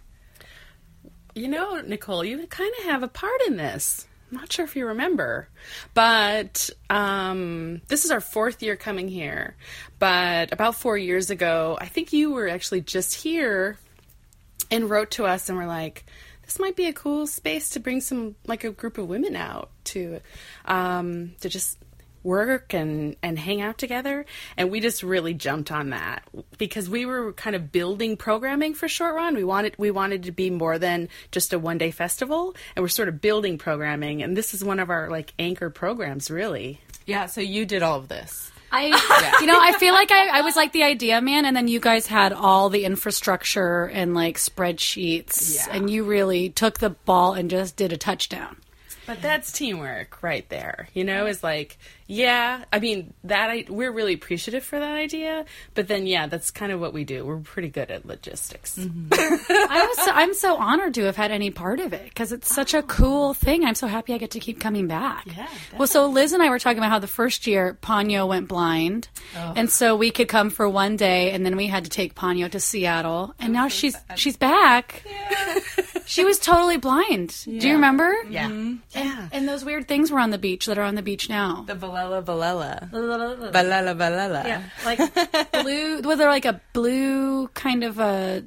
You 1.38 1.50
know, 1.50 1.82
Nicole, 1.82 2.24
you 2.24 2.48
kind 2.48 2.74
of 2.80 2.86
have 2.86 3.04
a 3.04 3.10
part 3.10 3.42
in 3.46 3.58
this. 3.58 4.08
I'm 4.32 4.38
not 4.38 4.54
sure 4.54 4.64
if 4.64 4.78
you 4.78 4.88
remember, 4.88 5.50
but 5.94 6.70
um, 6.90 7.82
this 7.90 8.06
is 8.06 8.12
our 8.12 8.22
fourth 8.22 8.64
year 8.64 8.78
coming 8.78 9.10
here. 9.10 9.58
But 10.00 10.54
about 10.54 10.76
four 10.76 10.98
years 10.98 11.30
ago, 11.30 11.78
I 11.80 11.88
think 11.88 12.14
you 12.14 12.32
were 12.32 12.48
actually 12.48 12.82
just 12.82 13.16
here 13.16 13.78
and 14.72 14.90
wrote 14.90 15.12
to 15.12 15.26
us 15.26 15.50
and 15.50 15.58
were 15.58 15.66
like, 15.66 16.06
this 16.46 16.58
might 16.58 16.78
be 16.78 16.88
a 16.88 16.94
cool 16.94 17.28
space 17.28 17.72
to 17.72 17.82
bring 17.82 18.00
some, 18.00 18.36
like 18.48 18.64
a 18.64 18.72
group 18.72 18.98
of 18.98 19.10
women 19.10 19.36
out 19.36 19.72
to, 19.86 20.22
um, 20.64 21.34
to 21.42 21.50
just 21.50 21.78
work 22.26 22.74
and 22.74 23.16
and 23.24 23.38
hang 23.40 23.62
out 23.62 23.78
together 23.78 24.26
and 24.58 24.72
we 24.72 24.80
just 24.80 25.04
really 25.04 25.34
jumped 25.34 25.72
on 25.72 25.92
that 25.92 26.24
because 26.58 26.90
we 26.90 27.06
were 27.06 27.32
kind 27.34 27.56
of 27.56 27.72
building 27.72 28.18
programming 28.18 28.74
for 28.74 28.88
short 28.88 29.16
run 29.16 29.36
we 29.36 29.44
wanted 29.44 29.76
we 29.78 29.92
wanted 29.92 30.24
to 30.24 30.32
be 30.32 30.50
more 30.50 30.78
than 30.80 31.08
just 31.32 31.54
a 31.54 31.60
one 31.60 31.78
day 31.78 31.92
festival 31.92 32.56
and 32.76 32.84
we're 32.84 32.90
sort 32.90 33.08
of 33.08 33.22
building 33.22 33.58
programming 33.58 34.24
and 34.24 34.36
this 34.36 34.54
is 34.54 34.64
one 34.64 34.80
of 34.80 34.90
our 34.90 35.10
like 35.10 35.32
anchor 35.40 35.70
programs 35.70 36.30
really 36.32 36.82
yeah. 37.06 37.28
So 37.28 37.40
you 37.40 37.66
did 37.68 37.84
all 37.84 38.00
of 38.00 38.08
this. 38.08 38.52
I, 38.72 38.86
you 39.40 39.46
know, 39.46 39.60
I 39.62 39.74
feel 39.78 39.94
like 39.94 40.12
I, 40.12 40.40
I 40.40 40.42
was 40.42 40.56
like 40.56 40.74
the 40.74 40.82
idea 40.84 41.22
man, 41.22 41.46
and 41.46 41.56
then 41.56 41.68
you 41.68 41.80
guys 41.80 42.08
had 42.08 42.34
all 42.34 42.70
the 42.70 42.84
infrastructure 42.84 43.86
and 43.86 44.16
like 44.16 44.38
spreadsheets, 44.38 45.56
Yeah. 45.56 45.68
and 45.76 45.90
you 45.90 46.04
really 46.04 46.50
took 46.50 46.80
the 46.80 46.90
ball 46.90 47.34
and 47.34 47.50
just 47.50 47.76
did 47.76 47.94
a 47.94 47.98
touchdown. 47.98 48.58
But 49.06 49.22
that's 49.22 49.52
teamwork 49.52 50.22
right 50.24 50.48
there. 50.50 50.88
You 50.94 51.04
know, 51.04 51.26
is 51.26 51.44
like, 51.44 51.78
yeah, 52.08 52.66
I 52.72 52.80
mean, 52.80 53.14
that 53.24 53.50
I, 53.50 53.66
we're 53.68 53.92
really 53.92 54.14
appreciative 54.14 54.64
for 54.64 54.80
that 54.80 54.96
idea, 54.96 55.46
but 55.74 55.88
then 55.88 56.06
yeah, 56.06 56.28
that's 56.28 56.52
kind 56.52 56.72
of 56.72 56.80
what 56.80 56.94
we 56.94 57.04
do. 57.04 57.26
We're 57.26 57.38
pretty 57.38 57.70
good 57.70 57.90
at 57.90 58.06
logistics. 58.06 58.78
Mm-hmm. 58.78 59.14
I 59.14 59.86
was, 59.88 60.06
so, 60.06 60.12
I'm 60.12 60.34
so 60.34 60.58
honored 60.58 60.94
to 60.96 61.04
have 61.06 61.16
had 61.16 61.32
any 61.32 61.50
part 61.50 61.80
of 61.80 61.94
it 61.94 62.04
because 62.04 62.32
it's 62.32 62.54
such 62.54 62.74
a 62.74 62.80
oh. 62.80 62.84
cool 62.84 63.34
thing. 63.34 63.66
I'm 63.66 63.76
so 63.76 63.88
happy 63.88 64.14
I 64.14 64.18
get 64.18 64.32
to 64.32 64.40
keep 64.40 64.60
coming 64.60 64.88
back. 64.88 65.26
Yeah, 65.36 65.48
Well, 65.78 65.88
so 65.88 66.08
Liz 66.08 66.34
and 66.34 66.44
I 66.44 66.50
were 66.50 66.60
talking 66.60 66.78
about 66.78 66.92
how 66.92 67.00
the 67.00 67.08
first 67.08 67.48
year 67.48 67.78
Ponyo 67.82 68.28
went 68.28 68.48
blind, 68.48 69.08
oh. 69.36 69.54
and 69.56 69.70
so 69.70 69.96
we 69.96 70.12
could 70.12 70.28
come 70.28 70.50
for 70.50 70.70
one 70.70 70.96
day, 70.98 71.32
and 71.32 71.46
then 71.46 71.56
we 71.56 71.68
had 71.68 71.86
to 71.86 71.90
take 71.90 72.14
Ponyo 72.16 72.50
to 72.52 72.60
Seattle, 72.60 73.34
and 73.40 73.50
oh, 73.50 73.54
now 73.54 73.68
she's 73.68 73.96
she's 74.16 74.38
back. 74.38 75.04
She 76.06 76.24
was 76.24 76.40
totally 76.40 76.78
blind. 76.78 77.44
Do 77.46 77.68
you 77.68 77.74
remember? 77.74 78.16
Yeah. 78.30 78.50
Mm-hmm. 78.50 78.76
Yeah. 78.92 79.30
And 79.32 79.48
those 79.48 79.66
weird 79.66 79.88
things 79.88 80.12
were 80.12 80.20
on 80.20 80.30
the 80.32 80.38
beach 80.38 80.66
that 80.66 80.78
are 80.78 80.84
on 80.84 80.96
the 80.96 81.02
beach 81.02 81.30
now. 81.30 81.64
The 81.68 81.76
Velella 81.76 82.24
velella. 82.24 82.90
Velella 82.92 83.96
velella. 83.96 84.44
Yeah, 84.46 84.64
like 84.86 85.00
blue. 85.52 86.02
Was 86.04 86.18
there 86.18 86.30
like 86.30 86.46
a 86.46 86.62
blue 86.74 87.48
kind 87.50 87.84
of 87.84 88.00
a 88.00 88.44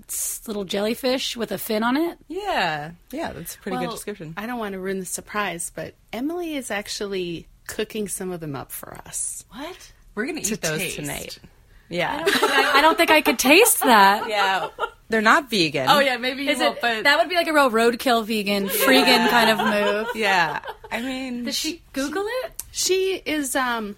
little 0.46 0.64
jellyfish 0.64 1.36
with 1.36 1.52
a 1.52 1.58
fin 1.58 1.82
on 1.82 1.96
it? 1.96 2.18
Yeah. 2.28 2.92
Yeah, 3.10 3.32
that's 3.32 3.56
a 3.56 3.58
pretty 3.58 3.78
good 3.78 3.90
description. 3.90 4.34
I 4.36 4.46
don't 4.46 4.58
want 4.58 4.72
to 4.74 4.78
ruin 4.78 5.00
the 5.00 5.06
surprise, 5.06 5.72
but 5.74 5.94
Emily 6.12 6.54
is 6.56 6.70
actually 6.70 7.48
cooking 7.66 8.08
some 8.08 8.30
of 8.30 8.40
them 8.40 8.56
up 8.56 8.72
for 8.72 8.94
us. 9.06 9.44
What? 9.50 9.92
We're 10.14 10.26
gonna 10.26 10.40
eat 10.40 10.60
those 10.60 10.78
taste. 10.80 10.96
tonight. 10.96 11.38
Yeah. 11.88 12.24
I, 12.26 12.72
I 12.76 12.80
don't 12.80 12.96
think 12.96 13.10
I 13.10 13.20
could 13.22 13.38
taste 13.38 13.80
that. 13.80 14.28
yeah. 14.28 14.68
They're 15.08 15.22
not 15.22 15.48
vegan. 15.50 15.86
Oh 15.88 16.00
yeah, 16.00 16.16
maybe 16.18 16.44
you 16.44 16.50
Is 16.50 16.58
won't. 16.58 16.76
it, 16.76 16.82
but 16.82 17.04
that 17.04 17.18
would 17.18 17.28
be 17.28 17.36
like 17.36 17.46
a 17.46 17.52
real 17.52 17.70
roadkill 17.70 18.24
vegan, 18.26 18.68
freegan 18.68 19.28
kind 19.30 19.50
of 19.50 19.58
move. 19.58 20.08
Yeah. 20.14 20.60
I 20.90 21.00
mean, 21.02 21.44
Did 21.44 21.54
she 21.54 21.82
Google 21.92 22.24
it? 22.44 22.62
She 22.72 23.14
is 23.24 23.56
um 23.56 23.96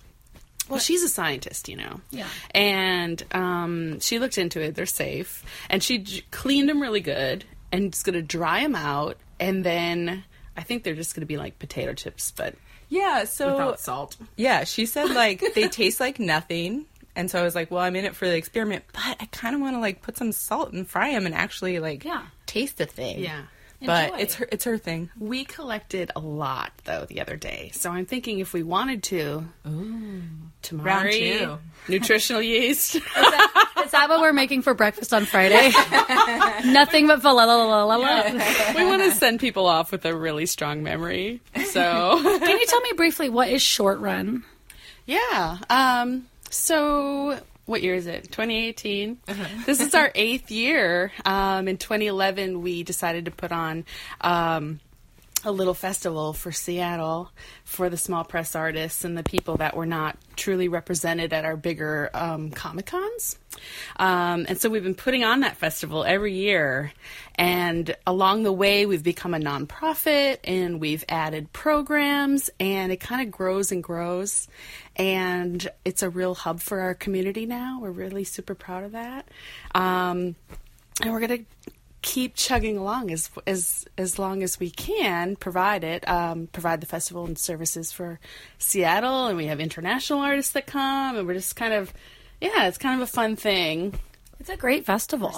well, 0.68 0.78
she's 0.78 1.02
a 1.02 1.08
scientist, 1.08 1.68
you 1.68 1.76
know. 1.76 2.00
Yeah. 2.10 2.28
And 2.52 3.20
um, 3.32 3.98
she 3.98 4.20
looked 4.20 4.38
into 4.38 4.60
it. 4.60 4.76
They're 4.76 4.86
safe, 4.86 5.44
and 5.68 5.82
she 5.82 5.98
j- 5.98 6.22
cleaned 6.30 6.68
them 6.68 6.80
really 6.80 7.00
good, 7.00 7.44
and 7.72 7.92
is 7.92 8.04
going 8.04 8.14
to 8.14 8.22
dry 8.22 8.60
them 8.60 8.76
out, 8.76 9.16
and 9.40 9.64
then 9.64 10.22
I 10.56 10.62
think 10.62 10.84
they're 10.84 10.94
just 10.94 11.14
going 11.16 11.22
to 11.22 11.26
be 11.26 11.36
like 11.36 11.58
potato 11.58 11.92
chips, 11.92 12.30
but 12.36 12.54
yeah. 12.88 13.24
So 13.24 13.50
without 13.52 13.80
salt. 13.80 14.16
Yeah, 14.36 14.62
she 14.62 14.86
said 14.86 15.10
like 15.10 15.42
they 15.56 15.66
taste 15.66 15.98
like 15.98 16.20
nothing. 16.20 16.86
And 17.16 17.30
so 17.30 17.40
I 17.40 17.42
was 17.42 17.54
like, 17.54 17.70
well, 17.70 17.80
I'm 17.82 17.96
in 17.96 18.04
it 18.04 18.14
for 18.14 18.26
the 18.28 18.36
experiment, 18.36 18.84
but 18.92 19.02
I 19.20 19.26
kind 19.32 19.54
of 19.54 19.60
want 19.60 19.74
to 19.76 19.80
like 19.80 20.00
put 20.02 20.16
some 20.16 20.32
salt 20.32 20.72
and 20.72 20.86
fry 20.88 21.12
them 21.12 21.26
and 21.26 21.34
actually 21.34 21.78
like 21.80 22.04
Yeah. 22.04 22.22
taste 22.46 22.78
the 22.78 22.86
thing. 22.86 23.20
yeah. 23.20 23.42
But 23.82 24.10
Enjoy. 24.10 24.18
it's 24.20 24.34
her 24.34 24.48
it's 24.52 24.64
her 24.64 24.76
thing. 24.76 25.08
We 25.18 25.44
collected 25.44 26.10
a 26.14 26.20
lot 26.20 26.70
though 26.84 27.06
the 27.08 27.22
other 27.22 27.36
day, 27.36 27.70
so 27.72 27.90
I'm 27.90 28.04
thinking 28.04 28.38
if 28.40 28.52
we 28.52 28.62
wanted 28.62 29.02
to, 29.04 29.46
tamari, 30.62 30.84
Round 30.84 31.10
two. 31.12 31.58
nutritional 31.92 32.42
yeast. 32.42 32.94
Is 32.96 33.02
that 33.92 34.06
what 34.10 34.20
we're 34.20 34.34
making 34.34 34.60
for 34.62 34.74
breakfast 34.74 35.14
on 35.14 35.24
Friday? 35.24 35.70
Nothing 36.66 37.06
but 37.06 37.20
velella. 37.22 38.74
we 38.76 38.84
want 38.84 39.02
to 39.02 39.12
send 39.12 39.40
people 39.40 39.64
off 39.66 39.90
with 39.92 40.04
a 40.04 40.14
really 40.14 40.44
strong 40.46 40.82
memory. 40.82 41.40
So 41.70 42.20
Can 42.38 42.58
you 42.58 42.66
tell 42.66 42.80
me 42.82 42.92
briefly 42.96 43.30
what 43.30 43.48
is 43.48 43.62
short 43.62 43.98
run? 44.00 44.44
yeah. 45.06 45.56
Um. 45.70 46.26
So 46.50 47.40
what 47.64 47.82
year 47.82 47.94
is 47.94 48.06
it? 48.06 48.24
2018. 48.24 49.18
This 49.66 49.80
is 49.80 49.94
our 49.94 50.10
eighth 50.14 50.50
year. 50.50 51.12
Um. 51.24 51.68
In 51.68 51.78
2011, 51.78 52.60
we 52.62 52.82
decided 52.82 53.26
to 53.26 53.30
put 53.30 53.52
on. 53.52 53.84
Um, 54.20 54.80
a 55.44 55.50
little 55.50 55.74
festival 55.74 56.32
for 56.32 56.52
Seattle 56.52 57.30
for 57.64 57.88
the 57.88 57.96
small 57.96 58.24
press 58.24 58.54
artists 58.54 59.04
and 59.04 59.16
the 59.16 59.22
people 59.22 59.56
that 59.56 59.76
were 59.76 59.86
not 59.86 60.16
truly 60.36 60.68
represented 60.68 61.32
at 61.32 61.44
our 61.44 61.56
bigger 61.56 62.10
um, 62.12 62.50
Comic 62.50 62.86
Cons. 62.86 63.38
Um, 63.96 64.46
and 64.48 64.60
so 64.60 64.68
we've 64.68 64.82
been 64.82 64.94
putting 64.94 65.24
on 65.24 65.40
that 65.40 65.56
festival 65.56 66.04
every 66.04 66.34
year. 66.34 66.92
And 67.34 67.94
along 68.06 68.42
the 68.42 68.52
way, 68.52 68.86
we've 68.86 69.02
become 69.02 69.34
a 69.34 69.38
nonprofit 69.38 70.38
and 70.44 70.80
we've 70.80 71.04
added 71.08 71.52
programs, 71.52 72.50
and 72.60 72.92
it 72.92 73.00
kind 73.00 73.22
of 73.22 73.30
grows 73.30 73.72
and 73.72 73.82
grows. 73.82 74.48
And 74.96 75.66
it's 75.84 76.02
a 76.02 76.10
real 76.10 76.34
hub 76.34 76.60
for 76.60 76.80
our 76.80 76.94
community 76.94 77.46
now. 77.46 77.78
We're 77.80 77.90
really 77.90 78.24
super 78.24 78.54
proud 78.54 78.84
of 78.84 78.92
that. 78.92 79.26
Um, 79.74 80.36
and 81.00 81.12
we're 81.12 81.26
going 81.26 81.46
to 81.46 81.72
keep 82.02 82.34
chugging 82.34 82.76
along 82.78 83.10
as 83.10 83.30
as 83.46 83.86
as 83.98 84.18
long 84.18 84.42
as 84.42 84.58
we 84.58 84.70
can 84.70 85.36
provide 85.36 85.84
it 85.84 86.08
um, 86.08 86.48
provide 86.52 86.80
the 86.80 86.86
festival 86.86 87.26
and 87.26 87.38
services 87.38 87.92
for 87.92 88.18
Seattle 88.58 89.26
and 89.26 89.36
we 89.36 89.46
have 89.46 89.60
international 89.60 90.20
artists 90.20 90.52
that 90.52 90.66
come 90.66 91.16
and 91.16 91.26
we're 91.26 91.34
just 91.34 91.56
kind 91.56 91.74
of 91.74 91.92
yeah 92.40 92.66
it's 92.66 92.78
kind 92.78 93.00
of 93.00 93.08
a 93.08 93.10
fun 93.12 93.36
thing 93.36 93.94
It's 94.40 94.48
a 94.48 94.56
great 94.56 94.86
festival. 94.86 95.32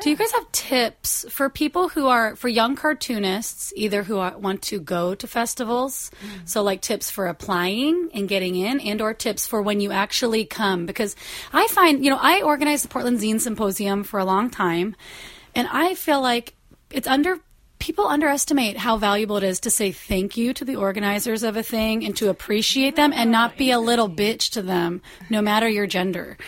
Do 0.00 0.10
you 0.10 0.16
guys 0.16 0.32
have 0.32 0.50
tips 0.50 1.24
for 1.30 1.48
people 1.48 1.88
who 1.90 2.08
are 2.08 2.34
for 2.34 2.48
young 2.48 2.74
cartoonists, 2.74 3.72
either 3.76 4.02
who 4.02 4.18
are, 4.18 4.36
want 4.36 4.62
to 4.62 4.80
go 4.80 5.14
to 5.14 5.26
festivals, 5.28 6.10
so 6.44 6.64
like 6.64 6.80
tips 6.82 7.08
for 7.08 7.28
applying 7.28 8.10
and 8.12 8.26
getting 8.28 8.56
in, 8.56 8.80
and 8.80 9.00
or 9.00 9.14
tips 9.14 9.46
for 9.46 9.62
when 9.62 9.78
you 9.78 9.92
actually 9.92 10.44
come? 10.44 10.86
Because 10.86 11.14
I 11.52 11.68
find, 11.68 12.02
you 12.04 12.10
know, 12.10 12.18
I 12.20 12.42
organized 12.42 12.82
the 12.82 12.88
Portland 12.88 13.20
Zine 13.20 13.40
Symposium 13.40 14.02
for 14.02 14.18
a 14.18 14.24
long 14.24 14.50
time, 14.50 14.96
and 15.54 15.68
I 15.70 15.94
feel 15.94 16.20
like 16.20 16.54
it's 16.90 17.08
under 17.08 17.38
people 17.78 18.06
underestimate 18.06 18.76
how 18.76 18.96
valuable 18.96 19.36
it 19.38 19.42
is 19.42 19.58
to 19.58 19.68
say 19.68 19.90
thank 19.90 20.36
you 20.36 20.54
to 20.54 20.64
the 20.64 20.76
organizers 20.76 21.42
of 21.42 21.56
a 21.56 21.64
thing 21.64 22.04
and 22.04 22.16
to 22.16 22.28
appreciate 22.28 22.94
them 22.94 23.12
and 23.12 23.32
not 23.32 23.56
be 23.56 23.72
a 23.72 23.78
little 23.80 24.08
bitch 24.08 24.50
to 24.50 24.62
them 24.62 25.02
no 25.30 25.42
matter 25.42 25.68
your 25.68 25.86
gender. 25.86 26.38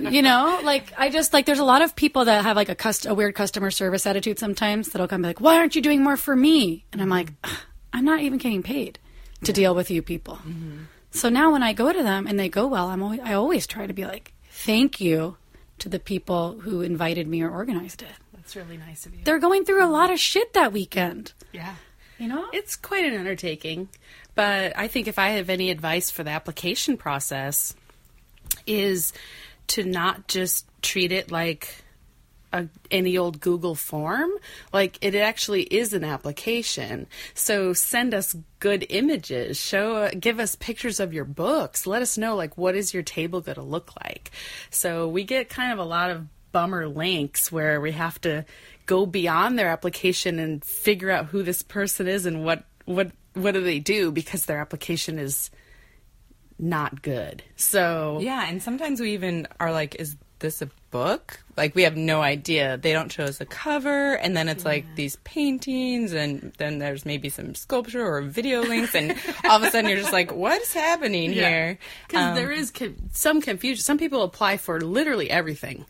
You 0.00 0.20
know 0.20 0.60
like 0.64 0.92
i 0.98 1.10
just 1.10 1.32
like 1.32 1.46
there's 1.46 1.60
a 1.60 1.64
lot 1.64 1.80
of 1.80 1.94
people 1.94 2.24
that 2.24 2.42
have 2.42 2.56
like 2.56 2.68
a 2.68 2.74
cust- 2.74 3.06
a 3.06 3.14
weird 3.14 3.36
customer 3.36 3.70
service 3.70 4.04
attitude 4.04 4.38
sometimes 4.38 4.88
that'll 4.88 5.06
come 5.06 5.22
be 5.22 5.28
like 5.28 5.40
why 5.40 5.58
aren't 5.58 5.76
you 5.76 5.82
doing 5.82 6.02
more 6.02 6.16
for 6.16 6.34
me? 6.34 6.84
And 6.92 7.00
i'm 7.00 7.08
like 7.08 7.32
i'm 7.92 8.04
not 8.04 8.20
even 8.20 8.38
getting 8.38 8.64
paid 8.64 8.98
to 9.44 9.52
deal 9.52 9.74
with 9.74 9.90
you 9.90 10.02
people. 10.02 10.36
Mm-hmm. 10.36 10.84
So 11.12 11.28
now 11.28 11.52
when 11.52 11.62
I 11.62 11.72
go 11.72 11.92
to 11.92 12.02
them 12.02 12.26
and 12.26 12.38
they 12.38 12.48
go 12.48 12.66
well, 12.66 12.88
I'm 12.88 13.02
always, 13.02 13.20
I 13.20 13.34
always 13.34 13.66
try 13.66 13.86
to 13.86 13.92
be 13.92 14.04
like, 14.04 14.32
thank 14.50 15.00
you 15.00 15.36
to 15.78 15.88
the 15.88 15.98
people 15.98 16.60
who 16.60 16.80
invited 16.80 17.26
me 17.26 17.42
or 17.42 17.50
organized 17.50 18.02
it. 18.02 18.12
That's 18.34 18.56
really 18.56 18.76
nice 18.76 19.06
of 19.06 19.14
you. 19.14 19.24
They're 19.24 19.38
going 19.38 19.64
through 19.64 19.84
a 19.84 19.86
lot 19.86 20.10
of 20.10 20.18
shit 20.18 20.52
that 20.54 20.72
weekend. 20.72 21.32
Yeah. 21.52 21.74
You 22.18 22.28
know? 22.28 22.46
It's 22.52 22.76
quite 22.76 23.04
an 23.04 23.18
undertaking, 23.18 23.88
but 24.34 24.72
I 24.76 24.88
think 24.88 25.08
if 25.08 25.18
I 25.18 25.30
have 25.30 25.50
any 25.50 25.70
advice 25.70 26.10
for 26.10 26.22
the 26.22 26.30
application 26.30 26.96
process 26.96 27.74
is 28.66 29.12
to 29.68 29.84
not 29.84 30.28
just 30.28 30.66
treat 30.82 31.12
it 31.12 31.30
like 31.30 31.81
a, 32.52 32.68
any 32.90 33.16
old 33.16 33.40
Google 33.40 33.74
form. 33.74 34.30
Like 34.72 34.98
it 35.00 35.14
actually 35.14 35.62
is 35.62 35.92
an 35.92 36.04
application. 36.04 37.06
So 37.34 37.72
send 37.72 38.14
us 38.14 38.36
good 38.60 38.86
images. 38.90 39.58
Show, 39.58 40.10
give 40.10 40.38
us 40.38 40.54
pictures 40.56 41.00
of 41.00 41.12
your 41.12 41.24
books. 41.24 41.86
Let 41.86 42.02
us 42.02 42.18
know 42.18 42.36
like 42.36 42.56
what 42.56 42.74
is 42.74 42.94
your 42.94 43.02
table 43.02 43.40
going 43.40 43.56
to 43.56 43.62
look 43.62 43.92
like. 44.04 44.30
So 44.70 45.08
we 45.08 45.24
get 45.24 45.48
kind 45.48 45.72
of 45.72 45.78
a 45.78 45.84
lot 45.84 46.10
of 46.10 46.26
bummer 46.52 46.86
links 46.86 47.50
where 47.50 47.80
we 47.80 47.92
have 47.92 48.20
to 48.20 48.44
go 48.86 49.06
beyond 49.06 49.58
their 49.58 49.68
application 49.68 50.38
and 50.38 50.64
figure 50.64 51.10
out 51.10 51.26
who 51.26 51.42
this 51.42 51.62
person 51.62 52.06
is 52.06 52.26
and 52.26 52.44
what 52.44 52.64
what 52.84 53.10
what 53.34 53.52
do 53.52 53.62
they 53.62 53.78
do 53.78 54.12
because 54.12 54.44
their 54.44 54.58
application 54.58 55.18
is 55.18 55.50
not 56.58 57.02
good. 57.02 57.42
So 57.56 58.18
Yeah, 58.20 58.46
and 58.48 58.62
sometimes 58.62 59.00
we 59.00 59.12
even 59.12 59.48
are 59.58 59.72
like, 59.72 59.96
is 59.96 60.16
this 60.38 60.62
a 60.62 60.70
book? 60.92 61.40
Like 61.56 61.74
we 61.74 61.82
have 61.82 61.96
no 61.96 62.22
idea. 62.22 62.76
They 62.76 62.92
don't 62.92 63.10
show 63.10 63.24
us 63.24 63.40
a 63.40 63.44
cover, 63.44 64.14
and 64.14 64.36
then 64.36 64.48
it's 64.48 64.64
like 64.64 64.84
these 64.94 65.16
paintings, 65.24 66.12
and 66.12 66.52
then 66.58 66.78
there's 66.78 67.04
maybe 67.04 67.28
some 67.28 67.56
sculpture 67.56 68.06
or 68.06 68.22
video 68.22 68.62
links, 68.62 68.94
and 68.94 69.10
all 69.44 69.56
of 69.56 69.64
a 69.64 69.70
sudden 69.72 69.90
you're 69.90 69.98
just 69.98 70.12
like, 70.12 70.32
what's 70.32 70.72
happening 70.72 71.32
here? 71.32 71.78
Because 72.06 72.28
Um, 72.28 72.34
there 72.36 72.52
is 72.52 72.70
co- 72.70 72.94
some 73.12 73.40
confusion. 73.40 73.82
Some 73.82 73.98
people 73.98 74.22
apply 74.22 74.58
for 74.58 74.80
literally 74.80 75.28
everything 75.28 75.84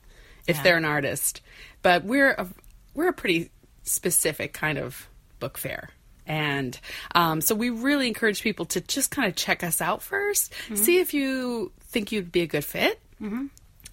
if 0.47 0.57
Yeah. 0.57 0.63
they're 0.63 0.77
an 0.79 0.85
artist, 0.87 1.43
but 1.83 2.05
we're 2.05 2.31
a, 2.33 2.49
we're 2.95 3.09
a 3.09 3.13
pretty 3.13 3.51
specific 3.83 4.53
kind 4.55 4.79
of 4.79 5.09
book 5.39 5.59
fair. 5.59 5.91
And 6.27 6.79
um, 7.17 7.41
so 7.41 7.55
we 7.55 7.71
really 7.71 8.07
encourage 8.07 8.43
people 8.43 8.65
to 8.67 8.81
just 8.81 9.11
kind 9.11 9.29
of 9.29 9.35
check 9.37 9.63
us 9.65 9.81
out 9.81 10.01
1st 10.01 10.77
see 10.79 10.99
if 10.99 11.13
you 11.15 11.73
think 11.81 12.13
you'd 12.13 12.31
be 12.33 12.43
a 12.43 12.47
good 12.47 12.65
fit, 12.65 13.01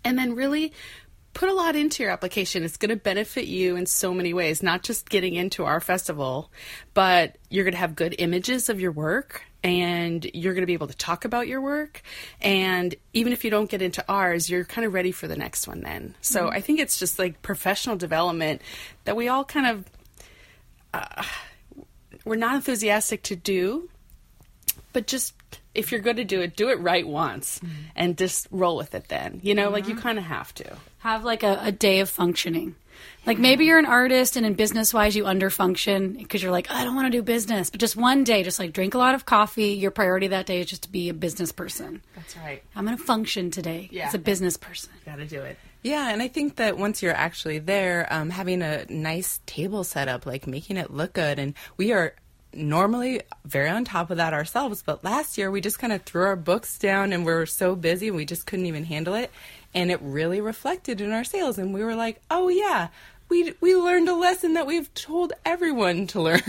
and 0.04 0.18
then 0.18 0.36
really 0.36 0.74
put 1.34 1.50
a 1.50 1.54
lot 1.54 1.76
into 1.76 2.04
your 2.04 2.12
application. 2.12 2.64
It's 2.64 2.78
going 2.78 2.90
to 2.90 2.96
benefit 2.96 3.46
you 3.46 3.76
in 3.76 3.86
so 3.86 4.14
many 4.14 4.34
ways, 4.34 4.64
not 4.64 4.84
just 4.84 5.10
getting 5.10 5.36
into 5.36 5.64
our 5.64 5.80
festival, 5.80 6.52
but 6.94 7.38
you're 7.50 7.64
going 7.64 7.74
to 7.74 7.80
have 7.80 7.96
good 7.96 8.16
images 8.18 8.70
of 8.70 8.80
your 8.80 8.92
work 8.92 9.44
and 9.64 10.26
you're 10.34 10.54
going 10.54 10.64
to 10.64 10.68
be 10.68 10.74
able 10.74 10.88
to 10.88 10.98
talk 10.98 11.26
about 11.26 11.48
your 11.48 11.62
work. 11.62 12.02
And 12.42 12.96
even 13.14 13.34
if 13.34 13.44
you 13.44 13.52
don't 13.52 13.70
get 13.70 13.82
into 13.82 14.04
ours, 14.10 14.50
you're 14.50 14.66
kind 14.66 14.86
of 14.86 14.94
ready 14.94 15.12
for 15.12 15.28
the 15.28 15.36
next 15.36 15.68
one 15.68 15.82
then. 15.82 16.16
So 16.22 16.50
I 16.50 16.62
think 16.62 16.80
it's 16.80 16.98
just 16.98 17.20
like 17.20 17.42
professional 17.42 17.96
development 17.96 18.62
that 19.06 19.16
we 19.16 19.28
all 19.28 19.44
kind 19.44 19.68
of, 19.68 19.86
uh, 20.94 21.24
we're 22.26 22.36
not 22.36 22.56
enthusiastic 22.56 23.24
to 23.24 23.36
do, 23.36 23.90
but 24.94 25.08
just 25.08 25.34
if 25.80 25.92
you're 25.92 26.02
going 26.02 26.18
to 26.18 26.24
do 26.24 26.42
it, 26.42 26.56
do 26.56 26.70
it 26.70 26.80
right 26.80 27.08
once 27.08 27.60
and 27.96 28.18
just 28.18 28.48
roll 28.52 28.78
with 28.78 28.94
it 28.94 29.08
then. 29.08 29.40
You 29.44 29.56
know, 29.56 29.70
like 29.70 29.88
you 29.88 29.96
kind 29.96 30.18
of 30.18 30.26
have 30.26 30.54
to. 30.56 30.76
have 31.00 31.24
like 31.24 31.44
a, 31.44 31.60
a 31.64 31.72
day 31.72 32.00
of 32.02 32.10
functioning. 32.10 32.76
Like 33.26 33.38
maybe 33.38 33.66
you're 33.66 33.80
an 33.80 33.86
artist 33.86 34.36
and 34.36 34.46
in 34.46 34.54
business 34.56 34.94
wise 34.94 35.16
you 35.16 35.24
underfunction 35.24 36.18
because 36.18 36.42
you're 36.44 36.52
like, 36.52 36.70
I 36.70 36.84
don't 36.84 36.96
want 36.96 37.06
to 37.12 37.18
do 37.18 37.22
business. 37.22 37.70
But 37.70 37.80
just 37.80 37.96
one 37.96 38.24
day, 38.24 38.44
just 38.44 38.60
like 38.60 38.74
drink 38.74 38.94
a 38.94 38.98
lot 38.98 39.16
of 39.16 39.26
coffee. 39.26 39.70
Your 39.74 39.92
priority 39.92 40.28
that 40.28 40.46
day 40.46 40.60
is 40.60 40.66
just 40.68 40.84
to 40.84 40.90
be 40.90 41.08
a 41.10 41.14
business 41.14 41.52
person. 41.52 42.02
That's 42.16 42.36
right. 42.38 42.62
I'm 42.76 42.86
going 42.86 42.98
to 42.98 43.04
function 43.04 43.52
today 43.52 43.88
Yeah. 43.92 44.08
as 44.08 44.14
a 44.16 44.20
business 44.20 44.58
person. 44.58 44.92
Got 45.06 45.18
to 45.18 45.26
do 45.26 45.42
it. 45.42 45.58
Yeah, 45.82 46.10
and 46.12 46.22
I 46.22 46.28
think 46.28 46.58
that 46.58 46.78
once 46.78 47.02
you're 47.02 47.14
actually 47.16 47.60
there, 47.60 48.06
um, 48.12 48.30
having 48.32 48.62
a 48.62 48.86
nice 48.90 49.40
table 49.46 49.86
set 49.86 50.10
up, 50.10 50.26
like 50.26 50.46
making 50.46 50.76
it 50.76 50.92
look 50.92 51.14
good, 51.14 51.40
and 51.40 51.54
we 51.78 51.94
are 51.94 52.16
normally 52.54 53.22
very 53.46 53.70
on 53.70 53.86
top 53.86 54.12
of 54.12 54.18
that 54.18 54.34
ourselves. 54.34 54.82
But 54.82 55.04
last 55.04 55.38
year, 55.38 55.52
we 55.52 55.62
just 55.62 55.80
kind 55.80 55.94
of 55.94 56.04
threw 56.04 56.24
our 56.24 56.36
books 56.36 56.78
down, 56.78 57.14
and 57.14 57.26
we 57.26 57.34
were 57.34 57.46
so 57.46 57.76
busy, 57.76 58.08
and 58.08 58.18
we 58.18 58.26
just 58.26 58.46
couldn't 58.46 58.66
even 58.66 58.86
handle 58.86 59.14
it, 59.14 59.32
and 59.74 59.92
it 59.92 60.00
really 60.02 60.42
reflected 60.42 61.02
in 61.02 61.12
our 61.12 61.24
sales. 61.24 61.58
And 61.58 61.74
we 61.74 61.84
were 61.84 61.96
like, 61.96 62.22
oh 62.30 62.50
yeah. 62.50 62.90
We, 63.30 63.54
we 63.62 63.76
learned 63.76 64.10
a 64.10 64.16
lesson 64.16 64.56
that 64.56 64.66
we've 64.66 64.92
told 64.96 65.34
everyone 65.46 66.08
to 66.08 66.20
learn. 66.20 66.42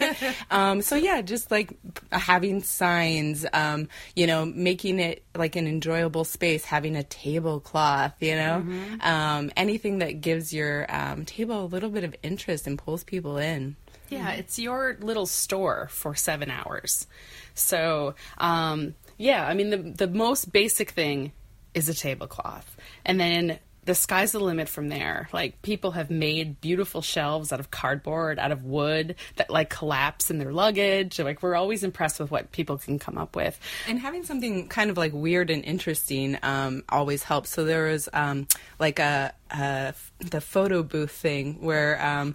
um, 0.50 0.82
so 0.82 0.96
yeah, 0.96 1.22
just 1.22 1.52
like 1.52 1.72
having 2.10 2.64
signs, 2.64 3.46
um, 3.52 3.86
you 4.16 4.26
know, 4.26 4.44
making 4.44 4.98
it 4.98 5.22
like 5.36 5.54
an 5.54 5.68
enjoyable 5.68 6.24
space, 6.24 6.64
having 6.64 6.96
a 6.96 7.04
tablecloth, 7.04 8.14
you 8.18 8.34
know, 8.34 8.64
um, 9.02 9.52
anything 9.56 10.00
that 10.00 10.20
gives 10.20 10.52
your 10.52 10.92
um, 10.92 11.24
table 11.24 11.64
a 11.64 11.66
little 11.66 11.90
bit 11.90 12.02
of 12.02 12.16
interest 12.24 12.66
and 12.66 12.76
pulls 12.76 13.04
people 13.04 13.36
in. 13.36 13.76
Yeah, 14.08 14.32
it's 14.32 14.58
your 14.58 14.96
little 15.00 15.26
store 15.26 15.88
for 15.90 16.14
seven 16.14 16.50
hours. 16.50 17.06
So, 17.54 18.14
um, 18.38 18.94
yeah, 19.18 19.46
I 19.46 19.54
mean, 19.54 19.70
the, 19.70 20.06
the 20.06 20.06
most 20.06 20.52
basic 20.52 20.90
thing 20.90 21.32
is 21.74 21.88
a 21.88 21.94
tablecloth. 21.94 22.76
And 23.04 23.18
then 23.18 23.58
the 23.84 23.94
sky's 23.94 24.32
the 24.32 24.40
limit 24.40 24.68
from 24.68 24.88
there. 24.88 25.28
Like, 25.32 25.62
people 25.62 25.92
have 25.92 26.10
made 26.10 26.60
beautiful 26.60 27.02
shelves 27.02 27.52
out 27.52 27.60
of 27.60 27.70
cardboard, 27.70 28.38
out 28.38 28.50
of 28.50 28.64
wood 28.64 29.14
that 29.36 29.48
like 29.48 29.70
collapse 29.70 30.28
in 30.28 30.38
their 30.38 30.52
luggage. 30.52 31.20
Like, 31.20 31.40
we're 31.42 31.54
always 31.54 31.84
impressed 31.84 32.18
with 32.18 32.30
what 32.30 32.50
people 32.50 32.78
can 32.78 32.98
come 32.98 33.16
up 33.16 33.36
with. 33.36 33.58
And 33.86 34.00
having 34.00 34.24
something 34.24 34.68
kind 34.68 34.90
of 34.90 34.96
like 34.96 35.12
weird 35.12 35.50
and 35.50 35.64
interesting 35.64 36.36
um, 36.42 36.82
always 36.88 37.22
helps. 37.22 37.50
So 37.50 37.64
there 37.64 37.84
was 37.84 38.08
um, 38.12 38.48
like 38.80 38.98
a, 38.98 39.32
a 39.50 39.94
the 40.18 40.40
photo 40.40 40.82
booth 40.82 41.10
thing 41.10 41.58
where 41.60 42.04
um, 42.04 42.34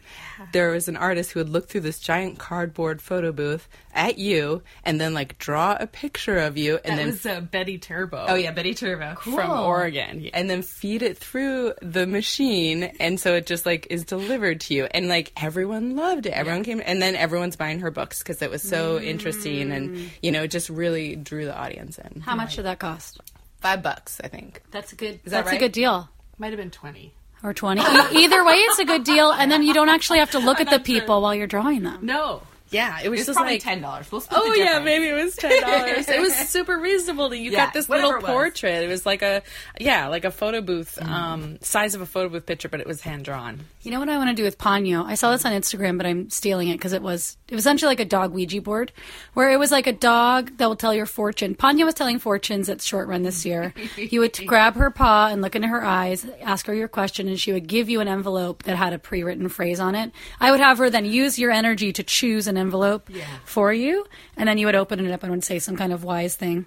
there 0.53 0.69
was 0.71 0.87
an 0.87 0.95
artist 0.95 1.31
who 1.31 1.39
would 1.39 1.49
look 1.49 1.67
through 1.67 1.81
this 1.81 1.99
giant 1.99 2.37
cardboard 2.39 3.01
photo 3.01 3.31
booth 3.31 3.67
at 3.93 4.17
you 4.17 4.61
and 4.85 5.01
then 5.01 5.13
like 5.13 5.37
draw 5.39 5.75
a 5.79 5.87
picture 5.87 6.37
of 6.37 6.57
you 6.57 6.75
and 6.85 6.85
And 6.85 6.99
then 6.99 7.05
that 7.07 7.11
was 7.11 7.25
uh, 7.25 7.41
Betty 7.41 7.77
Turbo. 7.79 8.25
oh 8.29 8.35
yeah 8.35 8.51
Betty 8.51 8.73
Turbo 8.73 9.15
From 9.15 9.49
Oregon. 9.51 10.29
and 10.33 10.49
then 10.49 10.61
feed 10.61 11.01
it 11.01 11.17
through 11.17 11.73
the 11.81 12.05
machine 12.07 12.83
and 12.99 13.19
so 13.19 13.33
it 13.35 13.45
just 13.45 13.65
like 13.65 13.87
is 13.89 14.05
delivered 14.05 14.61
to 14.61 14.73
you 14.73 14.85
and 14.85 15.07
like 15.09 15.33
everyone 15.41 15.95
loved 15.95 16.27
it 16.27 16.31
everyone 16.33 16.63
came 16.63 16.81
and 16.85 17.01
then 17.01 17.15
everyone's 17.15 17.55
buying 17.55 17.79
her 17.79 17.91
books 17.91 18.19
because 18.19 18.41
it 18.41 18.49
was 18.51 18.61
so 18.61 18.99
interesting 18.99 19.71
and 19.71 20.09
you 20.21 20.31
know 20.31 20.43
it 20.43 20.51
just 20.51 20.69
really 20.69 21.15
drew 21.15 21.45
the 21.45 21.55
audience 21.57 21.97
in 21.97 22.21
How 22.21 22.35
much 22.35 22.55
did 22.55 22.65
that 22.65 22.79
cost? 22.79 23.19
five 23.59 23.83
bucks 23.83 24.21
i 24.23 24.27
think 24.27 24.61
That's 24.71 24.93
a 24.93 24.95
good. 24.95 25.19
that 25.23 25.29
that's 25.29 25.47
right? 25.47 25.57
a 25.57 25.59
good 25.59 25.71
deal. 25.73 26.09
Might 26.41 26.53
have 26.53 26.57
been 26.57 26.71
20. 26.71 27.13
Or 27.43 27.53
twenty. 27.53 27.81
E- 27.81 28.23
Either 28.23 28.43
way, 28.43 28.53
it's 28.55 28.79
a 28.79 28.85
good 28.85 29.03
deal, 29.03 29.29
and 29.31 29.51
then 29.51 29.61
you 29.61 29.75
don't 29.75 29.89
actually 29.89 30.17
have 30.17 30.31
to 30.31 30.39
look 30.39 30.59
at 30.59 30.71
the 30.71 30.79
people 30.91 31.21
while 31.21 31.35
you're 31.35 31.45
drawing 31.45 31.83
them. 31.83 31.99
No. 32.03 32.41
Yeah, 32.71 32.99
it 33.03 33.09
was 33.09 33.19
it's 33.19 33.27
just 33.27 33.37
probably 33.37 33.53
like 33.55 33.61
ten 33.63 33.81
dollars 33.81 34.11
we'll 34.11 34.21
split 34.21 34.39
Oh 34.41 34.51
the 34.51 34.57
yeah, 34.59 34.65
difference. 34.79 34.85
maybe 34.85 35.07
it 35.09 35.13
was 35.13 35.35
ten 35.35 35.61
dollars. 35.69 36.09
it 36.09 36.19
was 36.21 36.33
super 36.49 36.77
reasonable 36.79 37.29
that 37.29 37.37
you 37.37 37.51
Yeah, 37.51 37.65
got 37.65 37.73
this 37.73 37.89
little 37.89 38.13
it 38.15 38.23
portrait. 38.23 38.83
It 38.83 38.87
was 38.87 39.05
like 39.05 39.21
a 39.21 39.43
yeah, 39.79 40.07
like 40.07 40.25
a 40.25 40.31
photo 40.31 40.61
booth, 40.61 40.99
um, 41.01 41.57
size 41.61 41.95
of 41.95 42.01
a 42.01 42.05
photo 42.05 42.29
booth 42.29 42.45
picture, 42.45 42.69
but 42.69 42.79
it 42.79 42.87
was 42.87 43.01
hand 43.01 43.25
drawn. 43.25 43.61
You 43.81 43.91
know 43.91 43.99
what 43.99 44.09
I 44.09 44.17
want 44.17 44.29
to 44.29 44.35
do 44.35 44.43
with 44.43 44.57
Ponyo? 44.57 45.03
I 45.05 45.15
saw 45.15 45.31
this 45.31 45.43
on 45.45 45.51
Instagram, 45.51 45.97
but 45.97 46.05
I'm 46.05 46.29
stealing 46.29 46.69
it 46.69 46.73
because 46.77 46.93
it 46.93 47.01
was 47.01 47.37
it 47.49 47.55
was 47.55 47.63
essentially 47.63 47.89
like 47.89 47.99
a 47.99 48.05
dog 48.05 48.31
Ouija 48.31 48.61
board, 48.61 48.91
where 49.33 49.51
it 49.51 49.57
was 49.57 49.71
like 49.71 49.87
a 49.87 49.93
dog 49.93 50.55
that 50.57 50.67
will 50.67 50.75
tell 50.77 50.93
your 50.93 51.05
fortune. 51.05 51.55
Ponyo 51.55 51.85
was 51.85 51.93
telling 51.93 52.19
fortunes 52.19 52.69
at 52.69 52.81
short 52.81 53.07
run 53.07 53.23
this 53.23 53.45
year. 53.45 53.73
you 53.97 54.21
would 54.21 54.37
grab 54.47 54.75
her 54.75 54.89
paw 54.91 55.27
and 55.27 55.41
look 55.41 55.55
into 55.55 55.67
her 55.67 55.83
eyes, 55.83 56.25
ask 56.41 56.67
her 56.67 56.73
your 56.73 56.87
question, 56.87 57.27
and 57.27 57.39
she 57.39 57.51
would 57.51 57.67
give 57.67 57.89
you 57.89 57.99
an 57.99 58.07
envelope 58.07 58.63
that 58.63 58.77
had 58.77 58.93
a 58.93 58.99
pre-written 58.99 59.49
phrase 59.49 59.79
on 59.79 59.95
it. 59.95 60.11
I 60.39 60.51
would 60.51 60.59
have 60.61 60.77
her 60.77 60.89
then 60.89 61.03
use 61.05 61.37
your 61.37 61.51
energy 61.51 61.91
to 61.93 62.03
choose 62.03 62.47
an 62.47 62.60
envelope 62.61 63.09
for 63.43 63.73
you, 63.73 64.05
and 64.37 64.47
then 64.47 64.57
you 64.57 64.65
would 64.67 64.75
open 64.75 65.05
it 65.05 65.11
up 65.11 65.23
and 65.23 65.31
would 65.31 65.43
say 65.43 65.59
some 65.59 65.75
kind 65.75 65.91
of 65.91 66.03
wise 66.03 66.35
thing. 66.35 66.65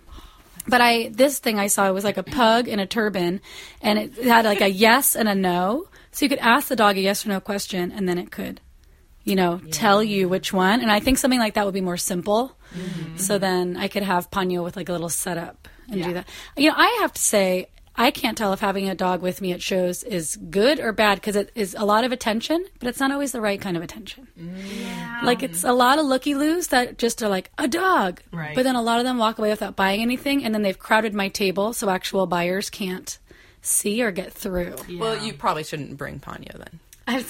But 0.67 0.81
I 0.81 1.09
this 1.09 1.39
thing 1.39 1.59
I 1.59 1.69
saw 1.69 1.91
was 1.93 2.05
like 2.05 2.17
a 2.17 2.23
pug 2.23 2.69
in 2.69 2.79
a 2.81 2.87
turban, 2.87 3.41
and 3.81 3.99
it 3.99 4.15
had 4.25 4.45
like 4.45 4.61
a 4.61 4.69
yes 4.69 5.17
and 5.17 5.29
a 5.29 5.35
no. 5.35 5.89
So 6.13 6.25
you 6.25 6.29
could 6.29 6.39
ask 6.39 6.69
the 6.69 6.77
dog 6.77 6.97
a 6.97 7.01
yes 7.01 7.25
or 7.25 7.31
no 7.31 7.41
question, 7.41 7.93
and 7.93 8.09
then 8.09 8.19
it 8.19 8.31
could, 8.31 8.61
you 9.25 9.35
know, 9.35 9.61
tell 9.71 10.03
you 10.03 10.29
which 10.29 10.53
one. 10.53 10.81
And 10.81 10.91
I 10.91 11.01
think 11.01 11.19
something 11.19 11.41
like 11.41 11.55
that 11.55 11.65
would 11.65 11.75
be 11.75 11.81
more 11.81 11.97
simple. 11.97 12.57
Mm-hmm. 12.75 13.17
So 13.17 13.39
then 13.39 13.77
I 13.77 13.89
could 13.89 14.03
have 14.03 14.31
Ponyo 14.31 14.63
with 14.63 14.77
like 14.77 14.89
a 14.89 14.93
little 14.93 15.09
setup 15.09 15.69
and 15.91 16.03
do 16.03 16.13
that. 16.15 16.29
You 16.57 16.71
know, 16.71 16.77
I 16.77 16.99
have 17.01 17.13
to 17.13 17.23
say. 17.23 17.69
I 17.97 18.11
can't 18.11 18.37
tell 18.37 18.53
if 18.53 18.61
having 18.61 18.89
a 18.89 18.95
dog 18.95 19.23
with 19.23 19.41
me 19.41 19.53
at 19.53 19.63
shows 19.63 20.03
is 20.03 20.37
good 20.51 20.81
or 20.81 20.93
bad 20.93 21.17
because 21.17 21.37
it 21.37 21.53
is 21.55 21.77
a 21.79 21.85
lot 21.85 22.03
of 22.05 22.11
attention, 22.13 22.65
but 22.81 22.89
it's 22.89 22.99
not 22.99 23.13
always 23.13 23.31
the 23.33 23.41
right 23.41 23.61
kind 23.61 23.77
of 23.77 23.83
attention. 23.85 24.27
Yeah. 24.37 25.21
Like 25.23 25.43
it's 25.45 25.63
a 25.63 25.73
lot 25.73 25.99
of 25.99 26.05
looky 26.07 26.35
loos 26.35 26.69
that 26.69 26.99
just 26.99 27.23
are 27.23 27.29
like 27.29 27.51
a 27.57 27.69
dog, 27.69 28.21
Right. 28.33 28.55
but 28.55 28.65
then 28.65 28.75
a 28.75 28.83
lot 28.83 28.99
of 28.99 29.05
them 29.05 29.19
walk 29.19 29.39
away 29.39 29.51
without 29.51 29.77
buying 29.77 30.03
anything, 30.03 30.45
and 30.45 30.53
then 30.55 30.63
they've 30.63 30.79
crowded 30.79 31.15
my 31.15 31.29
table 31.29 31.73
so 31.73 31.89
actual 31.89 32.27
buyers 32.27 32.69
can't 32.69 33.19
see 33.63 34.03
or 34.03 34.11
get 34.11 34.33
through. 34.33 34.75
well 34.99 35.17
you 35.25 35.33
probably 35.33 35.65
shouldn't 35.65 35.97
bring 35.97 36.19
ponyo 36.21 36.53
then 36.59 36.81
I'm, 37.07 37.25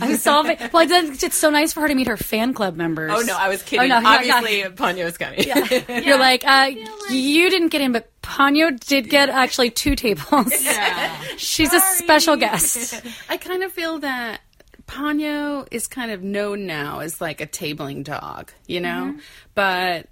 I'm 0.00 0.16
solving. 0.16 0.56
Well, 0.72 0.86
then 0.86 1.16
it's 1.20 1.36
so 1.36 1.50
nice 1.50 1.72
for 1.72 1.80
her 1.80 1.88
to 1.88 1.94
meet 1.94 2.06
her 2.06 2.16
fan 2.16 2.54
club 2.54 2.76
members. 2.76 3.10
Oh 3.14 3.20
no, 3.22 3.36
I 3.36 3.48
was 3.48 3.62
kidding. 3.62 3.90
Oh, 3.90 4.00
no, 4.00 4.08
yeah, 4.08 4.22
yeah. 4.22 4.34
Obviously, 4.36 4.70
Ponyo's 4.76 5.18
coming. 5.18 6.04
You're 6.04 6.18
like, 6.18 6.44
uh, 6.46 6.70
you 7.10 7.50
didn't 7.50 7.68
get 7.68 7.80
in, 7.80 7.92
but 7.92 8.10
Ponyo 8.22 8.78
did 8.78 9.10
get 9.10 9.28
actually 9.28 9.70
two 9.70 9.96
tables. 9.96 10.52
Yeah. 10.62 11.20
She's 11.36 11.72
a 11.72 11.80
special 11.80 12.36
guest. 12.36 13.02
I 13.28 13.36
kind 13.36 13.62
of 13.62 13.72
feel 13.72 13.98
that 14.00 14.40
Ponyo 14.86 15.66
is 15.70 15.86
kind 15.86 16.10
of 16.10 16.22
known 16.22 16.66
now 16.66 17.00
as 17.00 17.20
like 17.20 17.40
a 17.40 17.46
tabling 17.46 18.04
dog, 18.04 18.52
you 18.66 18.80
know? 18.80 19.16
But 19.54 20.06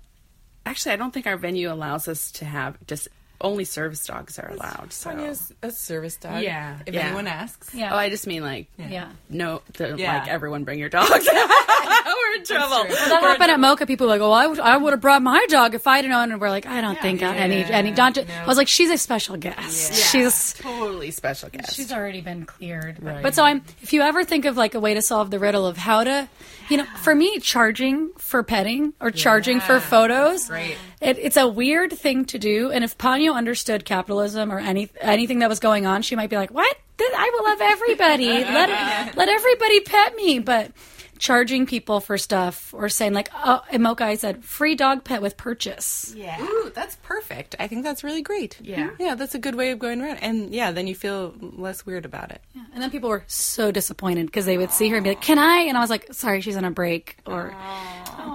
actually, 0.66 0.92
I 0.92 0.96
don't 0.96 1.12
think 1.12 1.26
our 1.26 1.36
venue 1.36 1.72
allows 1.72 2.08
us 2.08 2.32
to 2.32 2.44
have 2.44 2.76
just 2.86 3.08
only 3.40 3.64
service 3.64 4.04
dogs 4.06 4.38
are 4.38 4.48
allowed. 4.50 4.92
So. 4.92 5.10
Ponyo's 5.10 5.52
a 5.62 5.70
service 5.70 6.16
dog. 6.16 6.42
Yeah, 6.42 6.78
If 6.86 6.94
yeah. 6.94 7.00
anyone 7.06 7.26
asks. 7.26 7.72
Yeah. 7.74 7.94
Oh, 7.94 7.96
I 7.96 8.08
just 8.10 8.26
mean 8.26 8.42
like, 8.42 8.66
Yeah. 8.76 9.08
no, 9.30 9.62
to, 9.74 9.94
Yeah. 9.96 10.18
like 10.18 10.28
everyone 10.28 10.64
bring 10.64 10.78
your 10.78 10.88
dogs. 10.88 11.10
We're 11.32 12.34
in 12.36 12.44
trouble. 12.44 12.84
That 12.88 13.20
happened 13.22 13.50
at 13.50 13.58
MoCCA. 13.60 13.86
People 13.86 14.06
were 14.06 14.12
like, 14.12 14.20
"Oh, 14.20 14.32
I 14.32 14.46
would, 14.46 14.58
I 14.60 14.76
would 14.76 14.92
have 14.92 15.00
brought 15.00 15.22
my 15.22 15.44
dog 15.48 15.74
if 15.74 15.86
I'd 15.86 16.04
known." 16.04 16.32
And 16.32 16.40
we're 16.40 16.50
like, 16.50 16.66
"I 16.66 16.80
don't 16.80 16.98
think 17.00 17.22
any, 17.22 17.62
any." 17.64 17.90
Not 17.92 18.14
ju- 18.14 18.24
I 18.28 18.46
was 18.46 18.56
like, 18.56 18.68
"She's 18.68 18.90
a 18.90 18.98
special 18.98 19.36
guest. 19.36 19.94
She's 20.10 20.52
Totally 20.54 21.10
special 21.10 21.48
guest. 21.50 21.74
she's 21.76 21.92
already 21.92 22.20
been 22.20 22.44
cleared." 22.44 22.98
But 23.02 23.34
so 23.34 23.44
I'm. 23.44 23.62
If 23.82 23.92
you 23.92 24.02
ever 24.02 24.24
think 24.24 24.44
of 24.46 24.56
like 24.56 24.74
a 24.74 24.80
way 24.80 24.94
to 24.94 25.02
solve 25.02 25.30
the 25.30 25.38
riddle 25.38 25.66
of 25.66 25.76
how 25.76 26.04
to, 26.04 26.28
you 26.70 26.76
know, 26.76 26.84
for 27.02 27.14
me, 27.14 27.38
charging 27.40 28.10
for 28.18 28.42
petting 28.42 28.92
or 29.00 29.10
charging 29.10 29.60
for 29.60 29.80
photos, 29.80 30.50
Right. 30.50 30.76
it, 31.00 31.18
it's 31.18 31.36
a 31.36 31.48
weird 31.48 31.92
thing 31.92 32.24
to 32.26 32.38
do. 32.38 32.70
And 32.70 32.84
if 32.84 32.96
Ponyo 32.98 33.34
understood 33.34 33.84
capitalism 33.84 34.52
or 34.52 34.58
any 34.58 34.88
anything 35.00 35.38
that 35.40 35.48
was 35.48 35.60
going 35.60 35.86
on, 35.86 36.02
she 36.02 36.16
might 36.16 36.30
be 36.30 36.36
like, 36.36 36.50
"What? 36.50 36.76
I 37.00 37.30
will 37.32 37.44
love 37.44 37.60
everybody. 37.60 38.26
let 38.28 38.68
let 39.16 39.28
everybody 39.28 39.80
pet 39.80 40.14
me." 40.16 40.38
But 40.40 40.72
charging 41.18 41.66
people 41.66 42.00
for 42.00 42.16
stuff 42.18 42.72
or 42.74 42.88
saying 42.88 43.12
like, 43.12 43.30
"Oh," 43.34 43.62
in 43.70 43.82
MoCCA, 43.82 44.00
I 44.02 44.14
said, 44.16 44.44
"Free 44.44 44.74
dog 44.74 45.04
pet 45.04 45.20
with 45.22 45.36
purchase." 45.36 46.12
Yeah. 46.16 46.40
Ooh, 46.42 46.70
that's 46.74 46.96
perfect. 47.02 47.54
I 47.58 47.66
think 47.68 47.84
that's 47.84 48.02
really 48.04 48.22
great. 48.22 48.58
Yeah. 48.60 48.90
Yeah, 48.98 49.14
that's 49.14 49.34
a 49.34 49.38
good 49.38 49.54
way 49.54 49.70
of 49.70 49.78
going 49.78 50.00
around. 50.00 50.18
And 50.18 50.52
yeah, 50.54 50.70
then 50.72 50.86
you 50.86 50.94
feel 50.94 51.34
less 51.40 51.84
weird 51.86 52.04
about 52.04 52.30
it. 52.30 52.40
Yeah. 52.54 52.62
and 52.72 52.82
then 52.82 52.90
people 52.90 53.10
were 53.10 53.24
so 53.26 53.70
disappointed 53.70 54.26
because 54.26 54.46
they 54.46 54.58
would 54.58 54.70
see 54.70 54.88
her 54.88 54.96
and 54.96 55.04
be 55.04 55.10
like, 55.10 55.20
"Can 55.20 55.38
I?" 55.38 55.60
And 55.68 55.76
I 55.76 55.80
was 55.80 55.90
like, 55.90 56.12
"Sorry, 56.12 56.40
she's 56.40 56.56
on 56.56 56.64
a 56.64 56.70
break." 56.70 57.16
Or 57.26 57.54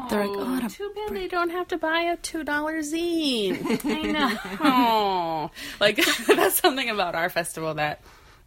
they're 0.09 0.27
like, 0.27 0.37
"Oh, 0.37 0.67
Too 0.69 0.91
bad 0.95 1.15
they 1.15 1.27
don't 1.27 1.49
have 1.51 1.67
to 1.69 1.77
buy 1.77 2.01
a 2.13 2.17
two 2.17 2.43
dollar 2.43 2.79
zine. 2.79 3.85
I 3.85 4.01
know." 4.11 4.37
oh, 4.61 5.51
like 5.79 5.99
that's 6.27 6.55
something 6.55 6.89
about 6.89 7.15
our 7.15 7.29
festival 7.29 7.73
that 7.75 8.01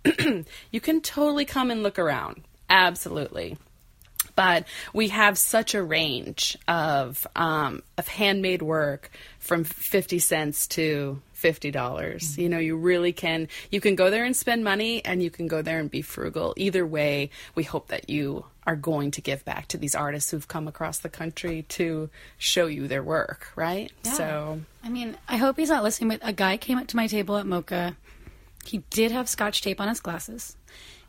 you 0.70 0.80
can 0.80 1.01
totally 1.01 1.45
come 1.45 1.70
and 1.70 1.82
look 1.82 1.99
around. 1.99 2.43
Absolutely. 2.68 3.57
But 4.37 4.66
we 4.93 5.09
have 5.09 5.39
such 5.39 5.74
a 5.74 5.82
range 5.82 6.57
of 6.68 7.26
um, 7.34 7.82
of 7.99 8.07
handmade 8.07 8.62
work 8.62 9.11
from 9.39 9.64
fifty 9.64 10.18
cents 10.18 10.66
to 10.68 11.20
fifty 11.32 11.70
dollars. 11.70 12.37
You 12.39 12.49
know, 12.49 12.59
you 12.59 12.76
really 12.76 13.12
can. 13.12 13.49
You 13.70 13.80
can 13.80 13.97
go 13.97 14.11
there 14.11 14.24
and 14.24 14.37
spend 14.37 14.62
money, 14.62 15.05
and 15.05 15.22
you 15.22 15.30
can 15.30 15.49
go 15.49 15.62
there 15.62 15.80
and 15.80 15.91
be 15.91 16.03
frugal. 16.03 16.55
Either 16.57 16.87
way, 16.87 17.30
we 17.55 17.64
hope 17.64 17.89
that 17.89 18.11
you 18.11 18.45
are 18.66 18.76
going 18.76 19.12
to 19.12 19.20
give 19.20 19.45
back 19.45 19.68
to 19.68 19.78
these 19.78 19.95
artists 19.95 20.30
who've 20.30 20.49
come 20.49 20.66
across 20.68 20.99
the 20.99 21.09
country 21.09 21.62
to 21.68 22.11
show 22.37 22.66
you 22.66 22.89
their 22.89 23.03
work. 23.03 23.53
Right? 23.57 23.91
yeah. 24.05 24.12
So 24.12 24.61
I 24.84 24.89
mean, 24.89 25.16
I 25.28 25.37
hope 25.37 25.57
he's 25.57 25.70
not 25.70 25.82
listening, 25.82 26.11
but 26.11 26.20
a 26.22 26.32
guy 26.32 26.57
came 26.57 26.78
up 26.78 26.89
to 26.89 26.97
my 26.97 27.07
table 27.07 27.37
at 27.37 27.47
MoCCA. 27.47 27.97
He 28.66 28.78
did 28.91 29.12
have 29.12 29.28
scotch 29.28 29.62
tape 29.62 29.80
on 29.80 29.89
his 29.89 30.01
glasses. 30.01 30.57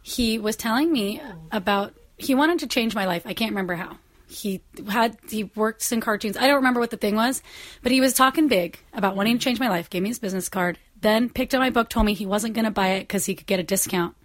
He 0.01 0.37
was 0.37 0.55
telling 0.55 0.91
me 0.91 1.21
about 1.51 1.93
he 2.17 2.35
wanted 2.35 2.59
to 2.59 2.67
change 2.67 2.95
my 2.95 3.05
life. 3.05 3.25
I 3.25 3.33
can't 3.33 3.51
remember 3.51 3.75
how. 3.75 3.97
He 4.29 4.61
had 4.89 5.17
he 5.29 5.45
worked 5.55 5.89
in 5.91 6.01
cartoons. 6.01 6.35
I 6.35 6.47
don't 6.47 6.57
remember 6.57 6.79
what 6.81 6.89
the 6.89 6.97
thing 6.97 7.15
was, 7.15 7.41
but 7.81 7.91
he 7.91 8.01
was 8.01 8.13
talking 8.13 8.47
big 8.49 8.77
about 8.93 9.15
wanting 9.15 9.37
to 9.37 9.43
change 9.43 9.59
my 9.59 9.69
life. 9.69 9.89
Gave 9.89 10.03
me 10.03 10.09
his 10.09 10.19
business 10.19 10.49
card. 10.49 10.77
Then 10.99 11.29
picked 11.29 11.55
up 11.55 11.59
my 11.59 11.69
book. 11.69 11.89
Told 11.89 12.05
me 12.05 12.13
he 12.13 12.25
wasn't 12.25 12.53
going 12.53 12.65
to 12.65 12.71
buy 12.71 12.89
it 12.89 13.01
because 13.01 13.25
he 13.25 13.35
could 13.35 13.47
get 13.47 13.59
a 13.59 13.63
discount 13.63 14.15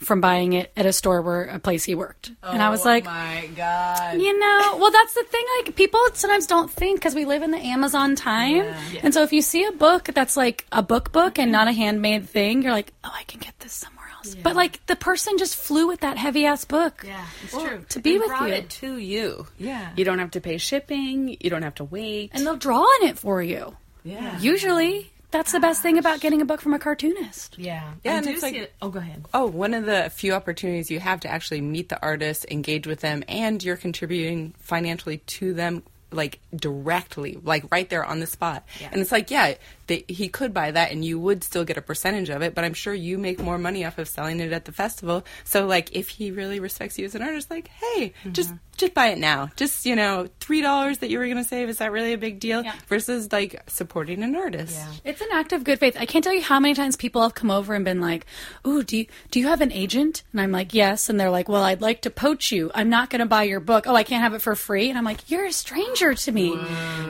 from 0.00 0.20
buying 0.20 0.54
it 0.54 0.72
at 0.76 0.86
a 0.86 0.92
store 0.92 1.20
where 1.20 1.44
a 1.44 1.58
place 1.58 1.84
he 1.84 1.94
worked. 1.94 2.32
and 2.42 2.62
I 2.62 2.70
was 2.70 2.86
oh 2.86 2.88
like, 2.88 3.04
Oh 3.06 3.10
my 3.10 3.50
God. 3.54 4.14
you 4.20 4.38
know, 4.38 4.78
well, 4.78 4.90
that's 4.90 5.14
the 5.14 5.24
thing. 5.24 5.44
Like, 5.58 5.76
people 5.76 6.00
sometimes 6.14 6.46
don't 6.46 6.70
think 6.70 7.00
because 7.00 7.14
we 7.14 7.26
live 7.26 7.42
in 7.42 7.50
the 7.50 7.58
Amazon 7.58 8.16
time. 8.16 8.74
And 9.02 9.12
so 9.12 9.22
if 9.22 9.32
you 9.32 9.42
see 9.42 9.64
a 9.64 9.72
book 9.72 10.04
that's 10.04 10.36
like 10.36 10.64
a 10.72 10.82
book 10.82 11.12
book 11.12 11.38
and 11.38 11.52
not 11.52 11.68
a 11.68 11.72
handmade 11.72 12.28
thing, 12.28 12.62
you're 12.62 12.72
like, 12.72 12.92
oh, 13.04 13.12
I 13.12 13.24
can 13.24 13.40
get 13.40 13.58
this 13.60 13.72
somewhere 13.72 13.99
else. 14.24 14.34
But 14.34 14.56
like, 14.56 14.84
the 14.86 14.96
person 14.96 15.38
just 15.38 15.56
flew 15.56 15.86
with 15.88 16.00
that 16.00 16.16
heavy 16.16 16.46
ass 16.46 16.64
book. 16.64 17.02
Yeah, 17.06 17.26
it's 17.44 17.52
true. 17.52 17.84
to 17.88 18.00
be 18.00 18.18
with 18.18 18.28
brought 18.28 18.48
you. 18.48 18.54
it 18.54 18.70
to 18.70 18.96
you. 18.96 19.46
Yeah. 19.58 19.90
You 19.96 20.04
don't 20.04 20.18
have 20.18 20.30
to 20.32 20.40
pay 20.40 20.58
shipping. 20.58 21.36
You 21.40 21.50
don't 21.50 21.62
have 21.62 21.74
to 21.76 21.84
wait. 21.84 22.30
And 22.34 22.46
they'll 22.46 22.56
draw 22.56 22.80
on 22.80 23.08
it 23.08 23.18
for 23.18 23.42
you. 23.42 23.76
Yeah. 24.04 24.38
Usually, 24.40 25.10
that's 25.30 25.52
the 25.52 25.60
best 25.60 25.82
thing 25.82 25.98
about 25.98 26.20
getting 26.20 26.40
a 26.42 26.44
book 26.44 26.60
from 26.60 26.72
a 26.74 26.78
cartoonist. 26.78 27.56
yeah, 27.58 27.92
Yeah, 28.02 28.14
I 28.14 28.16
and 28.16 28.26
it's 28.26 28.42
like- 28.42 28.54
it- 28.54 28.72
Oh, 28.82 28.88
go 28.88 28.98
ahead. 28.98 29.24
Oh, 29.34 29.46
one 29.46 29.74
of 29.74 29.84
the 29.86 30.10
few 30.10 30.32
opportunities 30.32 30.90
you 30.90 30.98
have 31.00 31.20
to 31.20 31.28
actually 31.30 31.60
meet 31.60 31.88
the 31.88 32.00
artist, 32.02 32.46
engage 32.50 32.86
with 32.86 33.00
them, 33.00 33.22
and 33.28 33.62
you're 33.62 33.76
contributing 33.76 34.54
financially 34.58 35.18
to 35.18 35.52
them, 35.54 35.82
like 36.12 36.40
directly, 36.56 37.38
like 37.44 37.70
right 37.70 37.88
there 37.88 38.04
on 38.04 38.18
the 38.20 38.26
spot. 38.26 38.66
And 38.90 39.00
it's 39.00 39.12
like, 39.12 39.30
yeah, 39.30 39.54
they, 39.90 40.04
he 40.06 40.28
could 40.28 40.54
buy 40.54 40.70
that, 40.70 40.92
and 40.92 41.04
you 41.04 41.18
would 41.18 41.42
still 41.42 41.64
get 41.64 41.76
a 41.76 41.82
percentage 41.82 42.30
of 42.30 42.42
it, 42.42 42.54
but 42.54 42.64
I'm 42.64 42.74
sure 42.74 42.94
you 42.94 43.18
make 43.18 43.40
more 43.40 43.58
money 43.58 43.84
off 43.84 43.98
of 43.98 44.06
selling 44.06 44.38
it 44.38 44.52
at 44.52 44.64
the 44.64 44.70
festival. 44.72 45.24
So, 45.42 45.66
like, 45.66 45.96
if 45.96 46.08
he 46.08 46.30
really 46.30 46.60
respects 46.60 46.96
you 46.96 47.04
as 47.06 47.16
an 47.16 47.22
artist, 47.22 47.50
like, 47.50 47.66
hey, 47.66 48.14
just 48.30 48.50
mm-hmm. 48.50 48.58
just 48.76 48.94
buy 48.94 49.08
it 49.08 49.18
now. 49.18 49.50
Just 49.56 49.84
you 49.84 49.96
know, 49.96 50.28
three 50.38 50.62
dollars 50.62 50.98
that 50.98 51.10
you 51.10 51.18
were 51.18 51.24
going 51.24 51.38
to 51.38 51.44
save 51.44 51.68
is 51.68 51.78
that 51.78 51.90
really 51.90 52.12
a 52.12 52.18
big 52.18 52.38
deal? 52.38 52.62
Yeah. 52.62 52.74
Versus 52.86 53.32
like 53.32 53.68
supporting 53.68 54.22
an 54.22 54.36
artist. 54.36 54.76
Yeah. 54.76 55.10
It's 55.10 55.20
an 55.20 55.28
act 55.32 55.52
of 55.52 55.64
good 55.64 55.80
faith. 55.80 55.96
I 55.98 56.06
can't 56.06 56.22
tell 56.22 56.34
you 56.34 56.42
how 56.42 56.60
many 56.60 56.74
times 56.74 56.94
people 56.94 57.22
have 57.22 57.34
come 57.34 57.50
over 57.50 57.74
and 57.74 57.84
been 57.84 58.00
like, 58.00 58.26
"Ooh, 58.64 58.84
do 58.84 58.96
you 58.96 59.06
do 59.32 59.40
you 59.40 59.48
have 59.48 59.60
an 59.60 59.72
agent?" 59.72 60.22
And 60.30 60.40
I'm 60.40 60.52
like, 60.52 60.72
"Yes." 60.72 61.08
And 61.08 61.18
they're 61.18 61.30
like, 61.30 61.48
"Well, 61.48 61.64
I'd 61.64 61.80
like 61.80 62.02
to 62.02 62.10
poach 62.10 62.52
you. 62.52 62.70
I'm 62.76 62.90
not 62.90 63.10
going 63.10 63.20
to 63.20 63.26
buy 63.26 63.42
your 63.42 63.60
book. 63.60 63.88
Oh, 63.88 63.96
I 63.96 64.04
can't 64.04 64.22
have 64.22 64.34
it 64.34 64.42
for 64.42 64.54
free." 64.54 64.88
And 64.88 64.96
I'm 64.96 65.04
like, 65.04 65.28
"You're 65.30 65.46
a 65.46 65.52
stranger 65.52 66.14
to 66.14 66.30
me. 66.30 66.56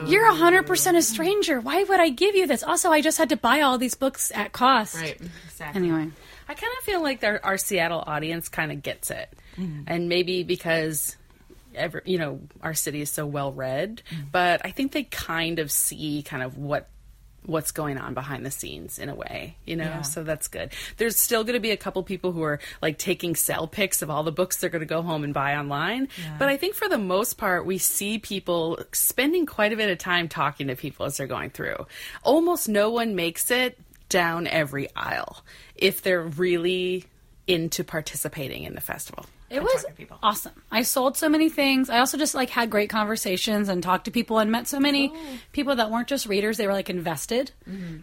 You're 0.07 0.27
a 0.27 0.33
hundred 0.33 0.65
percent 0.65 0.97
a 0.97 1.03
stranger. 1.03 1.61
Why 1.61 1.83
would 1.83 1.99
I 1.99 2.09
give 2.09 2.35
you 2.35 2.47
this?" 2.47 2.63
Also, 2.71 2.89
I 2.89 3.01
just 3.01 3.17
had 3.17 3.29
to 3.29 3.35
buy 3.35 3.61
all 3.61 3.77
these 3.77 3.95
books 3.95 4.31
at 4.33 4.53
cost. 4.53 4.95
Right. 4.95 5.19
Exactly. 5.45 5.81
Anyway, 5.81 6.09
I 6.47 6.53
kind 6.53 6.73
of 6.79 6.85
feel 6.85 7.03
like 7.03 7.21
our 7.23 7.57
Seattle 7.57 8.01
audience 8.07 8.47
kind 8.47 8.71
of 8.71 8.81
gets 8.81 9.11
it, 9.11 9.29
mm-hmm. 9.57 9.83
and 9.87 10.07
maybe 10.07 10.43
because. 10.43 11.17
Ever, 11.73 12.03
you 12.05 12.17
know, 12.17 12.41
our 12.61 12.73
city 12.73 12.99
is 12.99 13.09
so 13.09 13.25
well 13.25 13.53
read, 13.53 14.01
mm-hmm. 14.09 14.23
but 14.29 14.59
I 14.65 14.71
think 14.71 14.91
they 14.91 15.03
kind 15.03 15.57
of 15.57 15.71
see 15.71 16.21
kind 16.21 16.43
of 16.43 16.57
what 16.57 16.89
what's 17.45 17.71
going 17.71 17.97
on 17.97 18.13
behind 18.13 18.45
the 18.45 18.51
scenes 18.51 18.99
in 18.99 19.09
a 19.09 19.15
way, 19.15 19.55
you 19.65 19.75
know. 19.75 20.01
So 20.03 20.23
that's 20.23 20.47
good. 20.47 20.71
There's 20.97 21.17
still 21.17 21.43
going 21.43 21.55
to 21.55 21.59
be 21.59 21.71
a 21.71 21.77
couple 21.77 22.03
people 22.03 22.31
who 22.31 22.43
are 22.43 22.59
like 22.81 22.97
taking 22.97 23.35
sell 23.35 23.67
pics 23.67 24.01
of 24.01 24.09
all 24.09 24.23
the 24.23 24.31
books 24.31 24.57
they're 24.57 24.69
going 24.69 24.81
to 24.81 24.85
go 24.85 25.01
home 25.01 25.23
and 25.23 25.33
buy 25.33 25.55
online. 25.55 26.07
But 26.37 26.49
I 26.49 26.57
think 26.57 26.75
for 26.75 26.87
the 26.87 26.97
most 26.97 27.37
part, 27.37 27.65
we 27.65 27.77
see 27.77 28.19
people 28.19 28.79
spending 28.91 29.45
quite 29.45 29.73
a 29.73 29.75
bit 29.75 29.89
of 29.89 29.97
time 29.97 30.27
talking 30.27 30.67
to 30.67 30.75
people 30.75 31.05
as 31.05 31.17
they're 31.17 31.27
going 31.27 31.49
through. 31.49 31.87
Almost 32.23 32.69
no 32.69 32.91
one 32.91 33.15
makes 33.15 33.49
it 33.49 33.77
down 34.09 34.45
every 34.45 34.87
aisle 34.95 35.43
if 35.75 36.01
they're 36.01 36.21
really 36.21 37.05
into 37.47 37.83
participating 37.83 38.63
in 38.63 38.75
the 38.75 38.81
festival. 38.81 39.25
It 39.51 39.61
was 39.61 39.83
to 39.85 39.91
people. 39.93 40.17
awesome. 40.23 40.53
I 40.71 40.83
sold 40.83 41.17
so 41.17 41.29
many 41.29 41.49
things. 41.49 41.89
I 41.89 41.99
also 41.99 42.17
just 42.17 42.33
like 42.33 42.49
had 42.49 42.69
great 42.69 42.89
conversations 42.89 43.69
and 43.69 43.83
talked 43.83 44.05
to 44.05 44.11
people 44.11 44.39
and 44.39 44.51
met 44.51 44.67
so 44.67 44.79
many 44.79 45.13
people 45.51 45.75
that 45.75 45.91
weren't 45.91 46.07
just 46.07 46.25
readers. 46.27 46.57
They 46.57 46.67
were 46.67 46.73
like 46.73 46.89
invested. 46.89 47.51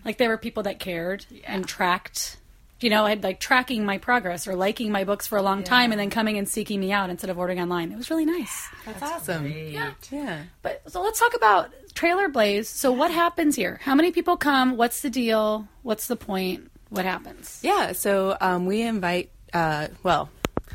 Like 0.05 0.19
there 0.19 0.29
were 0.29 0.39
people 0.39 0.63
that 0.65 0.79
cared 0.79 1.27
and 1.45 1.67
tracked. 1.67 2.37
You 2.81 2.91
know, 2.91 3.05
I 3.05 3.11
had 3.11 3.25
like 3.25 3.41
tracking 3.41 3.85
my 3.85 3.99
progress 3.99 4.47
or 4.47 4.55
liking 4.55 4.93
my 4.93 5.03
books 5.03 5.27
for 5.27 5.37
a 5.37 5.43
long 5.43 5.65
time 5.65 5.91
and 5.91 6.01
then 6.01 6.11
coming 6.11 6.39
and 6.39 6.49
seeking 6.49 6.79
me 6.79 6.93
out 6.93 7.11
instead 7.11 7.29
of 7.29 7.37
ordering 7.37 7.61
online. 7.61 7.91
It 7.91 7.97
was 7.97 8.09
really 8.09 8.25
nice. 8.25 8.69
That's, 8.87 9.03
awesome. 9.03 9.51
Yeah. 9.51 9.95
Yeah. 10.13 10.43
But 10.63 10.83
so 10.87 11.03
let's 11.03 11.19
talk 11.19 11.35
about 11.35 11.71
Trailer 11.95 12.29
Blaze. 12.29 12.69
So 12.69 12.93
what 12.93 13.11
happens 13.11 13.57
here? 13.57 13.81
How 13.83 13.97
many 13.97 14.13
people 14.13 14.37
come? 14.37 14.77
What's 14.77 15.01
the 15.03 15.11
deal? 15.11 15.67
What's 15.83 16.07
the 16.07 16.15
point? 16.15 16.71
What 16.91 17.05
happens? 17.05 17.61
Yeah, 17.63 17.93
so 17.93 18.37
um, 18.41 18.65
we 18.65 18.81
invite, 18.83 19.31
uh, 19.53 19.89
well, 20.05 20.31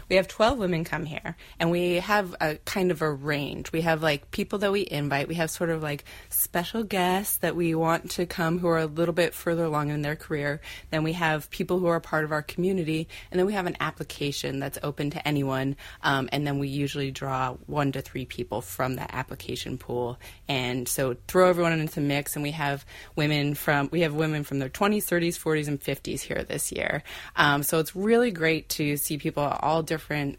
we 0.09 0.17
have 0.17 0.27
12 0.27 0.57
women 0.57 0.83
come 0.83 1.05
here, 1.05 1.35
and 1.59 1.71
we 1.71 1.95
have 1.95 2.35
a 2.39 2.55
kind 2.65 2.91
of 2.91 3.01
a 3.01 3.11
range. 3.11 3.71
We 3.71 3.81
have 3.81 4.03
like 4.03 4.31
people 4.31 4.59
that 4.59 4.71
we 4.71 4.87
invite. 4.89 5.27
We 5.27 5.35
have 5.35 5.49
sort 5.49 5.69
of 5.69 5.81
like 5.81 6.05
special 6.29 6.83
guests 6.83 7.37
that 7.37 7.55
we 7.55 7.75
want 7.75 8.11
to 8.11 8.25
come 8.25 8.59
who 8.59 8.67
are 8.67 8.79
a 8.79 8.85
little 8.85 9.13
bit 9.13 9.33
further 9.33 9.63
along 9.63 9.89
in 9.89 10.01
their 10.01 10.15
career. 10.15 10.61
Then 10.91 11.03
we 11.03 11.13
have 11.13 11.49
people 11.49 11.79
who 11.79 11.87
are 11.87 11.99
part 11.99 12.23
of 12.23 12.31
our 12.31 12.41
community, 12.41 13.07
and 13.31 13.39
then 13.39 13.47
we 13.47 13.53
have 13.53 13.65
an 13.65 13.77
application 13.79 14.59
that's 14.59 14.77
open 14.83 15.09
to 15.11 15.27
anyone. 15.27 15.75
Um, 16.01 16.29
and 16.31 16.45
then 16.45 16.59
we 16.59 16.67
usually 16.67 17.11
draw 17.11 17.53
one 17.65 17.91
to 17.93 18.01
three 18.01 18.25
people 18.25 18.61
from 18.61 18.95
that 18.95 19.11
application 19.13 19.77
pool. 19.77 20.19
And 20.47 20.87
so 20.87 21.15
throw 21.27 21.49
everyone 21.49 21.73
into 21.73 21.95
the 21.95 22.01
mix, 22.01 22.35
and 22.35 22.43
we 22.43 22.51
have 22.51 22.85
women 23.15 23.55
from 23.55 23.89
we 23.91 24.01
have 24.01 24.13
women 24.13 24.43
from 24.43 24.59
their 24.59 24.69
20s, 24.69 25.03
30s, 25.03 25.39
40s, 25.39 25.67
and 25.67 25.79
50s 25.79 26.21
here 26.21 26.43
this 26.43 26.71
year. 26.71 27.03
Um, 27.35 27.63
so 27.63 27.79
it's 27.79 27.95
really 27.95 28.31
great 28.31 28.69
to 28.69 28.97
see 28.97 29.17
people 29.17 29.43
all 29.43 29.81
different 29.81 29.92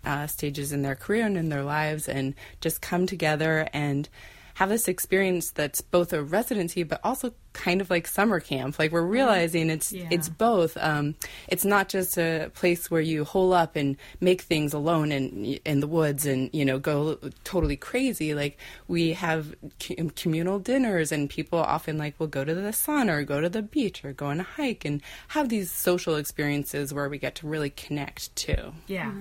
uh, 0.05 0.26
stages 0.26 0.72
in 0.72 0.82
their 0.82 0.94
career 0.94 1.26
and 1.26 1.36
in 1.36 1.48
their 1.48 1.64
lives, 1.64 2.09
and 2.09 2.34
just 2.61 2.80
come 2.80 3.07
together 3.07 3.68
and 3.72 4.09
have 4.55 4.68
this 4.68 4.88
experience 4.88 5.50
that's 5.50 5.80
both 5.80 6.12
a 6.12 6.22
residency 6.22 6.82
but 6.82 7.00
also 7.02 7.34
kind 7.55 7.80
of 7.80 7.88
like 7.88 8.07
summer 8.07 8.40
camp. 8.40 8.78
Like 8.78 8.92
we're 8.92 9.00
realizing 9.02 9.70
it's 9.70 9.90
Yeah. 9.92 10.09
it's 10.11 10.28
both. 10.28 10.76
Um, 10.76 11.14
it's 11.48 11.64
not 11.64 11.88
just 11.88 12.18
a 12.18 12.50
place 12.55 12.90
where 12.90 13.00
you 13.00 13.24
hole 13.24 13.55
up 13.55 13.76
and 13.76 13.96
make 14.20 14.42
things 14.42 14.74
alone 14.74 15.11
in 15.12 15.44
in 15.64 15.80
the 15.80 15.86
woods 15.86 16.26
and 16.26 16.50
you 16.52 16.64
know 16.66 16.78
go 16.78 17.18
totally 17.44 17.76
crazy. 17.76 18.34
Like 18.34 18.59
we 18.88 19.12
have 19.14 19.55
cu- 19.80 20.11
communal 20.16 20.59
dinners 20.59 21.11
and 21.12 21.30
people 21.30 21.59
often 21.59 21.96
like 21.96 22.20
will 22.20 22.26
go 22.26 22.44
to 22.44 22.55
the 22.55 22.72
sun 22.72 23.09
or 23.09 23.22
go 23.24 23.40
to 23.40 23.48
the 23.48 23.62
beach 23.62 24.05
or 24.05 24.12
go 24.12 24.26
on 24.26 24.40
a 24.40 24.42
hike 24.42 24.84
and 24.84 25.00
have 25.28 25.48
these 25.48 25.70
social 25.70 26.16
experiences 26.16 26.92
where 26.92 27.09
we 27.09 27.18
get 27.18 27.36
to 27.36 27.46
really 27.46 27.70
connect 27.70 28.34
too. 28.36 28.72
Yeah. 28.86 29.12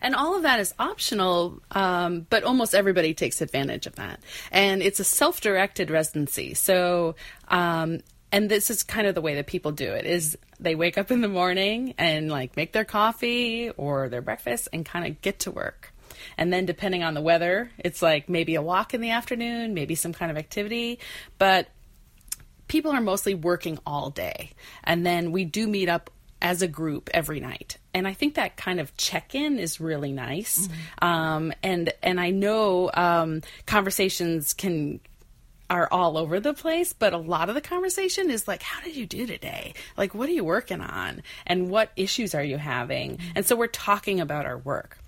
And 0.00 0.14
all 0.14 0.36
of 0.36 0.42
that 0.42 0.60
is 0.60 0.72
optional, 0.78 1.60
um, 1.72 2.26
but 2.30 2.44
almost 2.44 2.74
everybody 2.74 3.12
takes 3.14 3.40
advantage 3.40 3.86
of 3.86 3.96
that. 3.96 4.20
And 4.52 4.80
it's 4.82 5.00
a 5.00 5.04
self 5.04 5.40
directed 5.40 5.90
residency. 5.90 6.54
So, 6.54 7.16
um, 7.50 8.00
and 8.32 8.48
this 8.48 8.70
is 8.70 8.82
kind 8.82 9.06
of 9.06 9.14
the 9.14 9.20
way 9.20 9.34
that 9.34 9.46
people 9.46 9.72
do 9.72 9.92
it 9.92 10.06
is 10.06 10.38
they 10.58 10.74
wake 10.74 10.96
up 10.96 11.10
in 11.10 11.20
the 11.20 11.28
morning 11.28 11.94
and 11.98 12.30
like 12.30 12.56
make 12.56 12.72
their 12.72 12.84
coffee 12.84 13.70
or 13.70 14.08
their 14.08 14.22
breakfast 14.22 14.68
and 14.72 14.86
kind 14.86 15.06
of 15.06 15.20
get 15.20 15.40
to 15.40 15.50
work. 15.50 15.92
And 16.36 16.52
then 16.52 16.66
depending 16.66 17.02
on 17.02 17.14
the 17.14 17.20
weather, 17.20 17.70
it's 17.78 18.02
like 18.02 18.28
maybe 18.28 18.54
a 18.54 18.62
walk 18.62 18.94
in 18.94 19.00
the 19.00 19.10
afternoon, 19.10 19.74
maybe 19.74 19.94
some 19.94 20.12
kind 20.12 20.30
of 20.30 20.36
activity, 20.36 21.00
but 21.38 21.68
people 22.68 22.92
are 22.92 23.00
mostly 23.00 23.34
working 23.34 23.78
all 23.84 24.10
day. 24.10 24.50
And 24.84 25.04
then 25.04 25.32
we 25.32 25.44
do 25.44 25.66
meet 25.66 25.88
up 25.88 26.10
as 26.42 26.62
a 26.62 26.68
group 26.68 27.10
every 27.12 27.40
night. 27.40 27.76
And 27.92 28.06
i 28.08 28.14
think 28.14 28.36
that 28.36 28.56
kind 28.56 28.80
of 28.80 28.96
check-in 28.96 29.58
is 29.58 29.80
really 29.80 30.12
nice. 30.12 30.68
Um, 31.02 31.52
and 31.62 31.92
and 32.02 32.20
i 32.20 32.30
know 32.30 32.90
um, 32.94 33.42
conversations 33.66 34.54
can 34.54 35.00
are 35.70 35.88
all 35.90 36.18
over 36.18 36.40
the 36.40 36.52
place, 36.52 36.92
but 36.92 37.12
a 37.12 37.18
lot 37.18 37.48
of 37.48 37.54
the 37.54 37.60
conversation 37.60 38.28
is 38.28 38.48
like, 38.48 38.62
how 38.62 38.82
did 38.82 38.96
you 38.96 39.06
do 39.06 39.26
today? 39.26 39.72
Like, 39.96 40.14
what 40.14 40.28
are 40.28 40.32
you 40.32 40.44
working 40.44 40.80
on? 40.80 41.22
And 41.46 41.70
what 41.70 41.92
issues 41.96 42.34
are 42.34 42.42
you 42.42 42.58
having? 42.58 43.18
And 43.36 43.46
so 43.46 43.54
we're 43.54 43.68
talking 43.68 44.20
about 44.20 44.46
our 44.46 44.58
work 44.58 44.98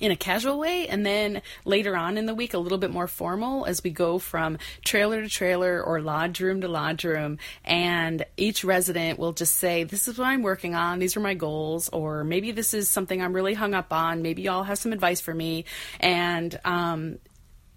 in 0.00 0.10
a 0.10 0.16
casual 0.16 0.58
way 0.58 0.86
and 0.86 1.04
then 1.04 1.42
later 1.64 1.96
on 1.96 2.16
in 2.16 2.26
the 2.26 2.34
week 2.34 2.54
a 2.54 2.58
little 2.58 2.78
bit 2.78 2.90
more 2.90 3.08
formal 3.08 3.66
as 3.66 3.82
we 3.82 3.90
go 3.90 4.18
from 4.18 4.58
trailer 4.84 5.22
to 5.22 5.28
trailer 5.28 5.82
or 5.82 6.00
lodge 6.00 6.40
room 6.40 6.60
to 6.60 6.68
lodge 6.68 7.04
room 7.04 7.38
and 7.64 8.24
each 8.36 8.64
resident 8.64 9.18
will 9.18 9.32
just 9.32 9.56
say 9.56 9.84
this 9.84 10.06
is 10.06 10.18
what 10.18 10.26
i'm 10.26 10.42
working 10.42 10.74
on 10.74 10.98
these 10.98 11.16
are 11.16 11.20
my 11.20 11.34
goals 11.34 11.88
or 11.88 12.22
maybe 12.22 12.52
this 12.52 12.74
is 12.74 12.88
something 12.88 13.20
i'm 13.20 13.32
really 13.32 13.54
hung 13.54 13.74
up 13.74 13.92
on 13.92 14.22
maybe 14.22 14.42
y'all 14.42 14.62
have 14.62 14.78
some 14.78 14.92
advice 14.92 15.20
for 15.20 15.34
me 15.34 15.64
and 15.98 16.60
um, 16.64 17.18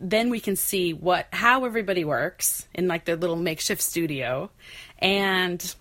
then 0.02 0.30
we 0.30 0.40
can 0.40 0.56
see 0.56 0.94
what 0.94 1.28
how 1.32 1.64
everybody 1.66 2.04
works 2.04 2.68
in 2.74 2.88
like 2.88 3.06
their 3.06 3.16
little 3.16 3.36
makeshift 3.36 3.82
studio 3.82 4.50
and 5.00 5.76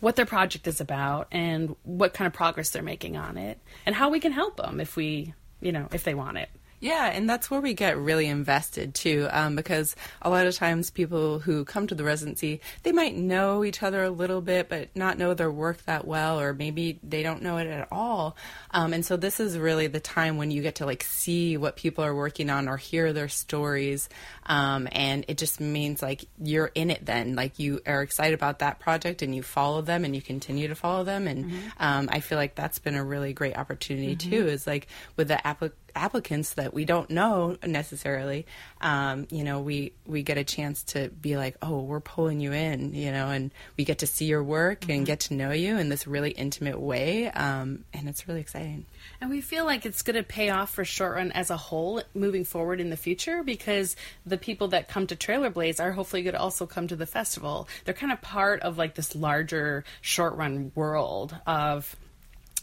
what 0.00 0.16
their 0.16 0.26
project 0.26 0.66
is 0.66 0.80
about 0.80 1.26
and 1.32 1.74
what 1.82 2.14
kind 2.14 2.26
of 2.26 2.32
progress 2.32 2.70
they're 2.70 2.82
making 2.82 3.16
on 3.16 3.36
it 3.36 3.58
and 3.84 3.94
how 3.94 4.10
we 4.10 4.20
can 4.20 4.32
help 4.32 4.56
them 4.56 4.80
if 4.80 4.96
we 4.96 5.34
you 5.60 5.72
know 5.72 5.88
if 5.92 6.04
they 6.04 6.14
want 6.14 6.38
it 6.38 6.48
Yeah, 6.82 7.06
and 7.06 7.30
that's 7.30 7.48
where 7.48 7.60
we 7.60 7.74
get 7.74 7.96
really 7.96 8.26
invested 8.26 8.92
too, 8.92 9.28
um, 9.30 9.54
because 9.54 9.94
a 10.20 10.28
lot 10.28 10.48
of 10.48 10.56
times 10.56 10.90
people 10.90 11.38
who 11.38 11.64
come 11.64 11.86
to 11.86 11.94
the 11.94 12.02
residency, 12.02 12.60
they 12.82 12.90
might 12.90 13.16
know 13.16 13.62
each 13.62 13.84
other 13.84 14.02
a 14.02 14.10
little 14.10 14.40
bit, 14.40 14.68
but 14.68 14.88
not 14.96 15.16
know 15.16 15.32
their 15.32 15.50
work 15.50 15.80
that 15.84 16.08
well, 16.08 16.40
or 16.40 16.52
maybe 16.52 16.98
they 17.04 17.22
don't 17.22 17.40
know 17.40 17.58
it 17.58 17.68
at 17.68 17.86
all. 17.92 18.36
Um, 18.72 18.92
and 18.92 19.06
so 19.06 19.16
this 19.16 19.38
is 19.38 19.56
really 19.56 19.86
the 19.86 20.00
time 20.00 20.38
when 20.38 20.50
you 20.50 20.60
get 20.60 20.74
to 20.76 20.86
like 20.86 21.04
see 21.04 21.56
what 21.56 21.76
people 21.76 22.02
are 22.02 22.16
working 22.16 22.50
on 22.50 22.66
or 22.66 22.76
hear 22.76 23.12
their 23.12 23.28
stories, 23.28 24.08
um, 24.46 24.88
and 24.90 25.24
it 25.28 25.38
just 25.38 25.60
means 25.60 26.02
like 26.02 26.24
you're 26.42 26.72
in 26.74 26.90
it. 26.90 27.06
Then, 27.06 27.36
like 27.36 27.60
you 27.60 27.80
are 27.86 28.02
excited 28.02 28.34
about 28.34 28.58
that 28.58 28.80
project, 28.80 29.22
and 29.22 29.32
you 29.32 29.44
follow 29.44 29.82
them, 29.82 30.04
and 30.04 30.16
you 30.16 30.20
continue 30.20 30.66
to 30.66 30.74
follow 30.74 31.04
them, 31.04 31.28
and 31.28 31.52
um, 31.78 32.08
I 32.10 32.18
feel 32.18 32.38
like 32.38 32.56
that's 32.56 32.80
been 32.80 32.96
a 32.96 33.04
really 33.04 33.32
great 33.32 33.56
opportunity 33.56 34.16
too. 34.16 34.48
Is 34.48 34.66
like 34.66 34.88
with 35.14 35.28
the 35.28 35.36
applic 35.44 35.70
applicants 35.94 36.54
that 36.54 36.74
we 36.74 36.84
don't 36.84 37.10
know 37.10 37.56
necessarily, 37.64 38.46
um, 38.80 39.26
you 39.30 39.44
know, 39.44 39.60
we 39.60 39.92
we 40.06 40.22
get 40.22 40.38
a 40.38 40.44
chance 40.44 40.82
to 40.82 41.08
be 41.08 41.36
like, 41.36 41.56
oh, 41.62 41.80
we're 41.80 42.00
pulling 42.00 42.40
you 42.40 42.52
in, 42.52 42.94
you 42.94 43.12
know, 43.12 43.28
and 43.28 43.52
we 43.76 43.84
get 43.84 43.98
to 43.98 44.06
see 44.06 44.26
your 44.26 44.42
work 44.42 44.88
and 44.88 45.06
get 45.06 45.20
to 45.20 45.34
know 45.34 45.50
you 45.50 45.78
in 45.78 45.88
this 45.88 46.06
really 46.06 46.30
intimate 46.30 46.80
way, 46.80 47.30
um, 47.30 47.84
and 47.92 48.08
it's 48.08 48.28
really 48.28 48.40
exciting. 48.40 48.86
And 49.20 49.30
we 49.30 49.40
feel 49.40 49.64
like 49.64 49.86
it's 49.86 50.02
going 50.02 50.16
to 50.16 50.22
pay 50.22 50.50
off 50.50 50.70
for 50.70 50.84
Short 50.84 51.16
Run 51.16 51.32
as 51.32 51.50
a 51.50 51.56
whole 51.56 52.02
moving 52.14 52.44
forward 52.44 52.80
in 52.80 52.90
the 52.90 52.96
future 52.96 53.42
because 53.42 53.96
the 54.26 54.38
people 54.38 54.68
that 54.68 54.88
come 54.88 55.06
to 55.06 55.16
Trailer 55.16 55.50
Blaze 55.50 55.80
are 55.80 55.92
hopefully 55.92 56.22
going 56.22 56.34
to 56.34 56.40
also 56.40 56.66
come 56.66 56.88
to 56.88 56.96
the 56.96 57.06
festival. 57.06 57.68
They're 57.84 57.94
kind 57.94 58.12
of 58.12 58.20
part 58.20 58.60
of 58.62 58.78
like 58.78 58.94
this 58.94 59.14
larger 59.14 59.84
Short 60.00 60.34
Run 60.34 60.72
world 60.74 61.36
of 61.46 61.96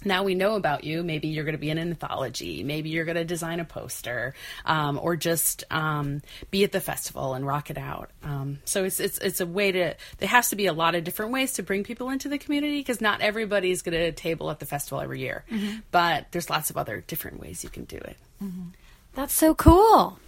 now 0.06 0.24
we 0.24 0.36
know 0.36 0.56
about 0.56 0.84
you. 0.84 1.04
Maybe 1.04 1.28
you're 1.28 1.44
going 1.44 1.54
to 1.56 1.60
be 1.60 1.70
in 1.70 1.78
an 1.78 1.90
anthology. 1.90 2.64
Maybe 2.64 2.90
you're 2.90 3.06
going 3.06 3.16
to 3.18 3.26
design 3.26 3.60
a 3.60 3.66
poster, 3.66 4.34
um, 4.66 5.00
or 5.02 5.16
just 5.16 5.64
um, 5.72 6.22
be 6.52 6.64
at 6.64 6.72
the 6.72 6.82
festival 6.82 7.34
and 7.34 7.46
rock 7.46 7.70
it 7.70 7.78
out. 7.78 8.10
Um, 8.24 8.60
so 8.66 8.84
it's 8.84 9.00
it's 9.00 9.18
it's 9.20 9.42
a 9.42 9.46
way 9.46 9.72
to. 9.72 9.96
There 10.18 10.30
has 10.30 10.50
to 10.50 10.56
be 10.56 10.66
a 10.68 10.74
lot 10.74 10.96
of 10.96 11.04
different 11.04 11.32
ways 11.32 11.54
to 11.54 11.64
bring 11.64 11.84
people 11.84 12.10
into 12.10 12.30
the 12.30 12.38
community 12.38 12.80
because 12.80 13.02
not 13.02 13.22
everybody's 13.22 13.82
going 13.82 13.98
to 13.98 14.12
table 14.12 14.50
at 14.52 14.60
the 14.60 14.66
festival 14.66 15.02
every 15.02 15.20
year. 15.20 15.44
But 15.92 16.28
there's 16.32 16.50
lots 16.50 16.70
of 16.70 16.78
other 16.78 17.04
different 17.08 17.40
ways 17.40 17.64
you 17.64 17.70
can 17.70 17.86
do 17.86 17.98
it. 17.98 18.18
That's 19.16 19.34
so 19.34 19.54
cool. 19.56 20.20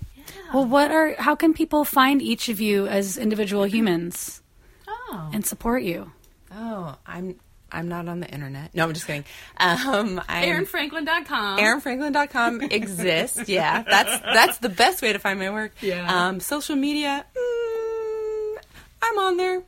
Well, 0.53 0.65
what 0.65 0.91
are 0.91 1.15
how 1.17 1.35
can 1.35 1.53
people 1.53 1.83
find 1.85 2.21
each 2.21 2.49
of 2.49 2.59
you 2.61 2.87
as 2.87 3.17
individual 3.17 3.65
humans 3.65 4.41
Oh, 4.87 5.29
and 5.33 5.45
support 5.45 5.83
you? 5.83 6.11
Oh, 6.53 6.95
I'm 7.07 7.39
I'm 7.71 7.87
not 7.87 8.07
on 8.07 8.19
the 8.19 8.27
internet. 8.27 8.73
No, 8.75 8.85
I'm 8.85 8.93
just 8.93 9.07
kidding. 9.07 9.25
Um, 9.57 10.21
I'm, 10.27 10.65
EroynFranklin.com. 10.65 11.59
EroynFranklin.com 11.59 12.61
exists. 12.71 13.47
Yeah, 13.47 13.83
that's 13.83 14.23
that's 14.23 14.57
the 14.59 14.69
best 14.69 15.01
way 15.01 15.13
to 15.13 15.19
find 15.19 15.39
my 15.39 15.49
work. 15.49 15.73
Yeah. 15.81 16.27
Um, 16.27 16.39
social 16.39 16.75
media, 16.75 17.25
mm, 17.35 18.57
I'm 19.01 19.17
on 19.19 19.37
there. 19.37 19.63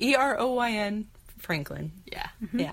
E 0.00 0.14
R 0.14 0.38
O 0.38 0.52
Y 0.52 0.70
N 0.72 1.06
Franklin. 1.38 1.92
Yeah. 2.10 2.28
Yeah. 2.52 2.72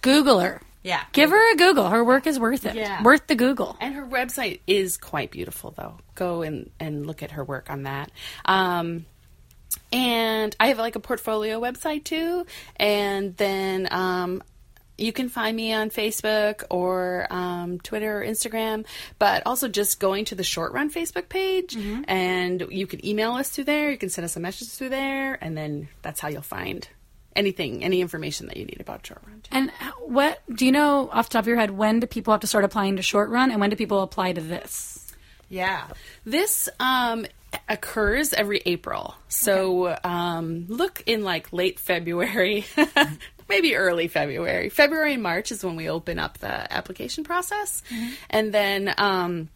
Google 0.00 0.40
her. 0.40 0.60
Yeah. 0.82 1.02
Give 1.12 1.30
her 1.30 1.52
a 1.52 1.56
Google. 1.56 1.88
Her 1.88 2.02
work 2.02 2.26
is 2.26 2.38
worth 2.40 2.66
it. 2.66 2.74
Yeah. 2.74 3.02
Worth 3.02 3.28
the 3.28 3.36
Google. 3.36 3.76
And 3.80 3.94
her 3.94 4.04
website 4.04 4.60
is 4.66 4.96
quite 4.96 5.30
beautiful, 5.30 5.72
though. 5.76 5.98
Go 6.16 6.42
and, 6.42 6.70
and 6.80 7.06
look 7.06 7.22
at 7.22 7.32
her 7.32 7.44
work 7.44 7.70
on 7.70 7.84
that. 7.84 8.10
Um, 8.44 9.06
and 9.92 10.54
I 10.58 10.68
have 10.68 10.78
like 10.78 10.96
a 10.96 11.00
portfolio 11.00 11.60
website 11.60 12.04
too. 12.04 12.46
And 12.76 13.36
then 13.36 13.88
um, 13.90 14.42
you 14.98 15.12
can 15.12 15.28
find 15.28 15.56
me 15.56 15.72
on 15.72 15.90
Facebook 15.90 16.64
or 16.70 17.26
um, 17.30 17.78
Twitter 17.80 18.22
or 18.22 18.24
Instagram, 18.24 18.84
but 19.18 19.42
also 19.46 19.68
just 19.68 20.00
going 20.00 20.24
to 20.26 20.34
the 20.34 20.44
Short 20.44 20.72
Run 20.72 20.90
Facebook 20.90 21.28
page. 21.28 21.74
And 22.06 22.66
you 22.70 22.86
can 22.86 23.04
email 23.04 23.32
us 23.32 23.50
through 23.50 23.64
there. 23.64 23.90
You 23.90 23.98
can 23.98 24.10
send 24.10 24.24
us 24.24 24.36
a 24.36 24.40
message 24.40 24.68
through 24.68 24.90
there. 24.90 25.38
And 25.42 25.56
then 25.56 25.88
that's 26.02 26.20
how 26.20 26.28
you'll 26.28 26.42
find 26.42 26.86
anything, 27.34 27.82
any 27.82 28.00
information 28.00 28.46
that 28.46 28.56
you 28.56 28.64
need 28.64 28.80
about 28.80 29.06
Short 29.06 29.22
Run. 29.26 29.42
And 29.50 29.70
what 30.00 30.42
do 30.54 30.66
you 30.66 30.72
know 30.72 31.08
off 31.12 31.28
the 31.28 31.34
top 31.34 31.44
of 31.44 31.48
your 31.48 31.56
head? 31.56 31.70
When 31.70 32.00
do 32.00 32.06
people 32.06 32.32
have 32.32 32.40
to 32.42 32.46
start 32.46 32.64
applying 32.64 32.96
to 32.96 33.02
short 33.02 33.30
run, 33.30 33.50
and 33.50 33.60
when 33.60 33.70
do 33.70 33.76
people 33.76 34.02
apply 34.02 34.34
to 34.34 34.40
this? 34.40 35.12
Yeah. 35.48 35.86
This 36.24 36.68
um, 36.80 37.26
occurs 37.68 38.32
every 38.32 38.62
April. 38.66 39.14
So 39.28 39.96
um, 40.04 40.66
look 40.68 41.02
in 41.06 41.22
like 41.24 41.52
late 41.52 41.78
February, 41.78 42.64
maybe 43.48 43.76
early 43.76 44.08
February. 44.08 44.68
February 44.68 45.14
and 45.14 45.22
March 45.22 45.52
is 45.52 45.64
when 45.64 45.76
we 45.76 45.88
open 45.88 46.18
up 46.18 46.38
the 46.38 46.72
application 46.72 47.24
process. 47.24 47.82
And 48.30 48.52
then. 48.52 48.94
Um, 48.98 49.48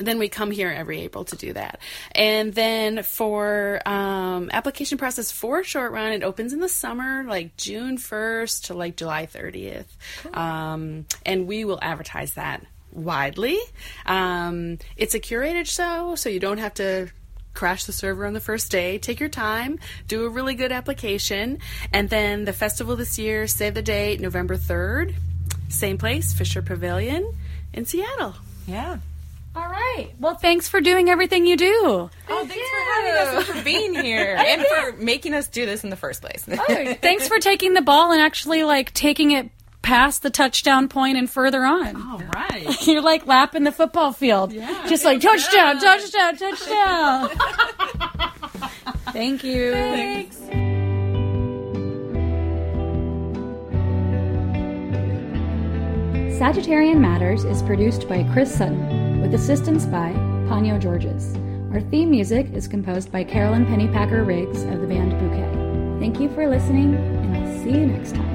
then 0.00 0.18
we 0.18 0.28
come 0.28 0.50
here 0.50 0.70
every 0.70 1.02
April 1.02 1.24
to 1.24 1.36
do 1.36 1.52
that. 1.52 1.78
And 2.16 2.52
then 2.52 3.04
for 3.04 3.80
um, 3.86 4.50
application 4.52 4.98
process 4.98 5.30
for 5.30 5.62
short 5.62 5.92
run, 5.92 6.12
it 6.12 6.24
opens 6.24 6.52
in 6.52 6.58
the 6.58 6.68
summer, 6.68 7.24
like 7.24 7.56
June 7.56 7.96
1st 7.96 8.64
to 8.64 8.74
like 8.74 8.96
July 8.96 9.26
30th. 9.26 9.86
Um, 10.36 11.06
and 11.24 11.46
we 11.46 11.64
will 11.64 11.78
advertise 11.80 12.34
that 12.34 12.64
widely. 12.92 13.58
Um, 14.06 14.78
it's 14.96 15.14
a 15.14 15.20
curated 15.20 15.68
show, 15.68 16.14
so 16.14 16.28
you 16.28 16.40
don't 16.40 16.58
have 16.58 16.74
to 16.74 17.08
crash 17.54 17.84
the 17.84 17.92
server 17.92 18.26
on 18.26 18.34
the 18.34 18.40
first 18.40 18.70
day. 18.70 18.98
Take 18.98 19.20
your 19.20 19.28
time, 19.28 19.78
do 20.08 20.24
a 20.24 20.28
really 20.28 20.54
good 20.54 20.72
application. 20.72 21.58
And 21.92 22.10
then 22.10 22.44
the 22.44 22.52
festival 22.52 22.96
this 22.96 23.18
year, 23.18 23.46
save 23.46 23.74
the 23.74 23.82
date, 23.82 24.20
November 24.20 24.56
3rd, 24.56 25.14
same 25.68 25.98
place, 25.98 26.32
Fisher 26.32 26.62
Pavilion 26.62 27.32
in 27.72 27.84
Seattle. 27.84 28.34
Yeah. 28.66 28.98
All 29.56 29.68
right. 29.68 30.08
Well, 30.18 30.34
thanks 30.34 30.68
for 30.68 30.80
doing 30.80 31.08
everything 31.08 31.46
you 31.46 31.56
do. 31.56 31.82
Oh, 31.84 32.10
thanks 32.28 32.54
for 32.54 32.92
having 32.92 33.12
us 33.12 33.48
and 33.48 33.58
for 33.58 33.64
being 33.64 33.94
here 33.94 34.34
and 34.38 34.66
for 34.66 34.92
making 35.00 35.32
us 35.32 35.46
do 35.46 35.64
this 35.64 35.84
in 35.84 35.90
the 35.90 35.96
first 35.96 36.22
place. 36.22 36.44
Oh, 36.50 36.94
thanks 37.00 37.28
for 37.28 37.38
taking 37.38 37.74
the 37.74 37.82
ball 37.82 38.10
and 38.10 38.20
actually 38.20 38.64
like 38.64 38.92
taking 38.94 39.30
it 39.30 39.50
past 39.84 40.22
the 40.22 40.30
touchdown 40.30 40.88
point 40.88 41.16
and 41.16 41.30
further 41.30 41.64
on. 41.64 41.94
All 41.94 42.22
right. 42.34 42.86
You're 42.86 43.02
like 43.02 43.26
lapping 43.26 43.64
the 43.64 43.72
football 43.72 44.12
field. 44.12 44.52
Yeah. 44.52 44.86
Just 44.88 45.04
like 45.04 45.20
touchdown, 45.20 45.78
touchdown, 45.78 46.36
touchdown. 46.36 47.28
Thank 49.12 49.44
you. 49.44 49.72
Thanks. 49.72 50.36
Sagittarian 56.40 56.98
Matters 56.98 57.44
is 57.44 57.62
produced 57.62 58.08
by 58.08 58.24
Chris 58.32 58.52
Sutton, 58.56 59.20
with 59.20 59.34
assistance 59.34 59.86
by 59.86 60.12
Ponyo 60.48 60.80
Georges. 60.80 61.36
Our 61.72 61.80
theme 61.80 62.10
music 62.10 62.52
is 62.52 62.66
composed 62.66 63.12
by 63.12 63.22
Carolyn 63.22 63.66
Pennypacker 63.66 64.26
Riggs 64.26 64.64
of 64.64 64.80
the 64.80 64.86
band 64.86 65.12
Bouquet. 65.12 66.00
Thank 66.00 66.20
you 66.20 66.28
for 66.34 66.48
listening, 66.48 66.94
and 66.94 67.36
I'll 67.36 67.62
see 67.62 67.70
you 67.78 67.86
next 67.86 68.14
time. 68.14 68.33